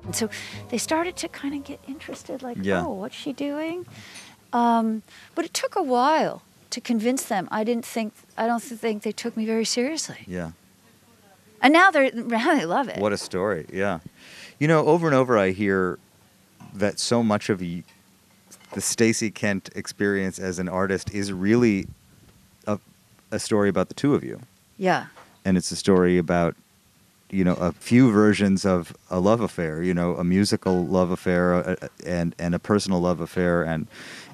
And 0.08 0.16
so 0.16 0.30
they 0.70 0.78
started 0.78 1.16
to 1.16 1.28
kind 1.28 1.54
of 1.54 1.64
get 1.64 1.80
interested, 1.86 2.42
like, 2.42 2.56
Yeah. 2.62 2.82
oh, 2.86 2.94
what's 2.94 3.14
she 3.14 3.34
doing? 3.34 3.84
Um, 4.54 5.02
but 5.34 5.44
it 5.44 5.52
took 5.52 5.76
a 5.76 5.82
while 5.82 6.40
to 6.70 6.80
convince 6.80 7.24
them. 7.24 7.46
I 7.50 7.62
didn't 7.62 7.84
think, 7.84 8.14
I 8.34 8.46
don't 8.46 8.62
think 8.62 9.02
they 9.02 9.12
took 9.12 9.36
me 9.36 9.44
very 9.44 9.66
seriously. 9.66 10.20
Yeah. 10.26 10.52
And 11.60 11.74
now 11.74 11.90
they're, 11.90 12.10
now 12.14 12.54
they 12.56 12.64
love 12.64 12.88
it. 12.88 12.96
What 12.98 13.12
a 13.12 13.18
story. 13.18 13.66
Yeah. 13.70 13.98
You 14.58 14.66
know, 14.66 14.86
over 14.86 15.06
and 15.06 15.14
over 15.14 15.36
I 15.36 15.50
hear 15.50 15.98
that 16.72 16.98
so 16.98 17.22
much 17.22 17.50
of 17.50 17.60
y- 17.60 17.84
the 18.72 18.80
Stacey 18.80 19.30
Kent 19.30 19.68
experience 19.74 20.38
as 20.38 20.58
an 20.58 20.70
artist 20.70 21.12
is 21.12 21.34
really 21.34 21.86
a, 22.66 22.78
a 23.30 23.38
story 23.38 23.68
about 23.68 23.88
the 23.88 23.94
two 23.94 24.14
of 24.14 24.24
you. 24.24 24.40
yeah. 24.78 25.06
And 25.44 25.56
it's 25.58 25.70
a 25.70 25.76
story 25.76 26.16
about, 26.16 26.56
you 27.30 27.44
know, 27.44 27.54
a 27.54 27.72
few 27.72 28.10
versions 28.10 28.64
of 28.64 28.96
a 29.10 29.20
love 29.20 29.40
affair, 29.40 29.82
you 29.82 29.92
know, 29.94 30.14
a 30.16 30.24
musical 30.24 30.86
love 30.86 31.10
affair 31.10 31.54
uh, 31.54 31.76
uh, 31.82 31.88
and, 32.06 32.34
and 32.38 32.54
a 32.54 32.58
personal 32.58 33.00
love 33.00 33.20
affair 33.20 33.62
and, 33.62 33.86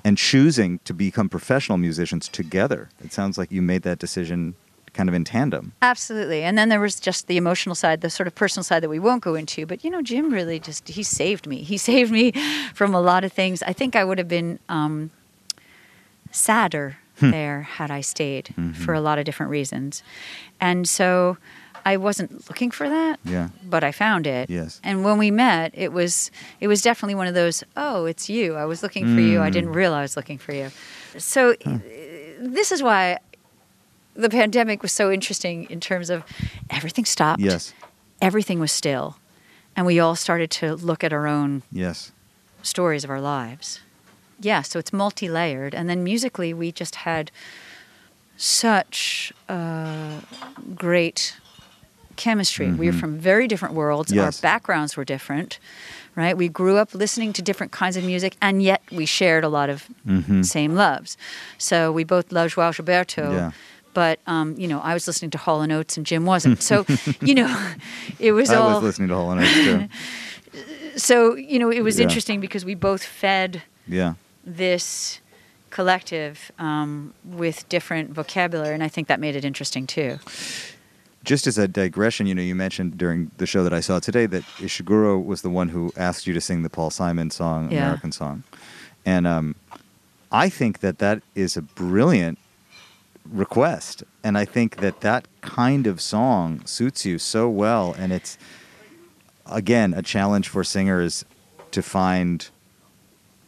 and 0.04 0.16
choosing 0.16 0.78
to 0.84 0.94
become 0.94 1.28
professional 1.28 1.76
musicians 1.78 2.28
together. 2.28 2.88
It 3.04 3.12
sounds 3.12 3.36
like 3.36 3.50
you 3.50 3.62
made 3.62 3.82
that 3.82 3.98
decision 3.98 4.54
kind 4.92 5.08
of 5.08 5.14
in 5.14 5.24
tandem. 5.24 5.72
Absolutely. 5.82 6.44
And 6.44 6.56
then 6.56 6.68
there 6.68 6.78
was 6.80 7.00
just 7.00 7.26
the 7.26 7.36
emotional 7.36 7.74
side, 7.74 8.00
the 8.00 8.10
sort 8.10 8.28
of 8.28 8.34
personal 8.36 8.62
side 8.62 8.80
that 8.84 8.88
we 8.88 9.00
won't 9.00 9.24
go 9.24 9.34
into. 9.34 9.66
But, 9.66 9.82
you 9.82 9.90
know, 9.90 10.00
Jim 10.02 10.32
really 10.32 10.60
just, 10.60 10.86
he 10.88 11.02
saved 11.02 11.48
me. 11.48 11.64
He 11.64 11.76
saved 11.90 12.12
me 12.12 12.30
from 12.74 12.94
a 12.94 13.00
lot 13.00 13.24
of 13.24 13.32
things. 13.32 13.60
I 13.64 13.72
think 13.72 13.96
I 13.96 14.04
would 14.04 14.18
have 14.18 14.28
been 14.28 14.60
um, 14.68 15.10
sadder 16.30 16.98
Hmm. 17.20 17.30
there 17.30 17.62
had 17.62 17.92
I 17.92 18.00
stayed 18.00 18.46
Mm-hmm. 18.58 18.72
for 18.72 18.92
a 18.92 19.00
lot 19.00 19.20
of 19.20 19.24
different 19.24 19.50
reasons. 19.50 20.02
And 20.60 20.88
so 20.88 21.36
I 21.86 21.96
wasn't 21.98 22.48
looking 22.48 22.70
for 22.70 22.88
that. 22.88 23.20
Yeah. 23.24 23.48
But 23.62 23.84
I 23.84 23.92
found 23.92 24.26
it. 24.26 24.48
Yes. 24.50 24.80
And 24.82 25.04
when 25.04 25.18
we 25.18 25.30
met, 25.30 25.72
it 25.74 25.92
was 25.92 26.30
it 26.60 26.68
was 26.68 26.80
definitely 26.82 27.14
one 27.14 27.26
of 27.26 27.34
those, 27.34 27.62
oh, 27.76 28.06
it's 28.06 28.28
you. 28.30 28.54
I 28.54 28.64
was 28.64 28.82
looking 28.82 29.04
for 29.14 29.20
you. 29.20 29.40
I 29.42 29.50
didn't 29.50 29.70
Mm. 29.70 29.74
realize 29.76 29.98
I 29.98 30.02
was 30.02 30.16
looking 30.16 30.38
for 30.38 30.52
you. 30.54 30.70
So 31.18 31.54
uh, 31.66 31.78
this 32.38 32.72
is 32.72 32.82
why 32.82 33.18
the 34.16 34.28
pandemic 34.30 34.82
was 34.82 34.92
so 34.92 35.10
interesting 35.10 35.64
in 35.70 35.80
terms 35.80 36.08
of 36.10 36.22
everything 36.70 37.04
stopped. 37.04 37.40
Yes. 37.40 37.74
Everything 38.20 38.60
was 38.60 38.72
still. 38.72 39.16
And 39.76 39.84
we 39.86 39.98
all 40.00 40.16
started 40.16 40.50
to 40.60 40.76
look 40.76 41.02
at 41.04 41.12
our 41.12 41.26
own 41.26 41.62
Yes. 41.72 42.12
stories 42.62 43.04
of 43.04 43.10
our 43.10 43.20
lives. 43.20 43.80
Yeah, 44.40 44.62
so 44.62 44.78
it's 44.78 44.92
multi 44.92 45.28
layered. 45.28 45.74
And 45.74 45.88
then 45.88 46.02
musically, 46.04 46.54
we 46.54 46.72
just 46.72 46.94
had 46.96 47.30
such 48.36 49.32
uh, 49.48 50.20
great 50.74 51.36
chemistry. 52.14 52.72
We 52.72 52.86
were 52.86 52.92
from 52.96 53.18
very 53.18 53.46
different 53.48 53.74
worlds. 53.74 54.10
Mm-hmm. 54.10 54.18
Yes. 54.20 54.38
Our 54.38 54.42
backgrounds 54.42 54.96
were 54.96 55.04
different, 55.04 55.58
right? 56.16 56.36
We 56.36 56.48
grew 56.48 56.76
up 56.76 56.94
listening 56.94 57.32
to 57.34 57.42
different 57.42 57.72
kinds 57.72 57.96
of 57.96 58.04
music, 58.04 58.36
and 58.40 58.62
yet 58.62 58.82
we 58.90 59.06
shared 59.06 59.44
a 59.44 59.48
lot 59.48 59.68
of 59.70 59.86
Mhm. 60.06 60.44
same 60.44 60.74
loves. 60.74 61.16
So 61.58 61.92
we 61.92 62.04
both 62.04 62.32
love 62.32 62.54
Joao 62.54 62.70
Gilberto. 62.72 63.32
Yeah. 63.32 63.50
But 63.92 64.18
um, 64.26 64.54
you 64.58 64.66
know, 64.66 64.80
I 64.80 64.92
was 64.94 65.06
listening 65.06 65.30
to 65.32 65.38
Hall 65.38 65.62
and 65.62 65.72
Oates, 65.72 65.96
and 65.96 66.04
Jim 66.06 66.24
wasn't. 66.26 66.62
So, 66.62 66.84
you 67.22 67.34
know, 67.34 67.72
it 68.18 68.32
was 68.32 68.50
I 68.50 68.56
all 68.56 68.74
was 68.74 68.82
listening 68.82 69.08
to 69.08 69.14
Hall 69.14 69.30
and 69.30 69.40
Oates 69.40 69.54
too. 69.54 69.88
so 70.96 71.34
you 71.36 71.58
know 71.58 71.70
it 71.70 71.82
was 71.82 71.98
Yeah. 71.98 72.04
interesting 72.04 72.40
because 72.40 72.64
we 72.64 72.74
both 72.74 73.02
fed 73.04 73.62
Yeah. 73.88 74.14
this 74.44 75.20
collective 75.70 76.52
um, 76.58 77.14
with 77.24 77.68
different 77.68 78.10
vocabulary, 78.10 78.74
and 78.74 78.82
I 78.82 78.88
think 78.88 79.08
that 79.08 79.18
made 79.20 79.34
it 79.36 79.44
interesting 79.44 79.86
too. 79.86 80.18
Just 81.24 81.46
as 81.46 81.56
a 81.58 81.66
digression, 81.66 82.26
you 82.26 82.34
know, 82.34 82.42
you 82.42 82.54
mentioned 82.54 82.98
during 82.98 83.30
the 83.38 83.46
show 83.46 83.64
that 83.64 83.72
I 83.72 83.80
saw 83.80 83.98
today 83.98 84.26
that 84.26 84.42
Ishiguro 84.58 85.24
was 85.24 85.42
the 85.42 85.50
one 85.50 85.70
who 85.70 85.90
asked 85.96 86.26
you 86.26 86.34
to 86.34 86.40
sing 86.40 86.62
the 86.62 86.70
Paul 86.70 86.90
Simon 86.90 87.30
song, 87.30 87.70
Yeah. 87.70 87.78
American 87.78 88.12
song, 88.12 88.44
and 89.06 89.26
um, 89.26 89.54
I 90.30 90.48
think 90.50 90.80
that 90.80 90.98
that 90.98 91.22
is 91.34 91.56
a 91.56 91.62
brilliant 91.62 92.38
request, 93.30 94.02
and 94.22 94.36
I 94.36 94.44
think 94.44 94.76
that 94.76 95.00
that 95.00 95.26
kind 95.40 95.86
of 95.86 96.00
song 96.00 96.60
suits 96.66 97.06
you 97.06 97.18
so 97.18 97.48
well, 97.48 97.94
and 97.98 98.12
it's 98.12 98.36
again 99.46 99.94
a 99.94 100.02
challenge 100.02 100.48
for 100.48 100.62
singers 100.62 101.24
to 101.70 101.82
find 101.82 102.48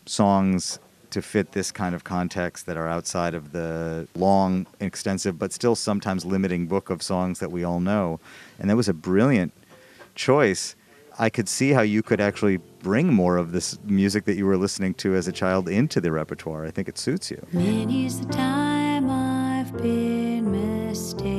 songs 0.06 0.78
to 1.10 1.22
fit 1.22 1.52
this 1.52 1.72
kind 1.72 1.94
of 1.94 2.04
context 2.04 2.66
that 2.66 2.76
are 2.76 2.88
outside 2.88 3.34
of 3.34 3.52
the 3.52 4.06
long, 4.14 4.66
extensive, 4.80 5.38
but 5.38 5.52
still 5.52 5.74
sometimes 5.74 6.24
limiting 6.24 6.66
book 6.66 6.90
of 6.90 7.02
songs 7.02 7.38
that 7.38 7.50
we 7.50 7.64
all 7.64 7.80
know. 7.80 8.20
And 8.58 8.70
that 8.70 8.76
was 8.76 8.88
a 8.88 8.94
brilliant 8.94 9.52
choice. 10.14 10.76
I 11.18 11.30
could 11.30 11.48
see 11.48 11.70
how 11.70 11.82
you 11.82 12.02
could 12.02 12.20
actually 12.20 12.58
bring 12.80 13.12
more 13.12 13.38
of 13.38 13.52
this 13.52 13.78
music 13.84 14.24
that 14.26 14.36
you 14.36 14.46
were 14.46 14.56
listening 14.56 14.94
to 14.94 15.14
as 15.14 15.26
a 15.26 15.32
child 15.32 15.68
into 15.68 16.00
the 16.00 16.12
repertoire. 16.12 16.66
I 16.66 16.70
think 16.70 16.88
it 16.88 16.98
suits 16.98 17.30
you. 17.30 17.44
Many's 17.52 18.20
the 18.20 18.32
time 18.32 19.08
I've 19.08 19.76
been 19.78 20.52
mistaken, 20.52 21.38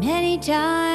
many 0.00 0.38
times 0.38 0.85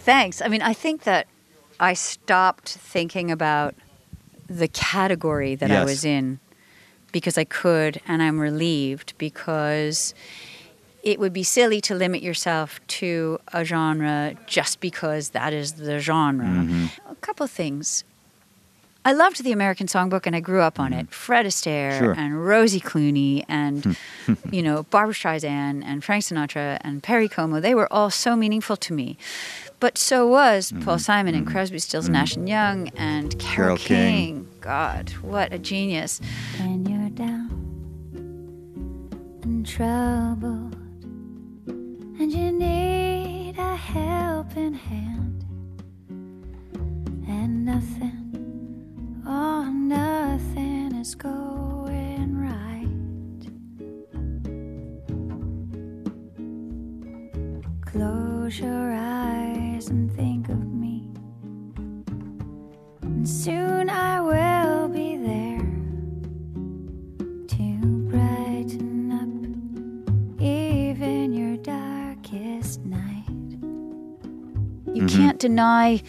thanks. 0.00 0.42
I 0.42 0.48
mean, 0.48 0.62
I 0.62 0.72
think 0.74 1.02
that 1.04 1.26
I 1.78 1.94
stopped 1.94 2.68
thinking 2.68 3.30
about 3.30 3.74
the 4.48 4.68
category 4.68 5.54
that 5.54 5.70
I 5.70 5.84
was 5.84 6.04
in 6.04 6.40
because 7.12 7.38
I 7.38 7.44
could, 7.44 8.00
and 8.06 8.22
I'm 8.22 8.38
relieved 8.38 9.14
because 9.18 10.14
it 11.02 11.18
would 11.18 11.32
be 11.32 11.42
silly 11.42 11.80
to 11.82 11.94
limit 11.94 12.22
yourself 12.22 12.78
to 12.86 13.38
a 13.52 13.64
genre 13.64 14.34
just 14.46 14.80
because 14.80 15.30
that 15.30 15.52
is 15.52 15.72
the 15.74 15.98
genre. 15.98 16.44
Mm-hmm. 16.46 17.10
A 17.10 17.14
couple 17.16 17.44
of 17.44 17.50
things. 17.50 18.04
I 19.02 19.12
loved 19.14 19.42
the 19.42 19.52
American 19.52 19.86
Songbook 19.86 20.26
and 20.26 20.36
I 20.36 20.40
grew 20.40 20.60
up 20.60 20.78
on 20.78 20.92
it. 20.92 21.10
Fred 21.10 21.46
Astaire 21.46 21.92
Mm-hmm. 21.92 22.04
Sure. 22.04 22.12
and 22.18 22.44
Rosie 22.46 22.80
Clooney 22.80 23.44
and 23.48 23.96
you 24.52 24.62
know 24.62 24.82
Barbra 24.90 25.14
Streisand 25.14 25.82
and 25.86 26.04
Frank 26.04 26.24
Sinatra 26.24 26.76
and 26.82 27.02
Perry 27.02 27.28
Como. 27.28 27.60
They 27.60 27.74
were 27.74 27.90
all 27.90 28.10
so 28.10 28.36
meaningful 28.36 28.76
to 28.76 28.92
me. 28.92 29.16
But 29.80 29.96
so 29.98 30.26
was 30.26 30.70
Mm-hmm. 30.70 30.82
Paul 30.82 30.98
Simon 30.98 31.34
and 31.34 31.46
Crosby, 31.46 31.78
Stills, 31.78 32.08
Nash 32.08 32.36
and 32.36 32.48
Young 32.48 32.88
and 32.96 33.36
Carol, 33.38 33.76
Carole 33.76 33.78
King. 33.78 34.14
King. 34.14 34.48
God, 34.60 35.10
what 35.22 35.52
a 35.52 35.58
genius! 35.58 36.20
when 36.58 36.84
you're 36.86 37.08
down 37.10 37.48
and 39.42 39.66
troubled 39.66 40.76
and 42.20 42.30
you 42.30 42.52
need 42.52 43.54
a 43.58 43.74
helping 43.76 44.74
hand 44.74 45.44
and 47.26 47.64
nothing 47.64 49.22
oh 49.26 49.64
nothing 49.64 50.94
is 50.96 51.14
going 51.14 52.36
right 52.36 52.86
close 57.86 58.58
your 58.60 58.92
eyes 58.92 59.49
eyes 59.80 59.88
and 59.88 60.14
think 60.14 60.48
of 60.48 60.72
me. 60.74 61.08
And 63.02 63.28
soon 63.28 63.88
I 63.88 64.20
will 64.20 64.88
be 64.88 65.16
there 65.16 65.58
to 67.48 68.08
brighten 68.10 69.10
up 69.12 70.42
even 70.42 71.32
your 71.32 71.56
darkest 71.58 72.84
night. 72.84 73.24
You 74.94 75.04
mm-hmm. 75.04 75.06
can't 75.06 75.38
deny 75.38 76.02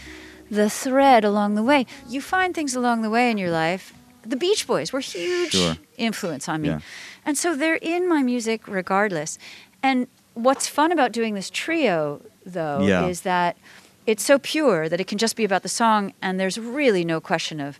the 0.50 0.70
thread 0.70 1.24
along 1.24 1.56
the 1.56 1.64
way. 1.64 1.86
You 2.10 2.22
find 2.22 2.54
things 2.54 2.76
along 2.76 3.04
the 3.04 3.10
way 3.10 3.32
in 3.32 3.38
your 3.38 3.52
life. 3.52 3.94
The 4.24 4.36
Beach 4.36 4.68
Boys 4.68 4.92
were 4.92 5.00
huge 5.00 5.52
sure. 5.52 5.78
influence 5.98 6.50
on 6.50 6.62
me. 6.62 6.70
Yeah. 6.70 6.80
And 7.26 7.38
so 7.38 7.56
they're 7.56 7.76
in 7.76 8.08
my 8.10 8.22
music 8.22 8.68
regardless. 8.68 9.40
And 9.82 10.08
what's 10.34 10.68
fun 10.68 10.92
about 10.92 11.14
doing 11.14 11.36
this 11.36 11.50
trio 11.50 12.22
though, 12.46 12.86
Yeah. 12.86 13.06
is 13.08 13.22
that 13.22 13.58
it's 14.08 14.24
so 14.24 14.40
pure 14.40 14.90
that 14.90 15.00
it 15.00 15.08
can 15.08 15.18
just 15.18 15.36
be 15.36 15.44
about 15.44 15.64
the 15.64 15.70
song, 15.70 16.14
and 16.22 16.40
there's 16.40 16.58
really 16.58 17.06
no 17.06 17.20
question 17.22 17.60
of 17.60 17.78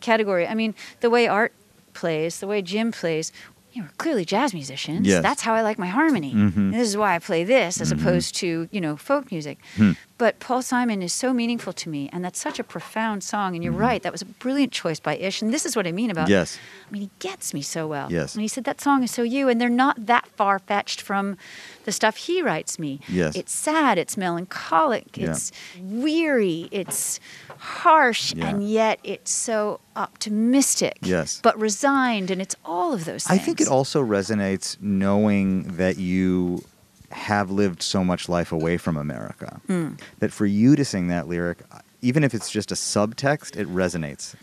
category. 0.00 0.46
I 0.46 0.54
mean, 0.54 0.74
the 1.00 1.10
way 1.10 1.26
Art 1.26 1.52
plays, 1.94 2.40
the 2.40 2.46
way 2.46 2.62
Jim 2.62 2.92
plays, 2.92 3.32
you 3.72 3.80
know, 3.82 3.88
we're 3.88 3.94
clearly 3.96 4.24
jazz 4.26 4.52
musicians. 4.52 5.06
Yes. 5.06 5.22
That's 5.22 5.42
how 5.42 5.54
I 5.54 5.62
like 5.62 5.78
my 5.78 5.86
harmony. 5.86 6.34
Mhm. 6.34 6.72
This 6.72 6.88
is 6.88 6.96
why 6.96 7.14
I 7.14 7.18
play 7.18 7.42
this 7.44 7.80
as 7.80 7.90
opposed 7.90 8.34
to, 8.36 8.68
you 8.70 8.80
know, 8.80 8.96
folk 8.96 9.30
music. 9.30 9.58
Hmm. 9.76 9.92
But 10.18 10.38
Paul 10.40 10.62
Simon 10.62 11.02
is 11.02 11.12
so 11.12 11.32
meaningful 11.32 11.72
to 11.72 11.88
me, 11.88 12.08
and 12.12 12.24
that's 12.24 12.40
such 12.40 12.58
a 12.58 12.64
profound 12.64 13.24
song. 13.24 13.54
And 13.54 13.64
you're 13.64 13.72
mm-hmm. 13.72 13.82
right, 13.82 14.02
that 14.02 14.12
was 14.12 14.22
a 14.22 14.26
brilliant 14.26 14.72
choice 14.72 15.00
by 15.00 15.16
Ish. 15.16 15.42
And 15.42 15.52
this 15.52 15.66
is 15.66 15.74
what 15.74 15.86
I 15.86 15.92
mean 15.92 16.10
about 16.10 16.28
Yes. 16.28 16.58
I 16.88 16.92
mean, 16.92 17.02
he 17.02 17.10
gets 17.18 17.52
me 17.52 17.62
so 17.62 17.86
well. 17.86 18.10
Yes. 18.10 18.34
And 18.34 18.42
he 18.42 18.48
said 18.48 18.64
that 18.64 18.80
song 18.80 19.02
is 19.02 19.10
so 19.10 19.22
you, 19.22 19.48
and 19.48 19.60
they're 19.60 19.68
not 19.68 20.06
that 20.06 20.26
far 20.28 20.58
fetched 20.58 21.00
from 21.00 21.36
the 21.84 21.92
stuff 21.92 22.16
he 22.16 22.42
writes 22.42 22.78
me. 22.78 23.00
Yes. 23.08 23.34
It's 23.34 23.52
sad, 23.52 23.98
it's 23.98 24.16
melancholic, 24.16 25.16
Yeah. 25.16 25.30
it's 25.30 25.50
weary, 25.80 26.68
it's 26.70 27.18
harsh, 27.58 28.34
Yeah. 28.34 28.48
and 28.48 28.68
yet 28.68 29.00
it's 29.02 29.30
so 29.30 29.80
optimistic. 29.96 30.98
Yes. 31.02 31.40
But 31.42 31.58
resigned, 31.58 32.30
and 32.30 32.40
it's 32.40 32.56
all 32.64 32.92
of 32.92 33.04
those 33.04 33.24
Things. 33.24 33.40
I 33.40 33.42
think 33.42 33.60
it 33.60 33.68
also 33.68 34.02
resonates 34.04 34.76
knowing 34.80 35.76
that 35.76 35.98
you 35.98 36.64
have 37.12 37.50
lived 37.50 37.82
so 37.82 38.04
much 38.04 38.28
life 38.28 38.52
away 38.52 38.76
from 38.78 38.96
America. 38.96 39.60
Mm. 39.68 40.00
That 40.18 40.32
for 40.32 40.46
you 40.46 40.76
to 40.76 40.84
sing 40.84 41.08
that 41.08 41.28
lyric, 41.28 41.58
even 42.00 42.24
if 42.24 42.34
it's 42.34 42.50
just 42.50 42.70
a 42.72 42.74
subtext, 42.74 43.56
it 43.56 43.68
resonates. 43.68 44.34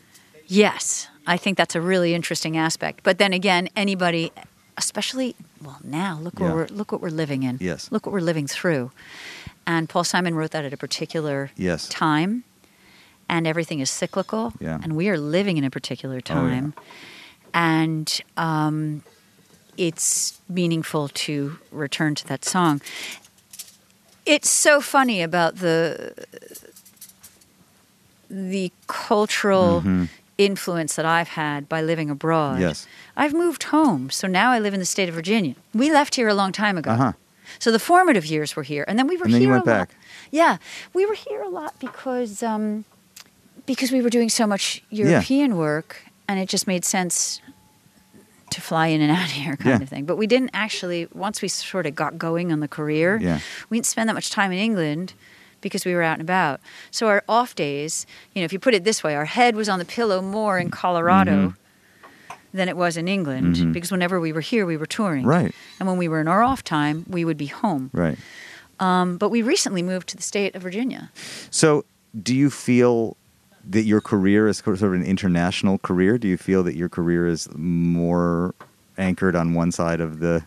Yes, 0.48 1.08
I 1.28 1.38
think 1.38 1.58
that's 1.58 1.76
a 1.76 1.82
really 1.82 2.14
interesting 2.16 2.58
aspect. 2.58 3.02
But 3.04 3.18
then 3.20 3.34
again, 3.34 3.70
anybody, 3.76 4.32
especially 4.78 5.36
well 5.64 5.80
now, 5.84 6.18
look 6.22 6.40
Yeah. 6.40 6.46
what 6.48 6.56
we're 6.56 6.68
look 6.68 6.92
what 6.92 7.02
we're 7.02 7.10
living 7.10 7.44
in. 7.44 7.58
Yes. 7.60 7.92
look 7.92 8.06
what 8.06 8.14
we're 8.14 8.22
living 8.22 8.48
through. 8.48 8.92
And 9.68 9.88
Paul 9.88 10.04
Simon 10.04 10.34
wrote 10.34 10.52
that 10.52 10.66
at 10.66 10.74
a 10.74 10.78
particular 10.78 11.52
Yes. 11.56 11.88
time, 11.90 12.44
and 13.28 13.46
everything 13.46 13.80
is 13.80 13.92
cyclical. 13.92 14.54
Yeah. 14.60 14.78
Oh, 14.80 14.84
and 14.84 14.96
we 14.96 15.10
are 15.10 15.18
living 15.20 15.58
in 15.58 15.64
a 15.64 15.70
particular 15.70 16.16
yeah. 16.16 16.22
time, 16.34 16.74
and 17.54 18.22
um, 18.38 19.04
it's 19.80 20.40
meaningful 20.50 21.08
to 21.08 21.58
return 21.72 22.14
to 22.16 22.28
that 22.28 22.44
song. 22.44 22.82
It's 24.26 24.50
so 24.50 24.82
funny 24.82 25.22
about 25.24 25.56
the 25.56 26.14
the 28.30 28.72
cultural 28.88 29.84
influence 30.38 30.96
that 30.96 31.06
I've 31.06 31.30
had 31.30 31.68
by 31.68 31.82
living 31.82 32.10
abroad. 32.10 32.54
Mm-hmm. 32.56 32.62
Yes. 32.62 32.88
I've 33.18 33.34
moved 33.34 33.64
home, 33.64 34.10
so 34.12 34.28
now 34.28 34.52
I 34.52 34.60
live 34.60 34.74
in 34.74 34.80
the 34.80 34.86
state 34.86 35.10
of 35.10 35.16
Virginia. 35.16 35.56
We 35.74 35.92
left 35.92 36.16
here 36.16 36.28
a 36.28 36.34
long 36.34 36.52
time 36.52 36.78
ago. 36.78 36.92
Uh-huh. 36.92 37.14
So 37.58 37.72
the 37.72 37.80
formative 37.80 38.26
years 38.26 38.56
were 38.56 38.64
here, 38.64 38.86
and 38.88 39.00
then 39.00 39.08
we 39.08 39.18
were 39.18 39.26
And 39.26 39.34
then 39.34 39.42
here 39.42 39.50
you 39.50 39.54
went 39.56 39.66
a 39.66 39.70
lot. 39.70 39.88
back. 39.90 39.96
Yeah, 40.32 40.58
we 40.94 41.06
were 41.06 41.16
here 41.16 41.42
a 41.42 41.50
lot 41.50 41.74
because 41.80 42.44
um, 42.44 42.86
because 43.66 43.92
we 43.92 44.02
were 44.02 44.12
doing 44.12 44.30
so 44.30 44.46
much 44.46 44.84
European 44.92 45.58
work, 45.58 46.04
and 46.28 46.40
it 46.40 46.48
just 46.50 46.68
made 46.68 46.86
sense 46.86 47.42
to 48.52 48.62
fly 48.62 48.88
in 48.88 49.02
and 49.02 49.12
out 49.20 49.30
here, 49.30 49.56
kind 49.58 49.80
Yeah. 49.80 49.84
of 49.84 49.90
thing. 49.90 50.06
But 50.06 50.18
we 50.18 50.28
didn't 50.28 50.52
actually. 50.54 51.08
Once 51.14 51.42
we 51.42 51.48
sort 51.48 51.86
of 51.86 51.96
got 51.96 52.18
going 52.18 52.52
on 52.52 52.60
the 52.60 52.68
career, 52.68 53.18
Yeah. 53.22 53.40
we 53.70 53.78
didn't 53.78 53.88
spend 53.88 54.08
that 54.10 54.14
much 54.16 54.30
time 54.30 54.52
in 54.52 54.58
England 54.60 55.14
because 55.62 55.84
we 55.86 55.94
were 55.94 56.02
out 56.04 56.14
and 56.14 56.22
about. 56.22 56.62
So 56.92 57.08
our 57.08 57.24
off 57.28 57.54
days, 57.56 58.06
you 58.34 58.42
know, 58.42 58.46
if 58.46 58.54
you 58.54 58.60
put 58.60 58.74
it 58.74 58.84
this 58.86 59.04
way, 59.04 59.16
our 59.16 59.26
head 59.26 59.56
was 59.56 59.68
on 59.68 59.78
the 59.80 59.86
pillow 59.86 60.22
more 60.22 60.58
in 60.58 60.70
Colorado 60.72 61.50
Mm-hmm. 61.50 61.56
than 62.54 62.68
it 62.70 62.76
was 62.78 62.98
in 62.98 63.08
England 63.08 63.74
because 63.74 63.92
whenever 63.92 64.20
we 64.20 64.32
were 64.32 64.42
here, 64.42 64.66
we 64.66 64.76
were 64.78 64.88
touring. 64.88 65.24
Right. 65.26 65.54
And 65.80 65.88
when 65.88 65.98
we 66.00 66.08
were 66.08 66.20
in 66.22 66.28
our 66.28 66.42
off 66.42 66.64
time, 66.64 67.06
we 67.08 67.24
would 67.24 67.38
be 67.38 67.46
home. 67.48 67.92
Right. 67.94 68.18
Um, 68.80 69.18
but 69.18 69.30
we 69.30 69.42
recently 69.44 69.84
moved 69.84 70.08
to 70.10 70.18
the 70.18 70.24
state 70.24 70.56
of 70.56 70.62
Virginia. 70.64 71.12
So, 71.52 71.84
do 72.24 72.34
you 72.34 72.50
feel 72.50 73.18
that 73.70 73.84
your 73.84 74.02
career 74.02 74.48
is 74.48 74.58
sort 74.58 74.82
of 74.82 74.94
an 74.94 75.04
international 75.04 75.78
career? 75.78 76.18
Do 76.18 76.28
you 76.28 76.38
feel 76.38 76.64
that 76.64 76.76
your 76.76 76.90
career 76.90 77.28
is 77.28 77.48
more 77.56 78.56
anchored 78.98 79.36
on 79.36 79.54
one 79.54 79.72
side 79.72 80.02
of 80.02 80.20
the 80.20 80.44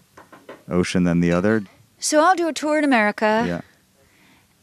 ocean 0.69 1.05
than 1.05 1.21
the 1.21 1.33
other? 1.33 1.65
So 1.99 2.21
I'll 2.21 2.35
do 2.35 2.49
a 2.49 2.53
tour 2.53 2.79
in 2.79 2.85
America 2.85 3.45
yeah. 3.47 3.61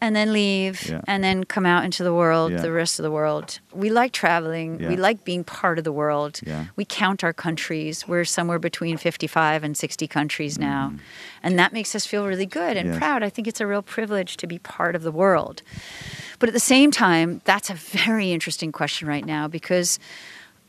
And 0.02 0.16
then 0.16 0.32
leave 0.32 0.90
Yeah. 0.90 1.02
and 1.08 1.24
then 1.24 1.44
come 1.44 1.66
out 1.66 1.84
into 1.84 2.04
the 2.04 2.14
world, 2.14 2.52
Yeah. 2.54 2.62
the 2.62 2.72
rest 2.72 3.00
of 3.00 3.04
the 3.04 3.12
world. 3.12 3.60
We 3.74 3.90
like 3.90 4.12
traveling. 4.14 4.78
We 4.78 4.96
like 4.96 5.24
being 5.26 5.44
part 5.44 5.78
of 5.78 5.84
the 5.84 5.92
world. 5.92 6.40
Yeah. 6.46 6.66
We 6.78 6.86
count 6.86 7.24
our 7.24 7.34
countries. 7.34 8.08
We're 8.08 8.24
somewhere 8.26 8.60
between 8.60 8.98
55 8.98 9.64
and 9.64 9.76
60 9.78 10.08
countries 10.08 10.58
now. 10.58 10.94
And 11.44 11.60
that 11.60 11.74
makes 11.74 11.96
us 11.96 12.06
feel 12.06 12.26
really 12.28 12.46
good 12.46 12.78
and 12.78 12.86
Mm-hmm. 12.86 12.94
Yes. 12.94 13.00
proud. 13.00 13.24
I 13.24 13.30
think 13.30 13.48
it's 13.48 13.60
a 13.62 13.68
real 13.68 13.82
privilege 13.82 14.38
to 14.38 14.48
be 14.48 14.58
part 14.60 14.96
of 14.96 15.04
the 15.04 15.12
world. 15.12 15.62
But 16.40 16.48
at 16.50 16.54
the 16.54 16.60
same 16.62 16.92
time, 16.92 17.42
that's 17.44 17.70
a 17.70 17.74
very 17.74 18.32
interesting 18.32 18.72
question 18.72 19.08
right 19.08 19.26
now 19.26 19.48
because 19.50 20.00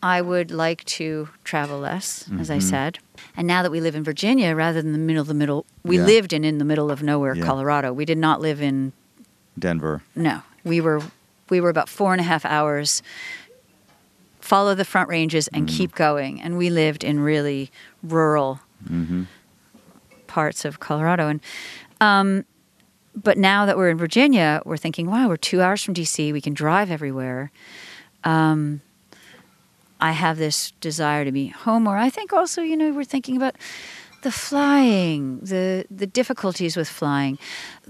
I 0.03 0.23
would 0.23 0.51
like 0.51 0.83
to 0.97 1.29
travel 1.45 1.79
less, 1.79 2.25
as 2.41 2.51
I 2.51 2.57
Mm-hmm. 2.57 2.69
said. 2.69 2.99
And 3.37 3.47
now 3.47 3.63
that 3.63 3.71
we 3.71 3.81
live 3.81 3.95
in 3.95 4.03
Virginia 4.03 4.57
rather 4.57 4.81
than 4.83 4.93
the 4.93 4.99
middle 4.99 5.21
of 5.21 5.29
the 5.29 5.35
middle, 5.35 5.67
we 5.85 5.99
Yeah. 5.99 6.07
lived 6.07 6.33
in 6.33 6.43
in 6.45 6.59
the 6.59 6.65
middle 6.65 6.91
of 6.91 7.03
nowhere, 7.03 7.35
Yeah. 7.37 7.45
Colorado. 7.45 7.93
We 7.93 8.05
did 8.07 8.19
not 8.19 8.41
live 8.41 8.61
in 8.63 8.93
Denver. 9.59 10.03
no. 10.15 10.43
We 10.65 10.81
were 10.81 11.01
we 11.49 11.61
were 11.61 11.71
about 11.71 11.89
four 11.89 12.13
and 12.13 12.21
a 12.21 12.25
half 12.25 12.45
hours. 12.45 13.03
Follow 14.41 14.75
the 14.75 14.85
front 14.85 15.09
ranges 15.09 15.49
and 15.49 15.67
Mm-hmm. 15.67 15.77
keep 15.77 15.95
going. 15.95 16.41
And 16.41 16.57
we 16.59 16.71
lived 16.71 17.05
in 17.05 17.21
really 17.21 17.71
rural 18.03 18.61
Mm-hmm. 18.91 19.25
parts 20.27 20.65
of 20.65 20.81
Colorado. 20.81 21.29
And 21.29 21.41
um, 22.01 22.45
but 23.15 23.37
now 23.37 23.67
that 23.67 23.77
we're 23.77 23.91
in 23.91 23.99
Virginia, 23.99 24.63
we're 24.65 24.77
thinking, 24.79 25.11
wow, 25.11 25.29
we're 25.29 25.37
two 25.37 25.61
hours 25.61 25.83
from 25.83 25.93
DC. 25.95 26.33
We 26.33 26.41
can 26.41 26.55
drive 26.55 26.91
everywhere. 26.91 27.51
Um, 28.25 28.81
I 30.01 30.13
have 30.13 30.39
this 30.39 30.71
desire 30.81 31.25
to 31.27 31.33
be 31.33 31.49
home, 31.49 31.87
or 31.87 31.97
I 31.99 32.09
think 32.09 32.33
also, 32.33 32.63
you 32.63 32.77
know, 32.77 32.91
we're 32.93 33.05
thinking 33.05 33.37
about 33.37 33.55
the 34.23 34.33
flying, 34.33 35.41
the 35.41 35.87
the 35.91 36.07
difficulties 36.07 36.77
with 36.77 36.89
flying, 36.89 37.39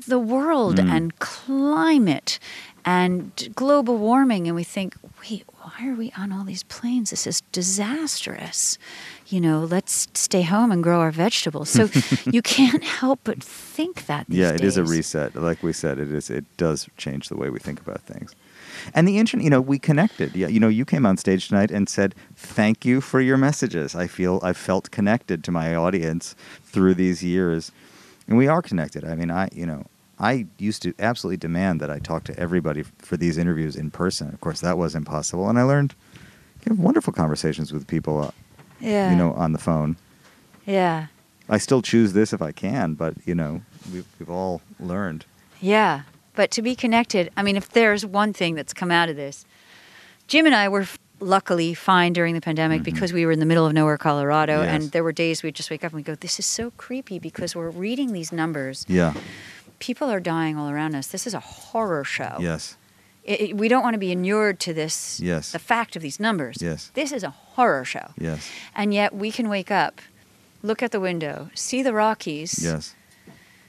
the 0.06 0.18
world 0.18 0.78
hmm. 0.78 0.90
and 0.90 1.18
climate 1.18 2.38
and 2.84 3.52
global 3.54 3.98
warming, 3.98 4.46
and 4.46 4.56
we 4.56 4.64
think, 4.64 4.96
wait, 5.20 5.44
why 5.58 5.88
are 5.88 5.94
we 5.94 6.12
on 6.16 6.32
all 6.32 6.44
these 6.44 6.62
planes? 6.62 7.10
This 7.10 7.26
is 7.26 7.42
disastrous. 7.52 8.78
You 9.26 9.40
know, 9.40 9.64
let's 9.64 10.08
stay 10.14 10.42
home 10.42 10.72
and 10.72 10.82
grow 10.82 11.00
our 11.00 11.10
vegetables. 11.10 11.68
So 11.68 11.88
you 12.30 12.42
can't 12.42 12.82
help 12.82 13.20
but 13.24 13.42
think 13.42 14.06
that. 14.06 14.26
These 14.28 14.38
yeah, 14.38 14.52
it 14.52 14.62
is 14.62 14.76
a 14.76 14.84
reset. 14.84 15.36
Like 15.36 15.62
we 15.62 15.72
said, 15.72 15.98
it 15.98 16.10
is. 16.10 16.30
It 16.30 16.44
does 16.56 16.88
change 16.96 17.28
the 17.28 17.36
way 17.36 17.50
we 17.50 17.58
think 17.58 17.80
about 17.80 18.00
things. 18.00 18.34
And 18.94 19.06
the 19.08 19.18
internet, 19.18 19.44
you 19.44 19.50
know, 19.50 19.60
we 19.60 19.78
connected. 19.78 20.34
Yeah, 20.34 20.48
you 20.48 20.60
know, 20.60 20.68
you 20.68 20.84
came 20.84 21.06
on 21.06 21.16
stage 21.16 21.48
tonight 21.48 21.70
and 21.70 21.88
said, 21.88 22.14
"Thank 22.36 22.84
you 22.84 23.00
for 23.00 23.20
your 23.20 23.36
messages. 23.36 23.94
I 23.94 24.06
feel 24.06 24.40
I 24.42 24.52
felt 24.52 24.90
connected 24.90 25.42
to 25.44 25.50
my 25.52 25.74
audience 25.74 26.34
through 26.64 26.94
these 26.94 27.22
years, 27.22 27.72
and 28.28 28.36
we 28.38 28.46
are 28.48 28.62
connected. 28.62 29.04
I 29.04 29.14
mean, 29.14 29.30
I, 29.30 29.48
you 29.52 29.66
know, 29.66 29.86
I 30.18 30.46
used 30.58 30.82
to 30.82 30.92
absolutely 30.98 31.38
demand 31.38 31.80
that 31.80 31.90
I 31.90 31.98
talk 31.98 32.24
to 32.24 32.38
everybody 32.38 32.82
for 32.98 33.16
these 33.16 33.38
interviews 33.38 33.76
in 33.76 33.90
person. 33.90 34.28
Of 34.28 34.40
course, 34.40 34.60
that 34.60 34.76
was 34.78 34.94
impossible, 34.94 35.48
and 35.48 35.58
I 35.58 35.62
learned 35.62 35.94
you 36.66 36.74
know, 36.74 36.82
wonderful 36.82 37.12
conversations 37.12 37.72
with 37.72 37.86
people, 37.86 38.20
uh, 38.22 38.30
Yeah. 38.80 39.10
you 39.10 39.16
know, 39.16 39.32
on 39.32 39.52
the 39.52 39.58
phone. 39.58 39.96
Yeah. 40.66 41.06
I 41.48 41.58
still 41.58 41.82
choose 41.82 42.12
this 42.12 42.32
if 42.32 42.42
I 42.42 42.52
can, 42.52 42.94
but 42.94 43.14
you 43.24 43.34
know, 43.34 43.62
we've, 43.92 44.04
we've 44.18 44.30
all 44.30 44.60
learned. 44.78 45.24
Yeah. 45.60 46.02
But 46.34 46.50
to 46.52 46.62
be 46.62 46.74
connected, 46.76 47.30
I 47.36 47.42
mean, 47.42 47.56
if 47.56 47.68
there's 47.70 48.04
one 48.06 48.32
thing 48.32 48.54
that's 48.54 48.72
come 48.72 48.90
out 48.90 49.08
of 49.08 49.16
this, 49.16 49.44
Jim 50.28 50.46
and 50.46 50.54
I 50.54 50.68
were 50.68 50.86
luckily 51.18 51.74
fine 51.74 52.12
during 52.12 52.34
the 52.34 52.40
pandemic 52.40 52.82
because 52.82 53.12
we 53.12 53.26
were 53.26 53.32
in 53.32 53.40
the 53.40 53.46
middle 53.46 53.66
of 53.66 53.72
nowhere, 53.74 53.98
Colorado. 53.98 54.54
Mm-hmm. 54.60 54.64
Yes. 54.72 54.82
And 54.82 54.92
there 54.92 55.04
were 55.04 55.12
days 55.12 55.42
we'd 55.42 55.54
just 55.54 55.70
wake 55.70 55.84
up 55.84 55.92
and 55.92 55.96
we 55.98 56.02
go, 56.02 56.14
this 56.14 56.38
is 56.38 56.46
so 56.46 56.70
creepy 56.78 57.18
because 57.18 57.54
we're 57.54 57.68
reading 57.70 58.12
these 58.12 58.32
numbers. 58.32 58.86
Yeah. 58.88 59.12
People 59.80 60.08
are 60.10 60.20
dying 60.20 60.56
all 60.56 60.70
around 60.70 60.94
us. 60.94 61.08
This 61.08 61.26
is 61.26 61.34
a 61.34 61.40
horror 61.40 62.04
show. 62.04 62.36
Yes. 62.40 62.76
It, 63.24 63.40
it- 63.40 63.56
we 63.56 63.68
don't 63.68 63.82
want 63.82 63.94
to 63.94 63.98
be 63.98 64.12
inured 64.12 64.60
to 64.60 64.72
this, 64.72 65.20
Yes. 65.20 65.52
the 65.52 65.58
fact 65.58 65.94
of 65.96 66.00
these 66.02 66.18
numbers. 66.20 66.56
Yes. 66.60 66.90
This 66.94 67.12
is 67.12 67.22
a 67.22 67.30
horror 67.30 67.84
show. 67.84 68.12
Yes. 68.18 68.48
And 68.74 68.94
yet 68.94 69.14
we 69.14 69.30
can 69.30 69.48
wake 69.50 69.70
up, 69.70 70.00
look 70.62 70.82
at 70.82 70.90
the 70.92 71.00
window, 71.00 71.50
see 71.54 71.82
the 71.82 71.92
Rockies, 71.92 72.62
Yes. 72.64 72.94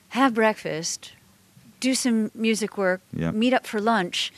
have 0.10 0.34
breakfast, 0.34 1.14
do 1.82 1.94
some 1.94 2.32
music 2.34 2.78
work, 2.78 3.02
Yep. 3.14 3.34
meet 3.34 3.54
up 3.54 3.68
for 3.68 3.82
lunch, 3.82 4.32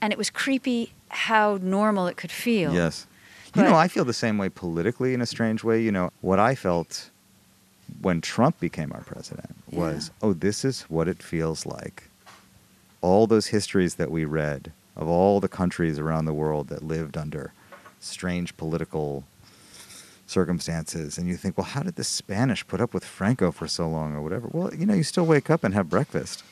and 0.00 0.12
it 0.12 0.18
was 0.18 0.30
creepy 0.30 0.92
how 1.08 1.58
normal 1.62 2.08
it 2.08 2.16
could 2.16 2.32
feel. 2.32 2.74
Yes. 2.74 3.06
You 3.54 3.62
know, 3.62 3.76
I 3.76 3.86
feel 3.88 4.04
the 4.04 4.12
same 4.12 4.36
way 4.36 4.48
politically 4.50 5.14
in 5.14 5.20
a 5.22 5.26
strange 5.26 5.62
way. 5.64 5.80
You 5.80 5.92
know, 5.92 6.10
what 6.20 6.38
I 6.38 6.54
felt 6.54 7.10
when 8.02 8.20
Trump 8.20 8.58
became 8.60 8.92
our 8.92 9.00
president 9.02 9.54
was, 9.70 10.10
oh, 10.20 10.32
this 10.34 10.64
is 10.64 10.82
what 10.88 11.06
it 11.08 11.22
feels 11.22 11.64
like. 11.64 12.10
All 13.00 13.26
those 13.26 13.46
histories 13.46 13.94
that 13.94 14.10
we 14.10 14.24
read 14.26 14.72
of 14.96 15.08
all 15.08 15.40
the 15.40 15.48
countries 15.48 15.98
around 15.98 16.24
the 16.26 16.34
world 16.34 16.68
that 16.68 16.82
lived 16.82 17.16
under 17.16 17.52
strange 18.00 18.54
political 18.56 19.24
circumstances. 20.26 21.16
And 21.18 21.28
you 21.28 21.36
think, 21.36 21.56
well, 21.56 21.66
how 21.66 21.82
did 21.82 21.96
the 21.96 22.04
Spanish 22.04 22.66
put 22.66 22.80
up 22.80 22.92
with 22.92 23.04
Franco 23.04 23.52
for 23.52 23.66
so 23.68 23.88
long 23.88 24.14
or 24.14 24.22
whatever? 24.22 24.48
Well, 24.50 24.74
you 24.74 24.84
know, 24.86 24.94
you 24.94 25.02
still 25.04 25.26
wake 25.26 25.48
up 25.50 25.64
and 25.64 25.72
have 25.74 25.88
breakfast. 25.88 26.42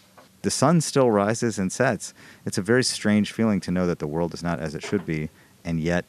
The 0.44 0.50
sun 0.50 0.80
still 0.82 1.10
rises 1.10 1.58
and 1.58 1.72
sets. 1.72 2.12
It's 2.46 2.58
a 2.58 2.62
very 2.62 2.84
strange 2.84 3.32
feeling 3.32 3.60
to 3.60 3.70
know 3.70 3.86
that 3.86 3.98
the 3.98 4.06
world 4.06 4.34
is 4.34 4.42
not 4.42 4.60
as 4.60 4.74
it 4.74 4.84
should 4.84 5.04
be, 5.06 5.30
and 5.64 5.80
yet 5.80 6.04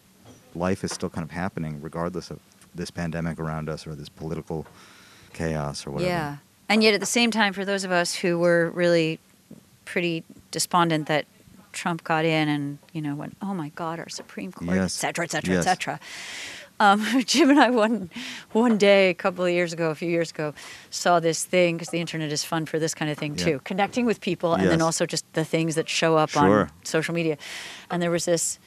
life 0.54 0.84
is 0.84 0.92
still 0.92 1.10
kind 1.10 1.24
of 1.24 1.32
happening 1.32 1.82
regardless 1.82 2.30
of 2.30 2.40
this 2.76 2.92
pandemic 2.92 3.40
around 3.40 3.70
us 3.70 3.88
or 3.88 3.96
this 3.96 4.10
political 4.10 4.66
chaos 5.34 5.88
or 5.88 5.92
whatever. 5.92 6.10
Yeah. 6.10 6.38
And 6.68 6.84
yet 6.84 6.94
at 6.94 7.00
the 7.00 7.06
same 7.06 7.32
time, 7.32 7.54
for 7.54 7.64
those 7.64 7.84
of 7.86 7.92
us 7.92 8.14
who 8.16 8.38
were 8.38 8.72
really 8.72 9.20
pretty 9.86 10.24
despondent 10.52 11.08
that 11.08 11.26
Trump 11.72 12.04
got 12.04 12.26
in 12.26 12.48
and, 12.50 12.78
you 12.94 13.02
know, 13.02 13.16
went, 13.16 13.38
oh 13.42 13.54
my 13.54 13.70
God, 13.70 14.00
our 14.00 14.10
Supreme 14.10 14.52
Court, 14.52 14.72
et 14.72 14.76
Yes. 14.76 14.94
cetera, 14.94 15.26
et 15.26 15.32
cetera, 15.32 15.56
Yes. 15.56 15.66
et 15.66 15.70
cetera. 15.70 16.00
Um, 16.80 17.05
Jim 17.26 17.49
and 17.49 17.59
I 17.59 17.69
one 17.69 18.09
one 18.51 18.78
day 18.78 19.09
a 19.09 19.13
couple 19.13 19.45
of 19.45 19.51
years 19.51 19.71
ago, 19.73 19.89
a 19.91 19.95
few 19.95 20.09
years 20.09 20.32
ago, 20.32 20.53
saw 20.89 21.19
this 21.19 21.45
thing 21.45 21.76
because 21.78 21.89
the 21.89 21.99
internet 21.99 22.32
is 22.32 22.43
fun 22.43 22.65
for 22.65 22.80
this 22.80 22.93
kind 22.93 23.09
of 23.11 23.17
thing 23.17 23.36
Yeah. 23.38 23.45
too, 23.45 23.61
connecting 23.63 24.05
with 24.05 24.19
people, 24.21 24.53
and 24.53 24.67
then 24.69 24.82
also 24.82 25.05
just 25.05 25.26
the 25.34 25.45
things 25.45 25.76
that 25.76 25.88
show 25.89 26.17
up 26.17 26.32
Sure. 26.32 26.61
on 26.63 26.71
social 26.84 27.13
media. 27.15 27.38
And 27.89 28.01
there 28.01 28.11
was 28.11 28.26
this 28.26 28.59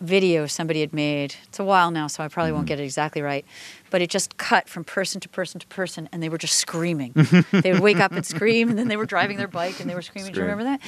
video 0.00 0.46
somebody 0.46 0.80
had 0.80 0.92
made. 0.94 1.34
It's 1.48 1.58
a 1.58 1.64
while 1.64 1.90
now, 1.90 2.06
so 2.06 2.22
I 2.24 2.28
probably 2.28 2.50
Mm-hmm. 2.50 2.56
won't 2.56 2.68
get 2.68 2.80
it 2.80 2.84
exactly 2.84 3.20
right. 3.20 3.44
But 3.90 4.00
it 4.00 4.08
just 4.08 4.38
cut 4.38 4.66
from 4.68 4.82
person 4.84 5.20
to 5.20 5.28
person 5.28 5.60
to 5.60 5.66
person, 5.66 6.08
and 6.12 6.22
they 6.22 6.28
were 6.30 6.38
just 6.38 6.54
screaming. 6.54 7.12
they 7.52 7.72
would 7.72 7.82
wake 7.82 7.98
up 7.98 8.12
and 8.12 8.24
scream, 8.24 8.70
and 8.70 8.78
then 8.78 8.88
they 8.88 8.96
were 8.96 9.04
driving 9.06 9.36
their 9.36 9.48
bike 9.48 9.78
and 9.80 9.90
they 9.90 9.94
were 9.94 10.02
screaming. 10.02 10.32
Do 10.32 10.38
you 10.40 10.46
remember 10.46 10.64
that? 10.64 10.80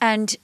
And 0.00 0.34
i- 0.34 0.38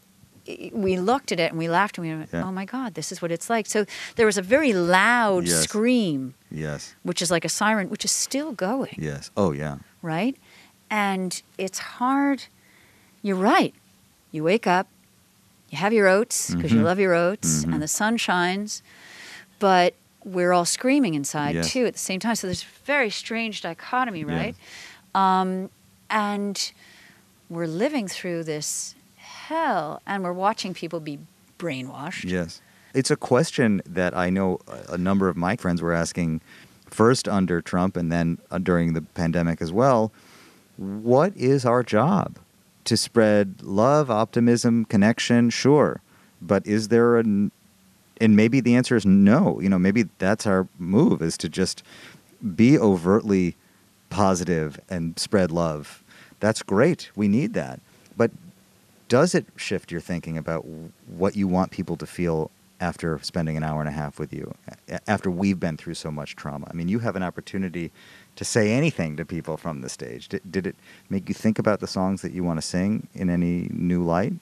we 0.73 0.97
looked 0.99 1.33
at 1.33 1.41
it 1.41 1.51
and 1.51 1.59
we 1.59 1.69
laughed 1.69 1.99
and 1.99 2.07
we 2.07 2.15
went, 2.15 2.31
Yeah. 2.33 2.45
"Oh 2.45 2.53
my 2.53 2.65
God, 2.65 2.95
this 2.95 3.11
is 3.13 3.21
what 3.23 3.31
it's 3.33 3.49
like." 3.51 3.67
So 3.67 3.85
there 4.17 4.27
was 4.27 4.39
a 4.39 4.43
very 4.43 4.73
loud 4.73 5.47
Yes. 5.47 5.63
scream, 5.65 6.35
Yes. 6.51 6.95
which 7.03 7.21
is 7.23 7.31
like 7.31 7.45
a 7.45 7.49
siren, 7.49 7.89
which 7.91 8.05
is 8.05 8.11
still 8.13 8.53
going 8.53 8.97
Yes. 8.99 9.31
Oh, 9.37 9.53
yeah. 9.53 9.77
right? 10.03 10.37
And 10.91 11.41
it's 11.59 11.79
hard. 11.99 12.45
You're 13.23 13.37
right. 13.55 13.75
You 14.33 14.43
wake 14.45 14.67
up, 14.67 14.87
you 15.71 15.79
have 15.79 15.93
your 15.93 16.09
oats 16.09 16.55
because 16.55 16.73
you 16.73 16.81
Mhm. 16.81 16.85
love 16.91 16.99
your 16.99 17.15
oats, 17.15 17.65
Mhm. 17.65 17.73
and 17.75 17.83
the 17.83 17.89
sun 17.89 18.17
shines, 18.17 18.83
but 19.59 19.95
we're 20.25 20.53
all 20.53 20.65
screaming 20.67 21.15
inside 21.15 21.55
Yes. 21.55 21.71
too 21.73 21.87
at 21.87 21.93
the 21.95 21.99
same 22.11 22.21
time. 22.21 22.35
So 22.35 22.47
there's 22.47 22.63
a 22.63 22.85
very 22.87 23.11
strange 23.11 23.63
dichotomy, 23.63 24.25
right? 24.25 24.55
Um, 25.15 25.71
and 26.11 26.73
we're 27.49 27.67
living 27.67 28.07
through 28.09 28.45
this 28.45 28.95
hell, 29.51 30.01
and 30.07 30.23
we're 30.23 30.33
watching 30.33 30.73
people 30.73 31.01
be 31.01 31.19
brainwashed. 31.59 32.25
Yes. 32.25 32.63
It's 32.95 33.11
a 33.11 33.17
question 33.17 33.83
that 33.85 34.17
I 34.17 34.31
know 34.31 34.61
a 34.89 34.97
number 34.97 35.29
of 35.29 35.37
my 35.37 35.57
friends 35.57 35.83
were 35.83 35.93
asking 35.93 36.41
first 36.87 37.29
under 37.29 37.61
Trump 37.61 37.97
and 37.97 38.13
then 38.13 38.39
uh, 38.51 38.59
during 38.59 38.93
the 38.93 39.03
pandemic 39.03 39.61
as 39.61 39.73
well. 39.73 40.13
What 40.77 41.37
is 41.37 41.65
our 41.65 41.83
job? 41.83 42.39
To 42.85 42.97
spread 42.97 43.63
love, 43.63 44.09
optimism, 44.09 44.85
connection, 44.85 45.51
sure. 45.51 46.01
But 46.41 46.65
is 46.67 46.89
there 46.89 47.17
an 47.17 47.51
and 48.21 48.37
maybe 48.37 48.61
the 48.61 48.77
answer 48.77 48.97
is 48.97 49.07
no. 49.07 49.61
You 49.61 49.69
know, 49.69 49.79
maybe 49.79 50.05
that's 50.19 50.47
our 50.47 50.69
move 50.79 51.23
is 51.23 51.37
to 51.39 51.49
just 51.49 51.83
be 52.55 52.79
overtly 52.79 53.57
positive 54.11 54.79
and 54.89 55.19
spread 55.19 55.51
love. 55.51 56.05
That's 56.39 56.63
great. 56.63 57.11
We 57.17 57.29
need 57.29 57.55
that. 57.55 57.81
Does 59.11 59.35
it 59.35 59.45
shift 59.57 59.91
your 59.93 60.01
thinking 60.01 60.39
about 60.39 60.65
what 61.07 61.35
you 61.37 61.49
want 61.49 61.73
people 61.73 61.97
to 61.97 62.07
feel 62.07 62.51
after 62.81 63.19
spending 63.23 63.59
an 63.59 63.63
hour 63.63 63.81
and 63.81 63.89
a 63.91 63.93
half 63.93 64.19
with 64.19 64.33
you 64.33 64.55
after 65.07 65.31
we've 65.31 65.61
been 65.61 65.77
through 65.77 65.93
so 65.93 66.11
much 66.11 66.35
trauma 66.35 66.67
i 66.71 66.73
mean 66.73 66.89
you 66.89 66.99
have 67.01 67.15
an 67.15 67.23
opportunity 67.23 67.91
to 68.37 68.43
say 68.43 68.73
anything 68.73 69.19
to 69.19 69.25
people 69.25 69.59
from 69.59 69.83
the 69.83 69.89
stage 69.91 70.29
did, 70.29 70.41
did 70.51 70.67
it 70.67 70.75
make 71.11 71.29
you 71.29 71.35
think 71.35 71.59
about 71.59 71.81
the 71.81 71.87
songs 71.87 72.23
that 72.23 72.33
you 72.33 72.43
want 72.43 72.57
to 72.57 72.67
sing 72.67 73.07
in 73.13 73.29
any 73.29 73.69
new 73.71 74.03
light 74.03 74.33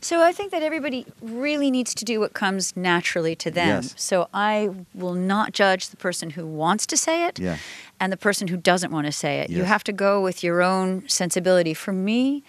So 0.00 0.22
I 0.22 0.30
think 0.32 0.52
that 0.52 0.62
everybody 0.62 1.04
really 1.20 1.68
needs 1.68 1.92
to 1.94 2.04
do 2.04 2.20
what 2.20 2.32
comes 2.32 2.76
naturally 2.76 3.34
to 3.36 3.50
them. 3.50 3.82
Yes. 3.82 3.94
So 3.96 4.28
I 4.32 4.70
will 4.94 5.14
not 5.14 5.52
judge 5.52 5.88
the 5.88 5.96
person 5.96 6.30
who 6.30 6.46
wants 6.46 6.86
to 6.86 6.96
say 6.96 7.26
it 7.26 7.40
Yeah. 7.40 7.56
and 7.98 8.12
the 8.12 8.16
person 8.16 8.46
who 8.48 8.56
doesn't 8.56 8.92
want 8.92 9.06
to 9.06 9.12
say 9.12 9.40
it. 9.40 9.50
Yes. 9.50 9.58
You 9.58 9.64
have 9.64 9.82
to 9.84 9.92
go 9.92 10.22
with 10.22 10.44
your 10.44 10.62
own 10.62 11.08
sensibility. 11.08 11.74
For 11.74 11.92
me, 11.92 12.42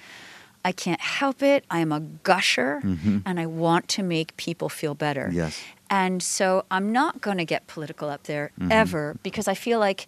I 0.64 0.72
can't 0.72 1.02
help 1.02 1.42
it. 1.42 1.66
I 1.70 1.80
am 1.80 1.92
a 1.92 2.00
gusher 2.00 2.82
Mhm. 2.84 3.24
and 3.26 3.40
I 3.40 3.46
want 3.48 3.88
to 3.90 4.04
make 4.04 4.36
people 4.38 4.70
feel 4.70 4.94
better. 4.96 5.30
Yes. 5.34 5.60
And 5.90 6.22
so 6.24 6.66
I'm 6.72 6.92
not 6.92 7.20
going 7.22 7.38
to 7.38 7.46
get 7.46 7.68
political 7.68 8.10
up 8.10 8.24
there 8.24 8.52
Mhm. 8.60 8.72
ever 8.72 9.18
because 9.24 9.48
I 9.48 9.56
feel 9.56 9.80
like 9.80 10.08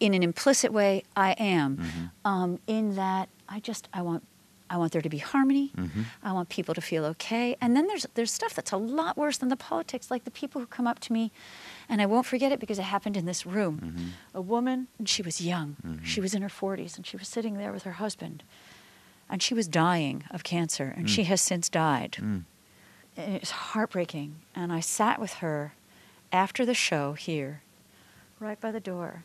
in 0.00 0.12
an 0.14 0.22
implicit 0.22 0.72
way 0.72 1.02
I 1.16 1.32
am 1.38 1.76
Mhm. 1.78 2.10
um, 2.24 2.58
in 2.66 2.94
that 2.96 3.28
I 3.48 3.60
just 3.60 3.88
I 3.92 4.02
want 4.02 4.22
I 4.70 4.76
want 4.78 4.92
there 4.92 5.02
to 5.02 5.10
be 5.10 5.18
harmony. 5.18 5.72
Mhm. 5.76 6.06
I 6.22 6.32
want 6.32 6.48
people 6.48 6.74
to 6.74 6.80
feel 6.80 7.04
okay. 7.04 7.54
And 7.60 7.76
then 7.76 7.86
there's 7.86 8.06
there's 8.14 8.32
stuff 8.32 8.54
that's 8.54 8.72
a 8.72 8.78
lot 8.78 9.16
worse 9.16 9.36
than 9.38 9.48
the 9.50 9.56
politics, 9.56 10.10
like 10.10 10.24
the 10.24 10.30
people 10.30 10.60
who 10.60 10.66
come 10.66 10.86
up 10.86 10.98
to 11.00 11.12
me, 11.12 11.30
and 11.88 12.00
I 12.00 12.06
won't 12.06 12.26
forget 12.26 12.50
it 12.50 12.58
because 12.60 12.78
it 12.78 12.84
happened 12.84 13.16
in 13.16 13.26
this 13.26 13.44
room. 13.46 13.78
Mhm. 13.80 14.06
A 14.34 14.40
woman, 14.40 14.88
and 14.98 15.06
she 15.08 15.22
was 15.22 15.40
young. 15.40 15.76
Mhm. 15.86 16.04
She 16.04 16.20
was 16.20 16.34
in 16.34 16.42
her 16.42 16.48
40s, 16.48 16.96
and 16.96 17.06
she 17.06 17.16
was 17.16 17.28
sitting 17.28 17.54
there 17.58 17.72
with 17.72 17.82
her 17.84 17.92
husband, 18.04 18.42
and 19.28 19.42
she 19.42 19.54
was 19.54 19.66
dying 19.68 20.24
of 20.30 20.44
cancer, 20.44 20.92
and 20.96 21.08
she 21.08 21.24
has 21.24 21.40
since 21.40 21.68
died. 21.68 22.12
Mm. 22.20 22.44
And 23.16 23.34
it 23.36 23.42
was 23.42 23.50
heartbreaking. 23.50 24.36
And 24.54 24.72
I 24.72 24.80
sat 24.80 25.20
with 25.20 25.34
her 25.34 25.74
after 26.32 26.66
the 26.66 26.74
show 26.74 27.12
here, 27.12 27.62
right 28.40 28.60
by 28.60 28.72
the 28.72 28.80
door, 28.80 29.24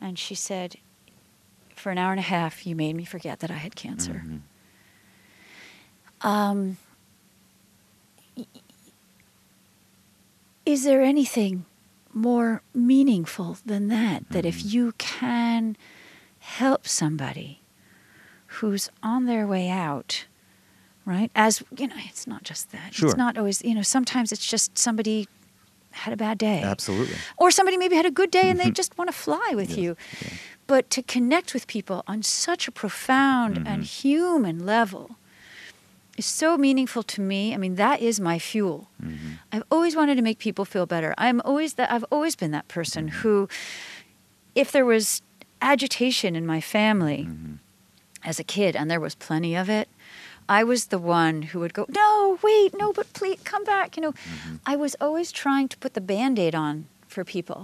and 0.00 0.18
she 0.18 0.34
said, 0.34 0.76
"For 1.74 1.90
an 1.90 1.98
hour 1.98 2.12
and 2.12 2.20
a 2.20 2.22
half, 2.22 2.66
you 2.66 2.76
made 2.76 2.94
me 2.96 3.04
forget 3.04 3.40
that 3.40 3.50
I 3.50 3.54
had 3.58 3.74
cancer." 3.76 4.22
Mhm. 4.24 4.40
Um, 6.20 6.76
is 10.66 10.84
there 10.84 11.02
anything 11.02 11.64
more 12.12 12.62
meaningful 12.74 13.58
than 13.64 13.88
that? 13.88 14.28
That 14.30 14.44
if 14.44 14.58
Mhm. 14.62 14.72
you 14.72 14.92
can 14.98 15.76
help 16.40 16.86
somebody 16.88 17.60
who's 18.60 18.88
on 19.02 19.24
their 19.26 19.46
way 19.46 19.68
out, 19.68 20.26
right? 21.04 21.30
As 21.34 21.62
you 21.76 21.86
know, 21.88 21.96
it's 22.10 22.26
not 22.26 22.42
just 22.42 22.70
that. 22.72 22.94
Sure. 22.94 23.08
It's 23.08 23.16
not 23.16 23.36
always, 23.38 23.62
you 23.62 23.74
know, 23.74 23.82
sometimes 23.82 24.32
it's 24.32 24.46
just 24.46 24.76
somebody 24.78 25.26
had 25.92 26.12
a 26.12 26.16
bad 26.16 26.38
day. 26.38 26.62
absolutely 26.62 27.16
Or 27.38 27.50
somebody 27.50 27.76
maybe 27.76 27.96
had 27.96 28.06
a 28.06 28.10
good 28.10 28.30
day 28.30 28.50
and 28.50 28.60
they 28.60 28.70
just 28.70 28.96
want 28.98 29.08
to 29.10 29.16
fly 29.16 29.52
with 29.54 29.70
Yes, 29.70 29.78
you. 29.78 29.96
yeah. 30.22 30.28
But 30.66 30.90
to 30.90 31.02
connect 31.02 31.54
with 31.54 31.66
people 31.66 32.04
on 32.06 32.22
such 32.22 32.68
a 32.68 32.72
profound 32.72 33.56
and 33.66 33.82
Mhm. 33.82 33.86
human 34.02 34.66
level 34.66 35.16
is 36.16 36.26
so 36.26 36.58
meaningful 36.58 37.02
to 37.04 37.20
me. 37.20 37.54
I 37.54 37.56
mean, 37.56 37.76
that 37.76 38.00
is 38.02 38.20
my 38.20 38.38
fuel. 38.38 38.90
Mhm. 39.02 39.38
I've 39.52 39.64
always 39.70 39.96
wanted 39.96 40.16
to 40.16 40.22
make 40.22 40.38
people 40.38 40.64
feel 40.64 40.84
better. 40.86 41.14
I'm 41.16 41.40
always 41.44 41.74
that 41.74 41.90
I've 41.90 42.04
always 42.10 42.36
been 42.36 42.50
that 42.52 42.68
person 42.68 43.06
Mm-hmm. 43.08 43.18
who 43.20 43.48
if 44.54 44.70
there 44.72 44.84
was 44.84 45.22
agitation 45.62 46.36
in 46.36 46.44
my 46.46 46.60
family 46.60 47.24
Mhm. 47.28 47.58
As 48.30 48.38
a 48.38 48.44
kid 48.44 48.76
and 48.76 48.90
there 48.90 49.00
was 49.00 49.14
plenty 49.14 49.56
of 49.56 49.68
it, 49.70 49.88
I 50.48 50.62
was 50.64 50.86
the 50.86 50.98
one 50.98 51.36
who 51.50 51.58
would 51.60 51.74
go, 51.78 51.84
"No, 51.88 52.38
wait, 52.42 52.70
no, 52.82 52.92
but 52.92 53.06
please 53.18 53.38
come 53.52 53.64
back." 53.64 53.96
You 53.96 54.02
know, 54.04 54.12
Mm-hmm. 54.12 54.56
I 54.72 54.74
was 54.84 54.94
always 55.00 55.32
trying 55.32 55.68
to 55.68 55.76
put 55.78 55.92
the 55.94 56.00
band-aid 56.12 56.54
on 56.54 56.74
for 57.06 57.24
people. 57.24 57.60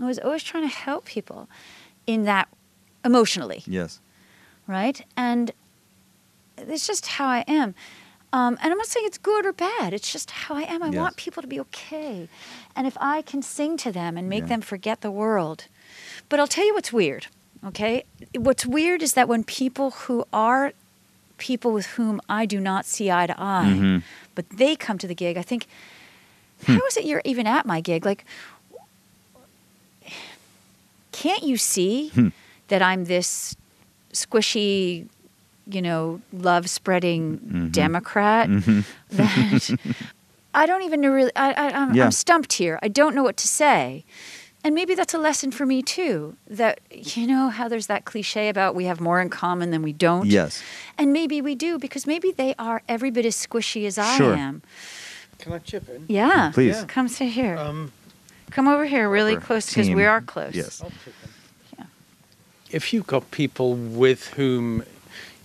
I 0.00 0.06
was 0.06 0.18
always 0.18 0.42
trying 0.50 0.68
to 0.68 0.74
help 0.86 1.04
people 1.04 1.40
in 2.06 2.24
that 2.24 2.46
emotionally 3.04 3.62
yes 3.66 4.00
right? 4.66 4.98
And 5.16 5.52
it's 6.56 6.86
just 6.86 7.06
how 7.16 7.26
I 7.26 7.44
am. 7.46 7.74
Um, 8.32 8.52
and 8.62 8.72
I'm 8.72 8.78
not 8.78 8.86
saying 8.86 9.06
it's 9.06 9.18
good 9.18 9.44
or 9.46 9.52
bad. 9.52 9.92
It's 9.92 10.10
just 10.12 10.30
how 10.30 10.54
I 10.56 10.62
am. 10.74 10.82
I 10.82 10.88
Yes. 10.90 11.00
want 11.02 11.16
people 11.16 11.40
to 11.42 11.48
be 11.54 11.60
okay. 11.66 12.28
And 12.74 12.86
if 12.86 12.96
I 13.00 13.22
can 13.30 13.42
sing 13.42 13.76
to 13.84 13.92
them 13.92 14.16
and 14.18 14.28
make 14.28 14.44
Yeah. 14.44 14.48
them 14.52 14.60
forget 14.62 15.00
the 15.02 15.10
world. 15.10 15.60
But 16.28 16.40
I'll 16.40 16.52
tell 16.56 16.66
you 16.66 16.74
what's 16.74 16.92
weird, 16.92 17.26
okay? 17.66 18.04
What's 18.36 18.66
weird 18.66 19.02
is 19.02 19.12
that 19.14 19.28
when 19.28 19.44
people 19.44 19.90
who 19.92 20.24
are 20.32 20.72
people 21.38 21.72
with 21.72 21.86
whom 21.96 22.20
I 22.28 22.46
do 22.46 22.60
not 22.60 22.86
see 22.86 23.10
eye 23.10 23.26
to 23.26 23.34
eye, 23.40 23.74
Mhm. 23.76 24.02
but 24.34 24.48
they 24.50 24.76
come 24.76 24.98
to 24.98 25.06
the 25.06 25.14
gig, 25.14 25.36
I 25.36 25.42
think, 25.42 25.66
Hmm. 26.64 26.74
how 26.76 26.86
is 26.86 26.96
it 26.96 27.04
you're 27.04 27.22
even 27.24 27.46
at 27.46 27.66
my 27.66 27.80
gig? 27.80 28.04
Like, 28.06 28.24
can't 31.12 31.42
you 31.42 31.56
see 31.56 32.08
Hmm. 32.10 32.28
that 32.68 32.82
I'm 32.82 33.04
this 33.04 33.56
squishy, 34.12 35.06
you 35.66 35.82
know, 35.82 36.20
love 36.32 36.68
spreading 36.70 37.38
Mm-hmm. 37.38 37.68
Democrat. 37.68 38.48
That 39.10 39.76
I 40.54 40.66
don't 40.66 40.82
even 40.82 41.00
know 41.00 41.10
really. 41.10 41.32
I, 41.34 41.52
I, 41.52 41.66
I'm, 41.70 41.94
Yeah. 41.94 42.04
I'm 42.04 42.12
stumped 42.12 42.52
here. 42.54 42.78
I 42.82 42.88
don't 42.88 43.14
know 43.14 43.22
what 43.24 43.36
to 43.38 43.48
say. 43.48 44.04
And 44.64 44.74
maybe 44.74 44.94
that's 44.94 45.12
a 45.12 45.18
lesson 45.18 45.50
for 45.50 45.66
me 45.66 45.82
too. 45.82 46.36
That 46.48 46.80
you 46.90 47.26
know 47.26 47.50
how 47.50 47.68
there's 47.68 47.86
that 47.88 48.06
cliche 48.06 48.48
about 48.48 48.74
we 48.74 48.86
have 48.86 48.98
more 48.98 49.20
in 49.20 49.28
common 49.28 49.70
than 49.70 49.82
we 49.82 49.92
don't. 49.92 50.26
Yes. 50.26 50.62
And 50.96 51.12
maybe 51.12 51.42
we 51.42 51.54
do 51.54 51.78
because 51.78 52.06
maybe 52.06 52.32
they 52.32 52.54
are 52.58 52.80
every 52.88 53.10
bit 53.10 53.26
as 53.26 53.36
squishy 53.36 53.86
as 53.86 53.98
I 53.98 54.16
Sure. 54.16 54.34
am. 54.34 54.62
Can 55.38 55.52
I 55.52 55.58
chip 55.58 55.86
in? 55.90 56.06
Yeah. 56.08 56.50
Please. 56.54 56.76
Yeah. 56.76 56.84
Come 56.86 57.08
sit 57.08 57.28
here. 57.32 57.56
Um, 57.58 57.92
Come 58.50 58.68
over 58.68 58.86
here 58.86 59.10
really 59.10 59.36
close 59.36 59.68
because 59.68 59.90
we 59.90 60.04
are 60.04 60.20
close. 60.20 60.54
Yes. 60.54 60.80
I'll 60.82 60.90
chip 60.90 61.14
in. 61.24 61.30
Yeah. 61.78 61.84
If 62.70 62.92
you've 62.92 63.06
got 63.06 63.30
people 63.32 63.74
with 63.74 64.28
whom 64.34 64.84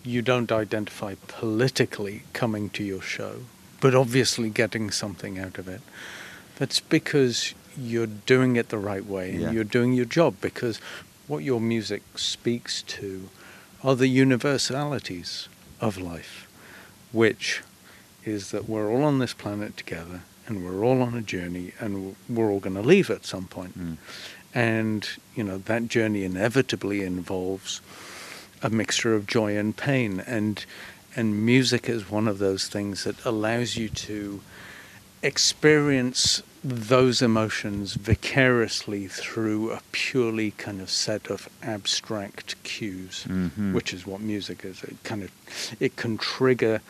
you 0.03 0.21
don't 0.21 0.51
identify 0.51 1.15
politically 1.27 2.21
coming 2.33 2.69
to 2.69 2.83
your 2.83 3.01
show, 3.01 3.41
but 3.81 3.93
obviously 3.95 4.49
getting 4.49 4.91
something 4.91 5.39
out 5.39 5.57
of 5.57 5.67
it, 5.67 5.81
that's 6.57 6.79
because 6.79 7.53
you're 7.79 8.07
doing 8.07 8.55
it 8.55 8.69
the 8.69 8.77
right 8.77 9.05
way 9.05 9.31
and 9.31 9.41
Yeah. 9.41 9.51
you're 9.51 9.63
doing 9.63 9.93
your 9.93 10.05
job 10.05 10.35
because 10.41 10.79
what 11.27 11.43
your 11.43 11.61
music 11.61 12.01
speaks 12.15 12.81
to 12.83 13.29
are 13.83 13.95
the 13.95 14.07
universalities 14.07 15.47
of 15.79 15.97
life, 15.97 16.47
which 17.11 17.61
is 18.25 18.51
that 18.51 18.67
we're 18.67 18.89
all 18.91 19.03
on 19.03 19.19
this 19.19 19.33
planet 19.33 19.77
together 19.77 20.21
and 20.47 20.65
we're 20.65 20.83
all 20.83 21.01
on 21.01 21.15
a 21.15 21.21
journey 21.21 21.73
and 21.79 22.15
we're 22.27 22.51
all 22.51 22.59
going 22.59 22.75
to 22.75 22.81
leave 22.81 23.09
at 23.09 23.25
some 23.25 23.45
point. 23.47 23.77
Mm. 23.79 23.97
And, 24.53 25.07
you 25.35 25.43
know, 25.43 25.59
that 25.59 25.87
journey 25.87 26.23
inevitably 26.23 27.03
involves 27.03 27.81
a 28.63 28.69
mixture 28.69 29.13
of 29.13 29.27
joy 29.27 29.55
and 29.55 29.77
pain. 29.77 30.19
And, 30.25 30.65
and 31.15 31.45
music 31.45 31.87
is 31.87 32.09
one 32.09 32.27
of 32.27 32.39
those 32.39 32.67
things 32.67 33.03
that 33.03 33.23
allows 33.23 33.77
you 33.77 33.89
to 33.89 34.41
experience 35.23 36.41
those 36.63 37.21
emotions 37.21 37.93
vicariously 37.93 39.07
through 39.07 39.71
a 39.71 39.79
purely 39.93 40.51
kind 40.51 40.81
of 40.81 40.89
set 40.89 41.27
of 41.29 41.47
abstract 41.63 42.61
cues, 42.63 43.25
Mhm. 43.27 43.73
which 43.73 43.93
is 43.93 44.05
what 44.05 44.19
music 44.19 44.65
is. 44.65 44.83
It 44.83 44.97
kind 45.03 45.23
of 45.23 45.31
it 45.79 45.95
can 45.95 46.17
trigger 46.17 46.81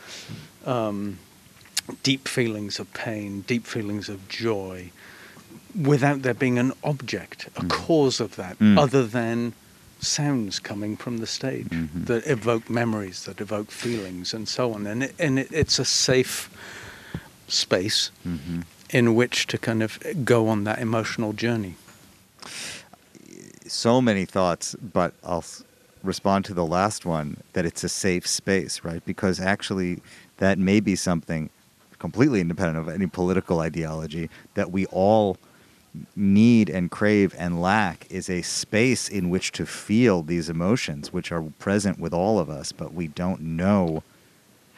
um, 0.66 1.18
deep 2.04 2.28
feelings 2.28 2.80
of 2.80 2.92
pain, 2.94 3.42
deep 3.48 3.66
feelings 3.66 4.10
of 4.10 4.28
joy, 4.28 4.92
without 5.80 6.22
there 6.24 6.34
being 6.34 6.60
an 6.60 6.74
object, 6.84 7.48
a 7.56 7.64
cause 7.66 8.20
of 8.20 8.36
that, 8.36 8.60
Mm. 8.60 8.78
other 8.78 9.06
than 9.08 9.54
sounds 10.02 10.60
coming 10.60 10.98
from 10.98 11.18
the 11.18 11.28
stage 11.28 11.68
Mhm. 11.70 12.06
that 12.06 12.26
evoke 12.28 12.70
memories, 12.70 13.24
that 13.26 13.40
evoke 13.42 13.72
feelings, 13.72 14.34
and 14.34 14.48
so 14.48 14.74
on. 14.74 14.86
And 14.88 15.04
it, 15.04 15.16
and 15.20 15.40
it, 15.40 15.48
it's 15.52 15.78
a 15.80 15.86
safe 15.86 16.50
space 17.50 18.12
Mhm. 18.26 18.64
in 18.92 19.16
which 19.16 19.46
to 19.48 19.58
kind 19.58 19.84
of 19.84 20.00
go 20.24 20.48
on 20.48 20.64
that 20.64 20.80
emotional 20.80 21.34
journey. 21.34 21.76
so 23.68 24.02
many 24.02 24.26
thoughts, 24.26 24.76
but 24.82 25.14
I'll 25.24 25.46
respond 26.04 26.44
to 26.46 26.56
the 26.56 26.66
last 26.66 27.06
one 27.06 27.38
that 27.54 27.66
it's 27.66 27.84
a 27.84 27.90
safe 27.90 28.26
space, 28.26 28.82
right? 28.84 29.04
Because 29.06 29.40
actually, 29.40 30.02
that 30.38 30.58
may 30.58 30.80
be 30.80 30.96
something 30.96 31.52
completely 32.00 32.42
independent 32.42 32.78
of 32.80 32.92
any 32.92 33.06
political 33.06 33.60
ideology 33.60 34.30
that 34.56 34.72
we 34.72 34.86
all 34.88 35.38
need 36.16 36.70
and 36.70 36.90
crave 36.90 37.36
and 37.38 37.62
lack 37.62 38.08
is 38.10 38.30
a 38.30 38.42
space 38.42 39.08
in 39.10 39.30
which 39.30 39.52
to 39.52 39.66
feel 39.66 40.24
these 40.24 40.50
emotions, 40.50 41.12
which 41.12 41.32
are 41.32 41.42
present 41.60 42.00
with 42.00 42.14
all 42.14 42.40
of 42.40 42.50
us, 42.50 42.72
but 42.72 42.94
we 42.94 43.08
don't 43.08 43.42
know 43.42 44.02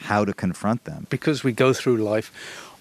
how 0.01 0.25
to 0.25 0.33
confront 0.33 0.83
them. 0.85 1.07
Because 1.09 1.43
we 1.43 1.51
go 1.51 1.73
through 1.73 1.97
life 1.97 2.31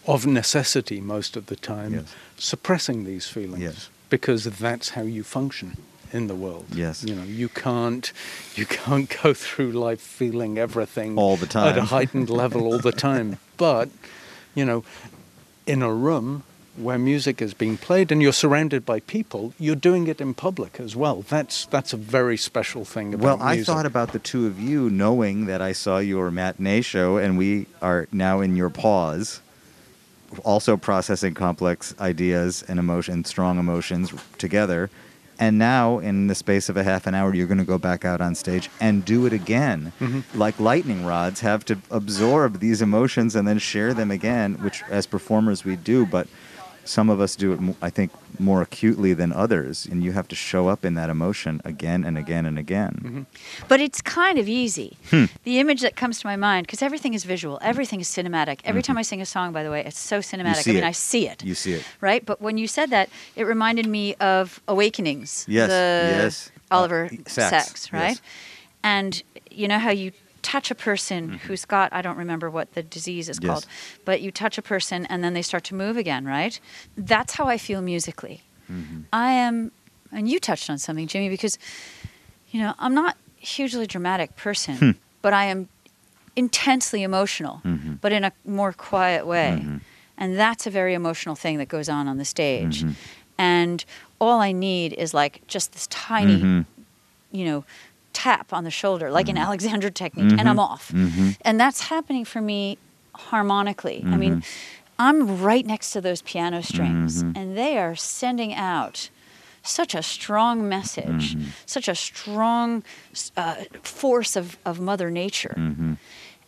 of 0.06 0.26
necessity 0.26 1.00
most 1.00 1.36
of 1.36 1.46
the 1.46 1.56
time, 1.56 1.94
Yes. 1.94 2.14
suppressing 2.38 3.04
these 3.04 3.26
feelings. 3.26 3.62
Yes. 3.62 3.88
Because 4.08 4.44
that's 4.44 4.90
how 4.90 5.02
you 5.02 5.22
function 5.22 5.76
in 6.12 6.26
the 6.26 6.34
world. 6.34 6.66
Yes. 6.74 7.04
You 7.04 7.14
know, 7.14 7.22
you 7.22 7.48
can't 7.48 8.12
you 8.56 8.66
can't 8.66 9.08
go 9.22 9.32
through 9.34 9.72
life 9.72 10.00
feeling 10.00 10.58
everything 10.58 11.16
All 11.18 11.36
the 11.36 11.46
time 11.46 11.68
at 11.68 11.78
a 11.78 11.82
heightened 11.84 12.30
level 12.30 12.62
all 12.64 12.78
the 12.78 12.92
time. 13.10 13.38
But, 13.56 13.88
you 14.54 14.64
know, 14.64 14.82
in 15.66 15.82
a 15.82 15.92
room 15.92 16.42
where 16.76 16.98
music 16.98 17.42
is 17.42 17.52
being 17.54 17.76
played 17.76 18.10
and 18.12 18.22
you're 18.22 18.32
surrounded 18.32 18.86
by 18.86 19.00
people, 19.00 19.52
you're 19.58 19.74
doing 19.74 20.06
it 20.06 20.20
in 20.20 20.34
public 20.34 20.78
as 20.80 20.94
well. 20.96 21.22
That's 21.28 21.66
that's 21.66 21.92
a 21.92 21.96
very 21.96 22.36
special 22.36 22.84
thing 22.84 23.14
about 23.14 23.24
Well, 23.24 23.42
I 23.42 23.54
music. 23.56 23.74
thought 23.74 23.86
about 23.86 24.12
the 24.12 24.18
two 24.18 24.46
of 24.46 24.58
you 24.60 24.88
knowing 24.90 25.46
that 25.46 25.60
I 25.60 25.72
saw 25.72 25.98
your 25.98 26.30
matinee 26.30 26.80
show 26.82 27.16
and 27.16 27.36
we 27.36 27.66
are 27.82 28.06
now 28.12 28.40
in 28.40 28.56
your 28.56 28.70
pause, 28.70 29.40
also 30.44 30.76
processing 30.76 31.34
complex 31.34 31.94
ideas 32.00 32.62
and 32.68 32.78
emotion, 32.78 33.24
strong 33.24 33.58
emotions 33.58 34.12
together. 34.38 34.90
And 35.40 35.56
now, 35.58 36.00
in 36.00 36.26
the 36.26 36.34
space 36.34 36.68
of 36.68 36.76
a 36.76 36.84
half 36.84 37.06
an 37.06 37.14
hour, 37.14 37.34
you're 37.34 37.46
going 37.46 37.56
to 37.56 37.64
go 37.64 37.78
back 37.78 38.04
out 38.04 38.20
on 38.20 38.34
stage 38.34 38.68
and 38.78 39.02
do 39.02 39.24
it 39.24 39.32
again. 39.32 39.90
Mm-hmm. 39.98 40.38
Like 40.38 40.60
lightning 40.60 41.06
rods 41.06 41.40
have 41.40 41.64
to 41.64 41.78
absorb 41.90 42.60
these 42.60 42.82
emotions 42.82 43.34
and 43.34 43.48
then 43.48 43.58
share 43.58 43.94
them 43.94 44.10
again, 44.10 44.56
which 44.62 44.82
as 44.90 45.06
performers 45.06 45.64
we 45.64 45.76
do, 45.76 46.04
but 46.04 46.28
some 46.91 47.09
of 47.09 47.20
us 47.20 47.36
do 47.36 47.53
it, 47.53 47.61
I 47.80 47.88
think, 47.91 48.11
more 48.41 48.61
acutely 48.62 49.12
than 49.14 49.32
others. 49.32 49.86
And 49.86 50.03
you 50.03 50.12
have 50.12 50.26
to 50.28 50.34
show 50.34 50.66
up 50.68 50.84
in 50.84 50.95
that 50.95 51.09
emotion 51.09 51.61
again 51.64 52.05
and 52.05 52.18
again 52.18 52.45
and 52.47 52.59
again. 52.59 53.26
But 53.68 53.80
it's 53.80 54.01
kind 54.03 54.38
of 54.38 54.49
easy. 54.49 54.97
Hmm. 55.11 55.26
The 55.45 55.61
image 55.61 55.82
that 55.82 55.95
comes 55.95 56.18
to 56.20 56.26
my 56.26 56.36
mind, 56.36 56.66
because 56.66 56.82
everything 56.82 57.14
is 57.14 57.24
visual, 57.24 57.59
everything 57.62 58.01
is 58.01 58.09
cinematic. 58.09 58.59
Every 58.64 58.82
time 58.82 58.99
I 58.99 59.03
sing 59.03 59.20
a 59.20 59.26
song, 59.26 59.53
by 59.53 59.62
the 59.62 59.70
way, 59.70 59.84
it's 59.84 59.99
so 59.99 60.18
cinematic. 60.18 60.62
Mm-hmm. 60.62 60.70
I 60.70 60.74
mean, 60.74 60.84
it. 60.84 60.86
I 60.88 60.93
see 60.93 61.28
it. 61.28 61.45
You 61.45 61.55
see 61.55 61.74
it. 61.74 61.84
right? 62.01 62.24
But 62.26 62.41
when 62.41 62.59
you 62.59 62.66
said 62.66 62.91
that, 62.91 63.09
it 63.36 63.45
reminded 63.45 63.86
me 63.86 64.14
of 64.16 64.61
Awakenings. 64.66 65.47
Yes, 65.49 65.68
the 65.68 66.22
yes. 66.24 66.51
Oliver 66.70 67.05
Uh, 67.12 67.16
Sacks, 67.28 67.51
Sacks, 67.51 67.93
right? 67.93 68.09
yes. 68.18 68.22
And 68.82 69.22
you 69.51 69.68
know 69.68 69.78
how 69.78 69.91
you 69.91 70.11
touch 70.43 70.70
a 70.70 70.74
person 70.74 71.34
who's 71.47 71.64
got 71.64 71.93
I 71.93 72.03
don't 72.03 72.16
remember 72.16 72.49
what 72.51 72.74
the 72.74 72.82
disease 72.82 73.28
is 73.28 73.38
Mm-hmm. 73.38 73.47
Yes. 73.47 73.53
called, 73.53 73.66
but 74.05 74.20
you 74.20 74.30
touch 74.30 74.59
a 74.59 74.62
person 74.62 75.07
and 75.07 75.22
then 75.24 75.34
they 75.34 75.43
start 75.43 75.64
to 75.64 75.74
move 75.74 75.97
again, 75.97 76.24
right? 76.24 76.59
That's 76.97 77.34
how 77.34 77.47
I 77.47 77.59
feel 77.59 77.80
musically. 77.82 78.43
Mm-hmm. 78.70 79.01
I 79.12 79.32
am, 79.32 79.72
and 80.12 80.28
you 80.28 80.38
touched 80.41 80.70
on 80.70 80.78
something, 80.78 81.07
Jimmy, 81.07 81.28
because 81.28 81.59
you 82.51 82.61
know 82.61 82.74
I'm 82.78 82.95
not 82.95 83.16
a 83.43 83.47
hugely 83.47 83.86
dramatic 83.86 84.36
person, 84.36 84.76
Hmm. 84.76 84.91
but 85.22 85.32
I 85.32 85.45
am 85.47 85.68
intensely 86.36 87.03
emotional, 87.03 87.61
Mhm. 87.64 87.99
but 88.01 88.12
in 88.12 88.24
a 88.24 88.32
more 88.45 88.72
quiet 88.72 89.26
way. 89.26 89.61
Mhm. 89.62 89.80
And 90.16 90.38
that's 90.38 90.66
a 90.66 90.70
very 90.70 90.95
emotional 90.95 91.34
thing 91.34 91.59
that 91.59 91.68
goes 91.68 91.88
on 91.88 92.07
on 92.09 92.18
the 92.18 92.24
stage. 92.24 92.82
Mhm. 92.84 92.95
And 93.38 93.84
all 94.20 94.41
I 94.41 94.53
need 94.53 94.93
is 94.93 95.14
like 95.14 95.41
just 95.49 95.72
this 95.72 95.86
tiny, 95.88 96.41
Mhm. 96.43 96.66
you 97.32 97.45
know, 97.47 97.64
tap 98.22 98.52
on 98.52 98.64
the 98.64 98.70
shoulder, 98.70 99.10
like 99.10 99.28
an 99.28 99.38
Alexander 99.38 99.90
technique, 99.90 100.38
and 100.38 100.48
I'm 100.48 100.58
off. 100.58 100.92
Mhm. 100.92 101.36
And 101.42 101.58
that's 101.62 101.80
happening 101.94 102.24
for 102.24 102.40
me 102.40 102.76
harmonically. 103.30 104.02
I 104.14 104.16
mean, 104.16 104.42
I'm 104.98 105.18
right 105.42 105.66
next 105.66 105.92
to 105.94 106.00
those 106.00 106.20
piano 106.22 106.62
strings, 106.62 107.22
Mhm. 107.22 107.36
and 107.36 107.56
they 107.56 107.78
are 107.78 107.96
sending 107.96 108.52
out 108.54 109.10
such 109.62 109.94
a 109.94 110.02
strong 110.02 110.68
message, 110.68 111.36
such 111.66 111.88
a 111.88 111.94
strong 111.94 112.82
uh, 113.36 113.54
force 113.82 114.32
of, 114.40 114.56
of 114.64 114.80
Mother 114.80 115.10
Nature. 115.10 115.54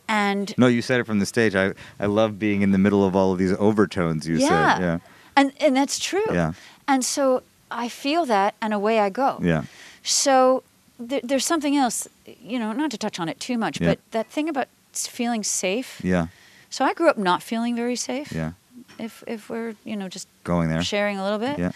And 0.08 0.54
No, 0.58 0.66
you 0.66 0.82
said 0.82 1.00
it 1.00 1.06
from 1.06 1.18
the 1.20 1.26
stage. 1.26 1.54
I, 1.54 1.72
I 1.98 2.06
love 2.06 2.38
being 2.38 2.62
in 2.62 2.72
the 2.72 2.78
middle 2.78 3.04
of 3.06 3.14
all 3.16 3.32
of 3.32 3.38
these 3.38 3.52
overtones 3.58 4.26
you 4.28 4.36
yeah. 4.36 4.48
said. 4.74 4.82
Yeah. 4.82 4.98
And, 5.36 5.52
and 5.60 5.76
that's 5.76 5.98
true. 5.98 6.24
Yeah. 6.32 6.52
And 6.86 7.04
so 7.04 7.42
I 7.70 7.88
feel 7.88 8.26
that, 8.26 8.54
and 8.60 8.74
away 8.74 8.98
I 9.00 9.08
go. 9.10 9.38
Yeah. 9.42 9.62
So 10.02 10.62
th- 11.08 11.22
there's 11.24 11.44
something 11.46 11.76
else, 11.76 12.08
you 12.42 12.58
know, 12.58 12.72
not 12.72 12.90
to 12.90 12.98
touch 12.98 13.18
on 13.20 13.28
it 13.28 13.38
too 13.40 13.56
much, 13.58 13.80
Yeah. 13.80 13.88
but 13.90 13.98
that 14.10 14.26
thing 14.30 14.48
about 14.48 14.68
feeling 14.92 15.42
safe. 15.44 16.00
Yeah. 16.04 16.26
So 16.70 16.84
I 16.84 16.92
grew 16.94 17.08
up 17.08 17.18
not 17.18 17.42
feeling 17.42 17.76
very 17.76 17.96
safe. 17.96 18.32
Yeah. 18.32 18.52
If 18.98 19.22
if 19.26 19.48
we're 19.50 19.74
you 19.84 19.96
know 19.96 20.08
just 20.08 20.28
Going 20.44 20.68
there. 20.68 20.82
sharing 20.82 21.18
a 21.18 21.22
little 21.24 21.38
bit. 21.38 21.58
Yeah. 21.58 21.72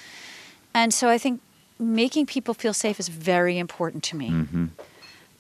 And 0.75 0.93
so 0.93 1.09
I 1.09 1.19
think 1.19 1.41
making 1.79 2.27
people 2.27 2.55
feel 2.55 2.73
safe 2.75 2.99
is 3.01 3.09
very 3.09 3.59
important 3.59 4.03
to 4.05 4.17
me. 4.17 4.31
Mm-hmm. 4.31 4.67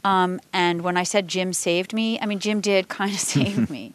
Um, 0.05 0.41
and 0.53 0.82
when 0.82 0.97
I 0.97 1.05
said 1.05 1.26
Jim 1.28 1.53
saved 1.53 1.93
me, 1.93 2.18
I 2.20 2.26
mean 2.26 2.39
Jim 2.39 2.61
did 2.61 2.89
kind 2.99 3.12
of 3.12 3.18
save 3.20 3.68
me, 3.76 3.93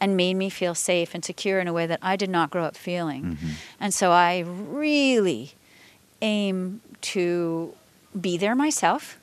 and 0.00 0.16
made 0.16 0.34
me 0.34 0.50
feel 0.50 0.74
safe 0.74 1.14
and 1.14 1.24
secure 1.24 1.58
in 1.60 1.68
a 1.68 1.72
way 1.72 1.86
that 1.86 1.98
I 2.02 2.16
did 2.16 2.30
not 2.30 2.50
grow 2.50 2.64
up 2.64 2.76
feeling. 2.76 3.22
Mhm. 3.36 3.50
And 3.80 3.94
so 3.94 4.10
I 4.10 4.40
really 4.46 5.52
aim 6.22 6.80
to 7.00 7.74
be 8.20 8.36
there 8.36 8.54
myself, 8.54 9.18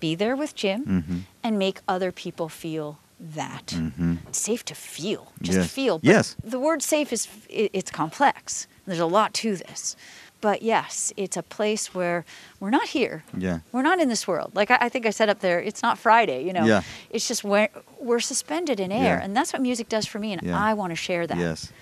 be 0.00 0.14
there 0.14 0.36
with 0.36 0.54
Jim, 0.54 0.84
Mhm. 0.84 1.20
and 1.42 1.58
make 1.58 1.80
other 1.88 2.12
people 2.12 2.48
feel 2.48 2.98
that. 3.18 3.70
hmm 3.70 4.16
safe 4.30 4.62
to 4.66 4.74
feel, 4.74 5.32
just 5.40 5.58
Yes. 5.58 5.70
feel. 5.70 5.98
But 5.98 6.04
Yes. 6.04 6.36
The 6.44 6.60
word 6.60 6.82
safe 6.82 7.12
is 7.14 7.26
it's 7.48 7.90
complex. 7.90 8.66
There's 8.86 9.00
a 9.00 9.06
lot 9.06 9.32
to 9.34 9.56
this, 9.56 9.96
But 10.42 10.60
yes, 10.62 11.14
it's 11.16 11.36
a 11.38 11.42
place 11.42 11.94
where 11.94 12.24
we're 12.60 12.68
not 12.70 12.88
here. 12.88 13.24
Yeah. 13.36 13.60
We're 13.72 13.82
not 13.90 13.98
in 14.00 14.10
this 14.10 14.28
world. 14.28 14.50
Like 14.54 14.70
I, 14.70 14.76
I 14.82 14.88
think 14.90 15.06
I 15.06 15.10
said 15.10 15.30
up 15.30 15.40
there, 15.40 15.58
it's 15.58 15.82
not 15.82 15.96
Friday, 15.98 16.44
you 16.44 16.52
know. 16.52 16.66
Yeah. 16.66 16.82
It's 17.08 17.26
just 17.26 17.42
where 17.42 17.70
we're 17.98 18.20
suspended 18.20 18.78
in 18.78 18.92
air. 18.92 19.16
Yeah. 19.18 19.24
And 19.24 19.34
that's 19.34 19.52
what 19.54 19.62
music 19.62 19.88
does 19.88 20.04
for 20.06 20.18
me. 20.18 20.34
And 20.34 20.42
Yeah. 20.42 20.58
I 20.70 20.74
want 20.74 20.90
to 20.90 20.96
share 20.96 21.26
that. 21.26 21.38
Yes. 21.38 21.72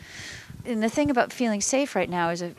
And 0.65 0.81
the 0.85 0.89
thing 0.89 1.11
about 1.11 1.33
feeling 1.33 1.61
safe 1.61 1.97
right 1.97 2.09
now 2.09 2.31
is 2.31 2.43
a 2.43 2.53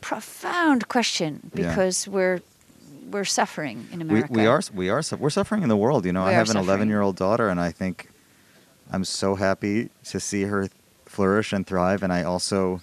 profound 0.00 0.88
question 0.88 1.50
because 1.54 2.06
we're 2.08 2.40
we're 3.12 3.24
suffering 3.24 3.86
in 3.92 3.98
We, 4.00 4.04
America. 4.04 4.32
we 4.32 4.46
are 4.46 4.60
we 4.74 4.88
are 4.90 5.02
we're 5.18 5.30
suffering 5.30 5.62
in 5.62 5.68
the 5.68 5.76
world. 5.76 6.04
You 6.04 6.12
know, 6.12 6.24
We 6.24 6.30
I 6.30 6.32
have 6.32 6.50
an 6.50 6.56
11 6.56 6.88
year 6.88 7.00
old 7.00 7.16
daughter, 7.16 7.48
and 7.48 7.60
I 7.60 7.70
think 7.70 8.08
I'm 8.90 9.04
so 9.04 9.34
happy 9.34 9.90
to 10.04 10.18
see 10.20 10.42
her 10.44 10.68
flourish 11.06 11.52
and 11.52 11.66
thrive. 11.66 12.02
And 12.02 12.12
I 12.12 12.22
also, 12.22 12.80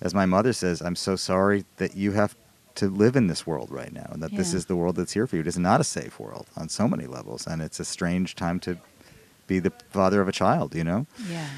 as 0.00 0.14
my 0.14 0.26
mother 0.26 0.52
says, 0.52 0.80
I'm 0.80 0.96
so 0.96 1.16
sorry 1.16 1.64
that 1.76 1.96
you 1.96 2.12
have 2.12 2.36
to 2.76 2.88
live 2.88 3.16
in 3.16 3.26
this 3.26 3.46
world 3.46 3.70
right 3.70 3.92
now, 3.92 4.08
and 4.12 4.22
that 4.22 4.34
this 4.34 4.54
is 4.54 4.66
the 4.66 4.76
world 4.76 4.96
that's 4.96 5.12
here 5.12 5.26
for 5.26 5.36
you. 5.36 5.40
It 5.42 5.46
is 5.46 5.58
not 5.58 5.80
a 5.80 5.84
safe 5.84 6.18
world 6.18 6.46
on 6.56 6.68
so 6.68 6.88
many 6.88 7.06
levels, 7.06 7.46
and 7.46 7.60
it's 7.60 7.80
a 7.80 7.84
strange 7.84 8.34
time 8.34 8.60
to 8.60 8.78
be 9.46 9.58
the 9.58 9.72
father 9.90 10.20
of 10.20 10.28
a 10.28 10.32
child. 10.32 10.74
You 10.74 10.84
know. 10.84 11.06
Yeah. 11.28 11.48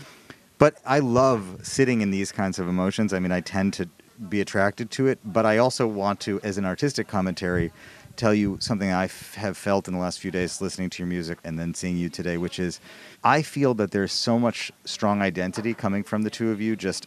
But 0.59 0.77
I 0.87 1.01
love 1.01 1.61
sitting 1.62 2.01
in 2.01 2.11
these 2.11 2.33
kinds 2.33 2.59
of 2.59 2.69
emotions. 2.69 3.12
I 3.12 3.19
mean, 3.19 3.33
I 3.33 3.41
tend 3.41 3.75
to 3.75 3.89
be 4.29 4.41
attracted 4.41 4.91
to 4.93 5.07
it, 5.09 5.19
but 5.25 5.45
I 5.45 5.59
also 5.59 5.87
want 5.87 6.21
to, 6.21 6.41
as 6.43 6.59
an 6.59 6.65
artistic 6.65 7.09
commentary, 7.09 7.73
tell 8.17 8.35
you 8.35 8.59
something 8.61 8.91
I 8.91 9.05
f- 9.05 9.35
have 9.35 9.57
felt 9.57 9.89
in 9.89 9.95
the 9.95 10.01
last 10.01 10.21
few 10.21 10.31
days 10.31 10.61
listening 10.61 10.91
to 10.91 11.03
your 11.03 11.09
music 11.09 11.39
and 11.45 11.59
then 11.59 11.75
seeing 11.75 11.97
you 11.97 12.09
today, 12.09 12.37
which 12.37 12.59
is 12.59 12.81
I 13.23 13.43
feel 13.43 13.75
that 13.75 13.91
there's 13.91 14.12
so 14.12 14.39
much 14.39 14.73
strong 14.85 15.23
identity 15.23 15.75
coming 15.75 16.03
from 16.03 16.23
the 16.23 16.31
two 16.31 16.51
of 16.51 16.61
you, 16.61 16.77
just 16.77 17.07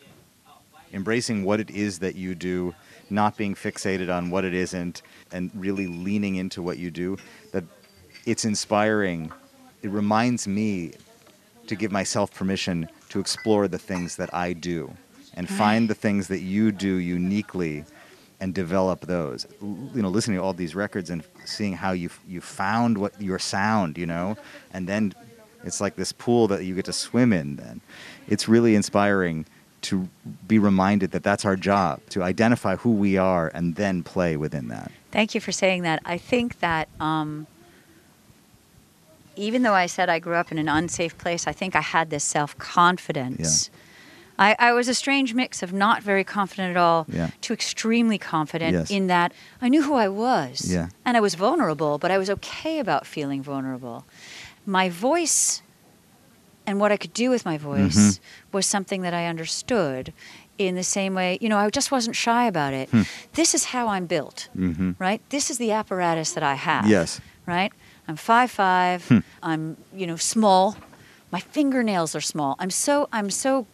embracing 0.94 1.44
what 1.44 1.60
it 1.60 1.70
is 1.70 2.00
that 2.00 2.16
you 2.16 2.36
do, 2.36 2.74
not 3.10 3.38
being 3.38 3.56
fixated 3.56 4.16
on 4.16 4.30
what 4.30 4.46
it 4.46 4.54
isn't, 4.54 5.02
and 5.32 5.52
really 5.56 5.88
leaning 5.88 6.36
into 6.36 6.62
what 6.62 6.78
you 6.78 6.92
do, 6.92 7.18
that 7.52 7.64
it's 8.26 8.46
inspiring. 8.46 9.32
It 9.82 9.90
reminds 9.90 10.48
me 10.48 10.94
to 11.68 11.76
give 11.76 11.92
myself 11.92 12.34
permission 12.34 12.90
to 13.10 13.20
explore 13.20 13.68
the 13.68 13.78
things 13.78 14.16
that 14.16 14.34
I 14.34 14.54
do 14.54 14.94
and 15.34 15.48
find 15.48 15.90
the 15.90 15.94
things 15.94 16.28
that 16.30 16.40
you 16.40 16.72
do 16.72 16.96
uniquely 16.96 17.86
and 18.40 18.54
develop 18.54 19.02
those. 19.02 19.48
You 19.62 20.02
know, 20.02 20.10
listening 20.10 20.38
to 20.38 20.44
all 20.44 20.54
these 20.54 20.76
records 20.76 21.10
and 21.10 21.24
seeing 21.46 21.74
how 21.74 21.92
you 21.92 22.10
you 22.28 22.42
found 22.42 22.98
what 22.98 23.20
your 23.22 23.40
sound, 23.40 23.98
you 23.98 24.06
know, 24.06 24.38
and 24.74 24.88
then 24.88 25.14
it's 25.64 25.82
like 25.82 25.96
this 25.96 26.12
pool 26.12 26.48
that 26.48 26.64
you 26.64 26.76
get 26.76 26.86
to 26.86 26.94
swim 26.94 27.34
in 27.34 27.56
then. 27.56 27.82
It's 28.28 28.48
really 28.48 28.76
inspiring 28.76 29.46
to 29.82 30.08
be 30.48 30.60
reminded 30.60 31.12
that 31.12 31.24
that's 31.24 31.46
our 31.46 31.56
job, 31.56 32.02
to 32.10 32.24
identify 32.24 32.76
who 32.78 32.92
we 32.92 33.18
are 33.18 33.52
and 33.54 33.76
then 33.76 34.04
play 34.04 34.36
within 34.36 34.68
that. 34.70 34.92
Thank 35.12 35.36
you 35.36 35.42
for 35.42 35.52
saying 35.52 35.84
that. 35.84 36.02
I 36.04 36.18
think 36.18 36.60
that 36.60 36.90
um, 37.00 37.48
even 39.36 39.62
though 39.64 39.74
I 39.74 39.86
said 39.86 40.10
I 40.10 40.20
grew 40.20 40.36
up 40.36 40.52
in 40.52 40.58
an 40.58 40.68
unsafe 40.68 41.18
place, 41.18 41.48
I 41.48 41.52
think 41.54 41.76
I 41.76 41.82
had 41.82 42.10
this 42.10 42.24
self 42.24 42.58
confidence. 42.58 43.70
I, 44.40 44.56
I 44.60 44.72
was 44.74 44.88
a 44.88 44.94
strange 44.94 45.34
mix 45.34 45.64
of 45.64 45.74
not 45.74 46.04
very 46.04 46.24
confident 46.24 46.72
at 46.72 46.78
all 46.78 47.06
Yeah. 47.10 47.30
to 47.42 47.54
extremely 47.54 48.18
confident 48.18 48.74
Yes. 48.74 48.92
in 48.92 49.08
that 49.08 49.32
I 49.62 49.70
knew 49.70 49.84
who 49.84 49.96
I 49.96 50.08
was. 50.10 50.72
Yeah. 50.72 50.90
And 51.06 51.18
I 51.18 51.20
was 51.22 51.36
vulnerable, 51.36 51.98
but 51.98 52.12
I 52.12 52.18
was 52.18 52.30
okay 52.30 52.80
about 52.80 53.06
feeling 53.08 53.42
vulnerable. 53.42 54.06
My 54.66 54.90
voice 54.90 55.62
and 56.68 56.80
what 56.80 56.92
I 56.92 56.98
could 56.98 57.14
do 57.14 57.30
with 57.30 57.46
my 57.46 57.58
voice 57.58 57.96
Mhm. 57.98 58.20
was 58.52 58.66
something 58.66 59.02
that 59.02 59.14
I 59.14 59.26
understood 59.28 60.14
in 60.58 60.76
the 60.76 60.84
same 60.84 61.14
way, 61.14 61.38
you 61.40 61.50
know, 61.50 61.58
I 61.58 61.70
just 61.70 61.92
wasn't 61.92 62.16
shy 62.16 62.46
about 62.48 62.74
it. 62.74 62.90
Hmm. 62.90 63.04
This 63.34 63.54
is 63.56 63.66
how 63.66 63.88
I'm 63.88 64.06
built 64.08 64.50
Mm-hmm. 64.58 64.92
right? 65.00 65.22
This 65.30 65.50
is 65.50 65.58
the 65.60 65.72
apparatus 65.72 66.32
that 66.34 66.44
I 66.44 66.56
have. 66.56 66.88
Yes. 66.88 67.22
Right? 67.46 67.72
I'm 68.08 68.16
five 68.18 68.52
five. 68.52 69.08
Hmm. 69.08 69.20
I'm 69.42 69.78
you 69.96 70.06
know 70.08 70.16
small. 70.18 70.76
My 71.32 71.40
fingernails 71.40 72.16
are 72.16 72.22
small. 72.22 72.56
I'm 72.60 72.70
so 72.72 73.08
I'm 73.14 73.30
so 73.30 73.66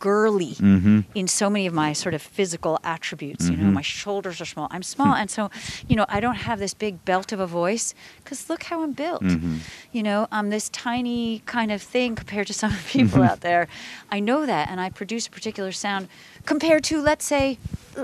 girly 0.00 0.54
Mm-hmm. 0.60 1.00
in 1.14 1.28
so 1.28 1.48
many 1.50 1.66
of 1.68 1.74
my 1.74 1.92
sort 1.92 2.14
of 2.14 2.22
physical 2.22 2.74
attributes. 2.82 3.48
You 3.50 3.56
know, 3.56 3.68
Mhm. 3.70 3.74
my 3.80 3.82
shoulders 4.00 4.40
are 4.40 4.46
small. 4.54 4.66
I'm 4.74 4.82
small, 4.82 5.14
and 5.14 5.30
so 5.30 5.50
you 5.88 5.94
know 5.96 6.06
I 6.08 6.18
don't 6.24 6.40
have 6.48 6.58
this 6.58 6.74
big 6.74 6.94
belt 7.04 7.32
of 7.32 7.40
a 7.40 7.46
voice 7.46 7.94
because 8.24 8.48
look 8.50 8.62
how 8.64 8.82
I'm 8.82 8.92
built. 8.92 9.22
Mhm. 9.22 9.58
You 9.92 10.02
know, 10.02 10.26
I'm 10.32 10.48
this 10.50 10.68
tiny 10.70 11.42
kind 11.46 11.70
of 11.70 11.80
thing 11.82 12.16
compared 12.16 12.46
to 12.48 12.54
some 12.54 12.72
people 12.96 13.22
out 13.22 13.40
there. 13.40 13.68
I 14.16 14.18
know 14.20 14.46
that, 14.46 14.68
and 14.70 14.80
I 14.80 14.88
produce 14.90 15.26
a 15.28 15.30
particular 15.30 15.72
sound 15.72 16.08
compared 16.46 16.82
to, 16.90 17.00
let's 17.10 17.24
say, 17.26 17.58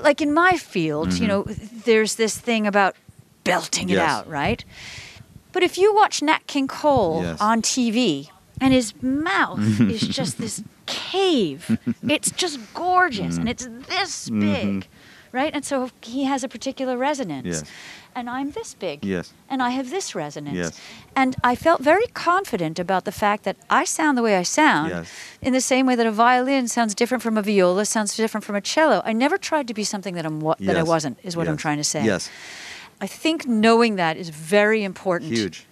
like 0.08 0.20
in 0.20 0.32
my 0.34 0.56
field. 0.58 1.12
You 1.14 1.24
Mhm. 1.26 1.28
know, 1.28 1.42
there's 1.84 2.14
this 2.16 2.36
thing 2.38 2.66
about 2.66 2.94
belting 3.44 3.88
it 3.90 3.98
out, 3.98 4.28
right? 4.28 4.64
But 5.52 5.62
if 5.62 5.78
you 5.78 5.94
watch 5.94 6.20
Nat 6.22 6.42
King 6.46 6.68
Cole 6.68 7.22
Yes. 7.22 7.40
on 7.40 7.62
TV 7.62 8.28
and 8.60 8.74
his 8.74 8.92
mouth 9.02 9.60
is 9.94 10.02
just 10.18 10.36
this 10.38 10.62
cave, 10.86 11.78
it's 12.08 12.30
just 12.30 12.58
gorgeous 12.74 13.36
and 13.38 13.48
it's 13.48 13.68
this 13.88 14.28
big, 14.30 14.66
Mhm. 14.66 14.84
right? 15.32 15.52
And 15.54 15.64
so 15.64 15.90
he 16.00 16.24
has 16.24 16.42
a 16.44 16.48
particular 16.48 16.96
resonance. 16.96 17.46
Yes. 17.46 17.64
And 18.14 18.30
I'm 18.30 18.50
this 18.52 18.72
big. 18.74 19.04
Yes. 19.04 19.34
And 19.50 19.62
I 19.62 19.70
have 19.70 19.90
this 19.90 20.14
resonance. 20.14 20.56
Yes. 20.56 20.80
And 21.14 21.36
I 21.44 21.54
felt 21.54 21.82
very 21.82 22.06
confident 22.14 22.78
about 22.78 23.04
the 23.04 23.12
fact 23.12 23.44
that 23.44 23.56
I 23.68 23.84
sound 23.84 24.16
the 24.16 24.22
way 24.22 24.36
I 24.38 24.42
sound 24.44 24.88
Yes. 24.90 25.08
in 25.42 25.52
the 25.52 25.60
same 25.60 25.84
way 25.86 25.96
that 25.96 26.06
a 26.06 26.12
violin 26.12 26.66
sounds 26.68 26.94
different 26.94 27.22
from 27.22 27.36
a 27.36 27.42
viola, 27.42 27.84
sounds 27.84 28.16
different 28.16 28.44
from 28.44 28.56
a 28.56 28.60
cello. 28.62 29.02
I 29.04 29.12
never 29.12 29.36
tried 29.36 29.68
to 29.68 29.74
be 29.74 29.84
something 29.84 30.14
that 30.14 30.24
I'm 30.24 30.40
what 30.40 30.58
that 30.60 30.76
I 30.78 30.82
wasn't, 30.82 31.18
is 31.22 31.36
what 31.36 31.46
I'm 31.46 31.58
trying 31.58 31.76
to 31.76 31.84
say. 31.84 32.04
Yes. 32.06 32.30
I 33.02 33.06
think 33.06 33.46
knowing 33.46 33.96
that 33.96 34.16
is 34.16 34.30
very 34.30 34.82
important. 34.82 35.32
Huge. 35.32 35.66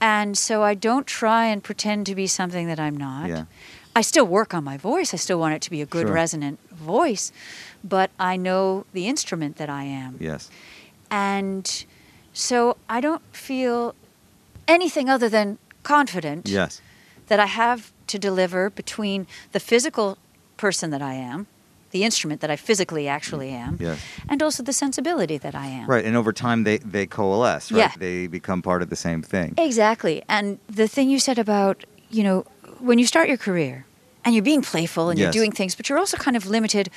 And 0.00 0.36
so 0.38 0.62
I 0.62 0.74
don't 0.74 1.06
try 1.06 1.46
and 1.46 1.62
pretend 1.64 2.06
to 2.06 2.14
be 2.14 2.26
something 2.26 2.66
that 2.68 2.78
I'm 2.78 2.96
not. 2.96 3.28
Yeah. 3.28 3.44
I 3.98 4.02
still 4.02 4.26
work 4.26 4.54
on 4.54 4.62
my 4.62 4.76
voice. 4.76 5.12
I 5.12 5.16
still 5.16 5.40
want 5.40 5.54
it 5.56 5.62
to 5.62 5.70
be 5.70 5.82
a 5.82 5.86
good 5.86 6.06
Sure. 6.06 6.14
resonant 6.22 6.56
voice, 6.70 7.32
but 7.82 8.08
I 8.32 8.36
know 8.36 8.84
the 8.92 9.08
instrument 9.08 9.56
that 9.56 9.68
I 9.68 9.82
am. 10.04 10.12
Yes. 10.20 10.50
And 11.10 11.64
so 12.32 12.76
I 12.88 13.00
don't 13.00 13.22
feel 13.32 13.96
anything 14.68 15.08
other 15.10 15.28
than 15.28 15.58
confident 15.82 16.48
Yes. 16.48 16.80
that 17.26 17.40
I 17.40 17.46
have 17.46 17.80
to 18.12 18.18
deliver 18.20 18.70
between 18.70 19.26
the 19.50 19.58
physical 19.60 20.16
person 20.56 20.90
that 20.90 21.02
I 21.02 21.14
am, 21.14 21.48
the 21.90 22.04
instrument 22.04 22.40
that 22.42 22.50
I 22.52 22.56
physically 22.56 23.08
actually 23.08 23.50
am, 23.50 23.78
Yes. 23.80 23.98
and 24.28 24.42
also 24.44 24.62
the 24.62 24.72
sensibility 24.84 25.38
that 25.38 25.54
I 25.56 25.66
am. 25.66 25.86
Right, 25.90 26.04
and 26.04 26.16
over 26.16 26.32
time 26.32 26.62
they 26.62 26.78
they 26.78 27.06
coalesce. 27.06 27.72
Right, 27.72 27.78
Yeah. 27.80 27.92
they 27.98 28.28
become 28.28 28.62
part 28.62 28.80
of 28.82 28.88
the 28.90 29.00
same 29.08 29.22
thing. 29.22 29.54
Exactly. 29.58 30.22
And 30.28 30.46
the 30.82 30.86
thing 30.86 31.10
you 31.10 31.18
said 31.18 31.38
about, 31.46 31.76
you 32.16 32.22
know, 32.22 32.44
when 32.80 32.98
you 33.00 33.06
start 33.06 33.26
your 33.32 33.38
career 33.48 33.84
and 34.28 34.34
you're 34.34 34.44
being 34.44 34.60
playful 34.60 35.08
and 35.08 35.18
you're 35.18 35.30
doing 35.40 35.50
things, 35.52 35.74
but 35.74 35.88
you're 35.88 35.98
also 35.98 36.18
kind 36.18 36.36
of 36.36 36.44
limited. 36.46 36.90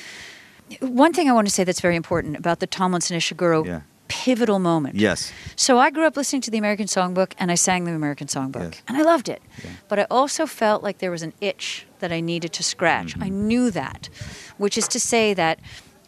One 0.82 1.14
thing 1.14 1.30
I 1.30 1.32
want 1.32 1.48
to 1.48 1.54
say 1.54 1.64
that's 1.64 1.80
very 1.80 1.96
important 1.96 2.36
about 2.36 2.60
the 2.60 2.68
Tomlinson 2.68 3.18
Ishiguro 3.18 3.66
Yeah. 3.66 3.82
pivotal 4.10 4.60
moment. 4.60 4.96
Yes. 4.96 5.32
So 5.56 5.80
I 5.80 5.90
grew 5.92 6.06
up 6.06 6.18
listening 6.18 6.42
to 6.42 6.52
the 6.52 6.58
American 6.58 6.88
Songbook 6.88 7.32
and 7.40 7.50
I 7.50 7.56
sang 7.56 7.86
the 7.86 7.94
American 7.94 8.28
Songbook 8.28 8.74
Yes. 8.74 8.82
and 8.88 8.98
I 8.98 9.02
loved 9.04 9.30
it. 9.30 9.42
Yeah. 9.64 9.70
But 9.88 10.00
I 10.00 10.06
also 10.12 10.46
felt 10.46 10.84
like 10.84 10.98
there 10.98 11.12
was 11.12 11.24
an 11.24 11.32
itch 11.40 11.86
that 12.00 12.12
I 12.12 12.20
needed 12.20 12.52
to 12.54 12.64
scratch. 12.64 13.14
Mm-hmm. 13.14 13.24
I 13.24 13.30
knew 13.30 13.72
that, 13.72 14.10
which 14.58 14.78
is 14.78 14.88
to 14.90 15.00
say 15.00 15.34
that 15.34 15.60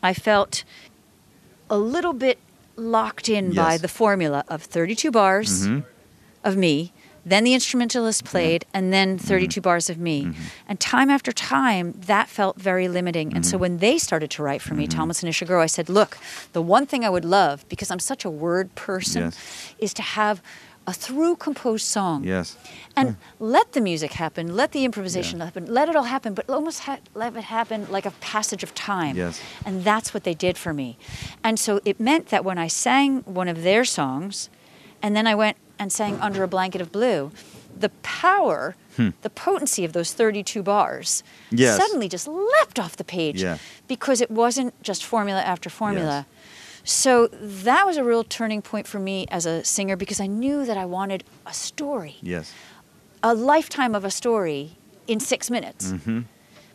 I 0.01 0.13
felt 0.13 0.65
a 1.69 1.77
little 1.77 2.13
bit 2.13 2.37
locked 2.75 3.29
in 3.29 3.53
by 3.53 3.77
the 3.77 3.87
formula 3.87 4.43
of 4.49 4.63
32 4.63 5.09
bars 5.11 5.67
Mhm. 5.67 5.85
of 6.43 6.57
me, 6.57 6.91
then 7.25 7.43
the 7.43 7.53
instrumentalist 7.53 8.23
played, 8.25 8.65
and 8.73 8.91
then 8.91 9.17
Mm-hmm. 9.17 9.27
32 9.27 9.61
bars 9.61 9.89
of 9.89 9.97
me. 9.97 10.31
And 10.67 10.79
time 10.79 11.09
after 11.09 11.31
time, 11.31 11.93
that 12.07 12.27
felt 12.29 12.57
very 12.59 12.87
limiting. 12.87 13.27
And 13.33 13.43
Mm-hmm. 13.43 13.51
so 13.51 13.57
when 13.57 13.77
they 13.77 13.97
started 13.97 14.29
to 14.31 14.43
write 14.43 14.61
for 14.61 14.73
me, 14.73 14.87
Thomas 14.87 15.23
and 15.23 15.31
Ishiguro, 15.31 15.59
I 15.61 15.67
said, 15.67 15.87
look, 15.89 16.17
the 16.53 16.61
one 16.61 16.85
thing 16.85 17.05
I 17.05 17.09
would 17.09 17.25
love, 17.25 17.65
because 17.69 17.89
I'm 17.91 17.99
such 17.99 18.25
a 18.25 18.29
word 18.29 18.73
person, 18.75 19.21
Yes. 19.23 19.73
is 19.79 19.93
to 19.95 20.01
have 20.01 20.41
a 20.85 20.91
through 20.91 21.37
composed 21.37 21.85
song. 21.85 22.25
Yes. 22.25 22.57
And 22.97 23.15
let 23.39 23.71
the 23.71 23.79
music 23.79 24.11
happen, 24.13 24.53
let 24.53 24.73
the 24.73 24.83
improvisation 24.83 25.39
happen, 25.39 25.65
let 25.65 25.87
it 25.87 25.95
all 25.95 26.03
happen, 26.03 26.33
but 26.33 26.49
almost 26.49 26.81
ha- 26.81 26.99
let 27.15 27.33
it 27.37 27.45
happen 27.45 27.87
like 27.89 28.05
a 28.05 28.11
passage 28.19 28.63
of 28.63 28.75
time. 28.75 29.15
Yes. 29.15 29.39
And 29.65 29.85
that's 29.85 30.13
what 30.13 30.25
they 30.25 30.33
did 30.33 30.57
for 30.57 30.73
me. 30.73 30.97
And 31.41 31.57
so 31.57 31.79
it 31.85 32.01
meant 32.01 32.27
that 32.29 32.43
when 32.43 32.57
I 32.57 32.67
sang 32.67 33.21
one 33.21 33.47
of 33.47 33.63
their 33.63 33.85
songs, 33.85 34.49
and 35.01 35.15
then 35.15 35.25
I 35.25 35.35
went 35.35 35.55
and 35.83 35.91
sang 35.91 36.19
Under 36.19 36.41
a 36.43 36.47
Blanket 36.47 36.81
of 36.81 36.91
Blue, 36.91 37.31
the 37.77 37.89
power, 38.01 38.75
the 38.97 39.29
potency 39.29 39.83
of 39.85 39.93
those 39.93 40.13
32 40.13 40.63
bars 40.63 41.23
Hmm. 41.49 41.55
Yes. 41.57 41.77
suddenly 41.77 42.07
just 42.07 42.27
leapt 42.27 42.79
off 42.79 42.95
the 42.95 43.03
page 43.03 43.41
Yeah. 43.41 43.57
because 43.87 44.21
it 44.21 44.31
wasn't 44.31 44.73
just 44.81 45.03
formula 45.03 45.41
after 45.41 45.69
formula. 45.69 46.25
So 46.85 47.27
that 47.27 47.85
was 47.85 47.97
a 47.97 48.03
real 48.03 48.23
turning 48.23 48.61
point 48.61 48.87
for 48.87 48.99
me 48.99 49.25
as 49.31 49.45
a 49.45 49.63
singer 49.63 49.95
because 49.95 50.19
I 50.19 50.27
knew 50.27 50.65
that 50.65 50.77
I 50.77 50.85
wanted 50.85 51.23
a 51.45 51.53
story 51.53 52.15
Yes. 52.21 52.53
a 53.21 53.33
lifetime 53.33 53.95
of 53.95 54.03
a 54.05 54.11
story 54.11 54.77
in 55.07 55.19
six 55.19 55.49
minutes. 55.49 55.91
Mm-hmm. 55.91 56.21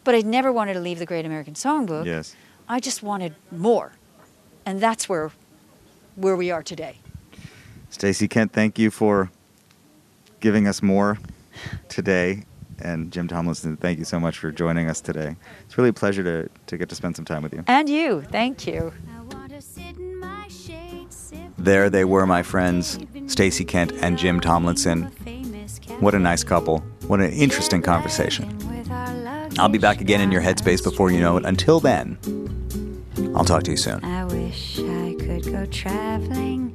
But 0.04 0.14
I 0.14 0.20
never 0.22 0.50
wanted 0.52 0.74
to 0.74 0.80
leave 0.80 0.98
the 0.98 1.06
Great 1.06 1.24
American 1.26 1.54
Songbook. 1.54 2.04
Yes. 2.06 2.34
I 2.68 2.80
just 2.80 3.02
wanted 3.02 3.34
more. 3.50 3.92
and 4.66 4.80
that's 4.80 5.08
where 5.08 5.30
where 6.16 6.36
we 6.36 6.50
are 6.50 6.62
today. 6.62 6.94
Stacey 7.90 8.28
Kent, 8.28 8.52
thank 8.52 8.78
you 8.78 8.90
for 8.90 9.30
giving 10.40 10.66
us 10.66 10.82
more 10.82 11.18
today. 11.88 12.44
And 12.80 13.10
Jim 13.12 13.26
Tomlinson, 13.26 13.76
thank 13.76 13.98
you 13.98 14.04
so 14.04 14.20
much 14.20 14.38
for 14.38 14.52
joining 14.52 14.88
us 14.88 15.00
today. 15.00 15.34
It's 15.64 15.76
really 15.76 15.90
a 15.90 15.92
pleasure 15.92 16.22
to, 16.22 16.48
to 16.66 16.78
get 16.78 16.88
to 16.90 16.94
spend 16.94 17.16
some 17.16 17.24
time 17.24 17.42
with 17.42 17.52
you. 17.52 17.64
And 17.66 17.88
you, 17.88 18.22
thank 18.22 18.66
you. 18.66 18.92
I 19.16 19.22
want 19.34 19.50
to 19.50 19.60
sit 19.60 19.96
in 19.96 20.20
my 20.20 20.46
shade, 20.48 21.12
sip 21.12 21.40
There 21.58 21.90
they 21.90 22.04
were, 22.04 22.24
my 22.24 22.44
friends, 22.44 23.00
Stacey 23.26 23.64
Kent 23.64 23.92
and 24.00 24.16
Jim 24.16 24.38
Tomlinson. 24.38 25.10
What 25.98 26.14
a 26.14 26.20
nice 26.20 26.44
couple. 26.44 26.78
What 27.08 27.20
an 27.20 27.32
interesting 27.32 27.82
conversation. 27.82 28.56
I'll 29.58 29.68
be 29.68 29.78
back 29.78 30.00
again 30.00 30.20
in 30.20 30.30
your 30.30 30.42
headspace 30.42 30.84
before 30.84 31.10
you 31.10 31.20
know 31.20 31.36
it. 31.36 31.44
Until 31.44 31.80
then, 31.80 32.16
I'll 33.34 33.44
talk 33.44 33.64
to 33.64 33.72
you 33.72 33.76
soon. 33.76 34.04
I 34.04 34.24
wish 34.24 34.78
I 34.78 35.16
could 35.18 35.44
go 35.46 35.66
traveling 35.66 36.72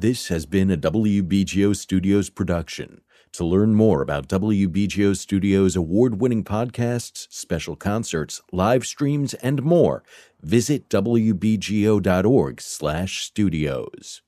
This 0.00 0.28
has 0.28 0.46
been 0.46 0.70
a 0.70 0.78
WBGO 0.78 1.76
Studios 1.76 2.30
production. 2.30 3.02
To 3.32 3.44
learn 3.44 3.74
more 3.74 4.00
about 4.00 4.28
WBGO 4.28 5.14
Studios 5.14 5.76
award 5.76 6.22
winning 6.22 6.42
podcasts, 6.42 7.26
special 7.28 7.76
concerts, 7.76 8.40
live 8.50 8.86
streams, 8.86 9.34
and 9.34 9.62
more, 9.62 10.02
visit 10.40 10.88
wbgo.org 10.88 12.62
slash 12.62 13.24
studios. 13.24 14.22